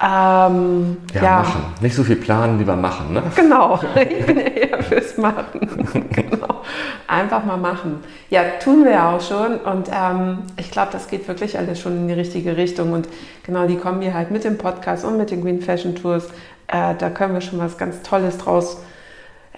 ähm, 0.00 0.98
ja, 1.12 1.22
ja, 1.22 1.38
machen. 1.38 1.74
Nicht 1.80 1.96
so 1.96 2.04
viel 2.04 2.16
planen, 2.16 2.58
lieber 2.58 2.76
machen. 2.76 3.12
Ne? 3.12 3.22
Genau, 3.34 3.80
ich 3.96 4.24
bin 4.26 4.38
eher 4.38 4.80
fürs 4.82 5.16
Machen. 5.16 6.08
genau. 6.10 6.62
Einfach 7.08 7.44
mal 7.44 7.56
machen. 7.56 8.04
Ja, 8.30 8.42
tun 8.62 8.84
wir 8.84 8.92
ja 8.92 9.16
auch 9.16 9.20
schon. 9.20 9.56
Und 9.58 9.90
ähm, 9.92 10.44
ich 10.56 10.70
glaube, 10.70 10.92
das 10.92 11.08
geht 11.08 11.26
wirklich 11.26 11.58
alles 11.58 11.80
schon 11.80 11.96
in 11.96 12.06
die 12.06 12.14
richtige 12.14 12.56
Richtung. 12.56 12.92
Und 12.92 13.08
genau, 13.42 13.66
die 13.66 13.76
kommen 13.76 14.00
hier 14.00 14.14
halt 14.14 14.30
mit 14.30 14.44
dem 14.44 14.56
Podcast 14.56 15.04
und 15.04 15.16
mit 15.16 15.32
den 15.32 15.42
Green 15.42 15.60
Fashion 15.60 15.96
Tours. 15.96 16.28
Äh, 16.68 16.94
da 16.96 17.10
können 17.10 17.34
wir 17.34 17.40
schon 17.40 17.58
was 17.58 17.76
ganz 17.76 18.02
Tolles 18.02 18.38
draus 18.38 18.80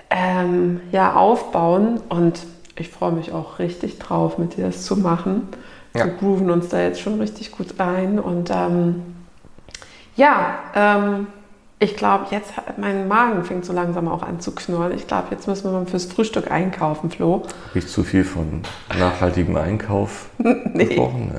ähm, 0.08 0.80
ja, 0.90 1.12
aufbauen. 1.12 2.00
Und 2.08 2.40
ich 2.80 2.88
freue 2.88 3.12
mich 3.12 3.32
auch 3.32 3.58
richtig 3.58 3.98
drauf, 3.98 4.38
mit 4.38 4.56
dir 4.56 4.66
das 4.66 4.84
zu 4.84 4.96
machen. 4.96 5.48
Ja. 5.94 6.06
Wir 6.06 6.12
grooven 6.14 6.50
uns 6.50 6.68
da 6.68 6.80
jetzt 6.80 7.00
schon 7.00 7.20
richtig 7.20 7.52
gut 7.52 7.78
ein. 7.78 8.18
Und 8.18 8.50
ähm, 8.50 9.02
ja, 10.16 10.58
ähm, 10.74 11.26
ich 11.78 11.96
glaube, 11.96 12.26
jetzt 12.30 12.52
mein 12.76 13.08
Magen 13.08 13.44
fängt 13.44 13.64
so 13.64 13.72
langsam 13.72 14.08
auch 14.08 14.22
an 14.22 14.40
zu 14.40 14.54
knurren. 14.54 14.92
Ich 14.94 15.06
glaube, 15.06 15.28
jetzt 15.30 15.46
müssen 15.46 15.64
wir 15.64 15.72
mal 15.72 15.86
fürs 15.86 16.04
Frühstück 16.04 16.50
einkaufen, 16.50 17.10
Flo. 17.10 17.42
Habe 17.68 17.78
ich 17.78 17.86
zu 17.86 18.02
viel 18.02 18.24
von 18.24 18.62
nachhaltigem 18.98 19.56
Einkauf 19.56 20.30
nee. 20.38 20.84
gesprochen? 20.84 21.32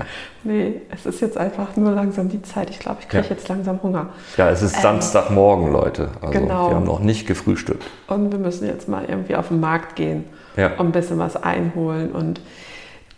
Nee. 0.44 0.52
nee, 0.52 0.82
es 0.90 1.06
ist 1.06 1.22
jetzt 1.22 1.38
einfach 1.38 1.76
nur 1.76 1.92
langsam 1.92 2.30
die 2.30 2.42
Zeit. 2.42 2.70
Ich 2.70 2.80
glaube, 2.80 2.98
ich 3.02 3.08
kriege 3.08 3.24
ja. 3.24 3.30
jetzt 3.30 3.48
langsam 3.48 3.82
Hunger. 3.82 4.10
Ja, 4.38 4.50
es 4.50 4.62
ist 4.62 4.76
ähm, 4.76 4.82
Samstagmorgen, 4.82 5.72
Leute. 5.72 6.10
Also 6.22 6.40
genau. 6.40 6.70
wir 6.70 6.76
haben 6.76 6.86
noch 6.86 7.00
nicht 7.00 7.26
gefrühstückt. 7.26 7.84
Und 8.08 8.32
wir 8.32 8.40
müssen 8.40 8.68
jetzt 8.68 8.90
mal 8.90 9.06
irgendwie 9.06 9.36
auf 9.36 9.48
den 9.48 9.60
Markt 9.60 9.96
gehen 9.96 10.26
ja. 10.56 10.72
und 10.78 10.88
ein 10.88 10.92
bisschen 10.92 11.20
was 11.20 11.42
einholen. 11.42 12.12
Und 12.12 12.42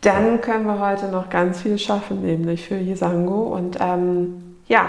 dann 0.02 0.42
können 0.42 0.66
wir 0.66 0.80
heute 0.80 1.08
noch 1.08 1.30
ganz 1.30 1.62
viel 1.62 1.78
schaffen, 1.78 2.22
nämlich 2.22 2.68
für 2.68 2.76
Jisango. 2.76 3.44
Und 3.44 3.78
ähm, 3.80 4.58
ja, 4.68 4.86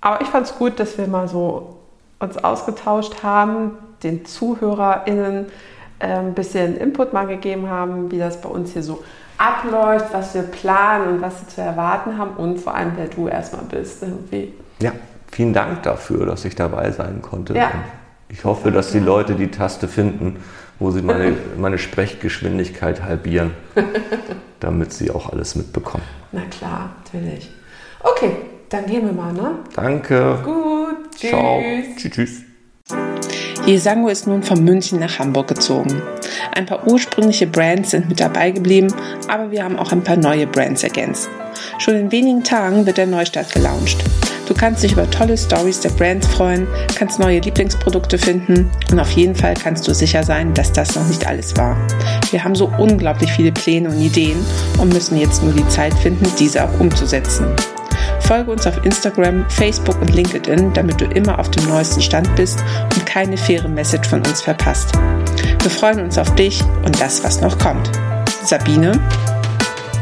aber 0.00 0.20
ich 0.22 0.28
fand 0.28 0.46
es 0.46 0.56
gut, 0.56 0.80
dass 0.80 0.96
wir 0.98 1.06
mal 1.06 1.28
so 1.28 1.76
uns 2.18 2.42
ausgetauscht 2.42 3.22
haben, 3.22 3.72
den 4.02 4.24
ZuhörerInnen 4.24 5.46
äh, 5.98 6.06
ein 6.06 6.34
bisschen 6.34 6.76
Input 6.76 7.12
mal 7.12 7.26
gegeben 7.26 7.68
haben, 7.68 8.10
wie 8.10 8.18
das 8.18 8.40
bei 8.40 8.48
uns 8.48 8.72
hier 8.72 8.82
so 8.82 9.02
abläuft, 9.36 10.12
was 10.12 10.34
wir 10.34 10.42
planen 10.42 11.14
und 11.14 11.22
was 11.22 11.40
sie 11.40 11.46
zu 11.48 11.62
erwarten 11.62 12.18
haben 12.18 12.32
und 12.36 12.58
vor 12.58 12.74
allem, 12.74 12.92
wer 12.96 13.06
du 13.06 13.28
erstmal 13.28 13.64
bist. 13.64 14.02
Irgendwie. 14.02 14.54
Ja, 14.80 14.92
vielen 15.30 15.52
Dank 15.52 15.82
dafür, 15.82 16.26
dass 16.26 16.44
ich 16.44 16.54
dabei 16.54 16.90
sein 16.90 17.22
konnte. 17.22 17.54
Ja. 17.54 17.70
Ich 18.28 18.44
hoffe, 18.44 18.70
dass 18.70 18.92
die 18.92 19.00
Leute 19.00 19.34
die 19.34 19.50
Taste 19.50 19.88
finden, 19.88 20.36
wo 20.80 20.90
sie 20.90 21.02
meine, 21.02 21.36
meine 21.56 21.78
Sprechgeschwindigkeit 21.78 23.02
halbieren, 23.02 23.52
damit 24.60 24.92
sie 24.92 25.10
auch 25.10 25.30
alles 25.30 25.54
mitbekommen. 25.54 26.02
Na 26.32 26.42
klar, 26.50 26.96
natürlich. 27.04 27.50
Okay, 28.00 28.32
dann 28.70 28.86
gehen 28.86 29.04
wir 29.04 29.12
mal, 29.12 29.32
ne? 29.32 29.58
Danke. 29.76 30.38
Gut. 30.42 31.10
Tschüss. 31.16 31.30
Ciao. 31.30 31.60
Tschüss. 31.96 32.10
tschüss. 32.10 32.42
Jesango 33.66 34.08
ist 34.08 34.26
nun 34.26 34.42
von 34.42 34.64
München 34.64 34.98
nach 34.98 35.18
Hamburg 35.18 35.48
gezogen. 35.48 36.02
Ein 36.56 36.66
paar 36.66 36.86
ursprüngliche 36.86 37.46
Brands 37.46 37.90
sind 37.90 38.08
mit 38.08 38.18
dabei 38.18 38.50
geblieben, 38.50 38.88
aber 39.28 39.50
wir 39.50 39.62
haben 39.62 39.78
auch 39.78 39.92
ein 39.92 40.02
paar 40.02 40.16
neue 40.16 40.46
Brands 40.46 40.82
ergänzt. 40.82 41.28
Schon 41.78 41.94
in 41.94 42.10
wenigen 42.10 42.42
Tagen 42.42 42.86
wird 42.86 42.96
der 42.96 43.06
Neustart 43.06 43.52
gelauncht. 43.52 44.02
Du 44.50 44.56
kannst 44.56 44.82
dich 44.82 44.90
über 44.90 45.08
tolle 45.08 45.38
Stories 45.38 45.78
der 45.78 45.90
Brands 45.90 46.26
freuen, 46.26 46.66
kannst 46.96 47.20
neue 47.20 47.38
Lieblingsprodukte 47.38 48.18
finden 48.18 48.68
und 48.90 48.98
auf 48.98 49.12
jeden 49.12 49.36
Fall 49.36 49.54
kannst 49.54 49.86
du 49.86 49.94
sicher 49.94 50.24
sein, 50.24 50.52
dass 50.54 50.72
das 50.72 50.96
noch 50.96 51.06
nicht 51.06 51.24
alles 51.24 51.56
war. 51.56 51.76
Wir 52.32 52.42
haben 52.42 52.56
so 52.56 52.66
unglaublich 52.76 53.30
viele 53.30 53.52
Pläne 53.52 53.88
und 53.90 54.00
Ideen 54.00 54.44
und 54.78 54.92
müssen 54.92 55.16
jetzt 55.16 55.44
nur 55.44 55.52
die 55.52 55.66
Zeit 55.68 55.94
finden, 55.94 56.26
diese 56.36 56.64
auch 56.64 56.80
umzusetzen. 56.80 57.46
Folge 58.18 58.50
uns 58.50 58.66
auf 58.66 58.84
Instagram, 58.84 59.48
Facebook 59.50 60.00
und 60.00 60.12
LinkedIn, 60.12 60.72
damit 60.72 61.00
du 61.00 61.04
immer 61.04 61.38
auf 61.38 61.52
dem 61.52 61.68
neuesten 61.68 62.02
Stand 62.02 62.34
bist 62.34 62.58
und 62.92 63.06
keine 63.06 63.36
faire 63.36 63.68
Message 63.68 64.08
von 64.08 64.18
uns 64.18 64.42
verpasst. 64.42 64.90
Wir 65.62 65.70
freuen 65.70 66.00
uns 66.00 66.18
auf 66.18 66.34
dich 66.34 66.60
und 66.84 67.00
das, 67.00 67.22
was 67.22 67.40
noch 67.40 67.56
kommt. 67.56 67.88
Sabine 68.42 68.98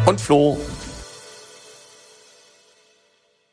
und 0.07 0.18
Flo. 0.18 0.59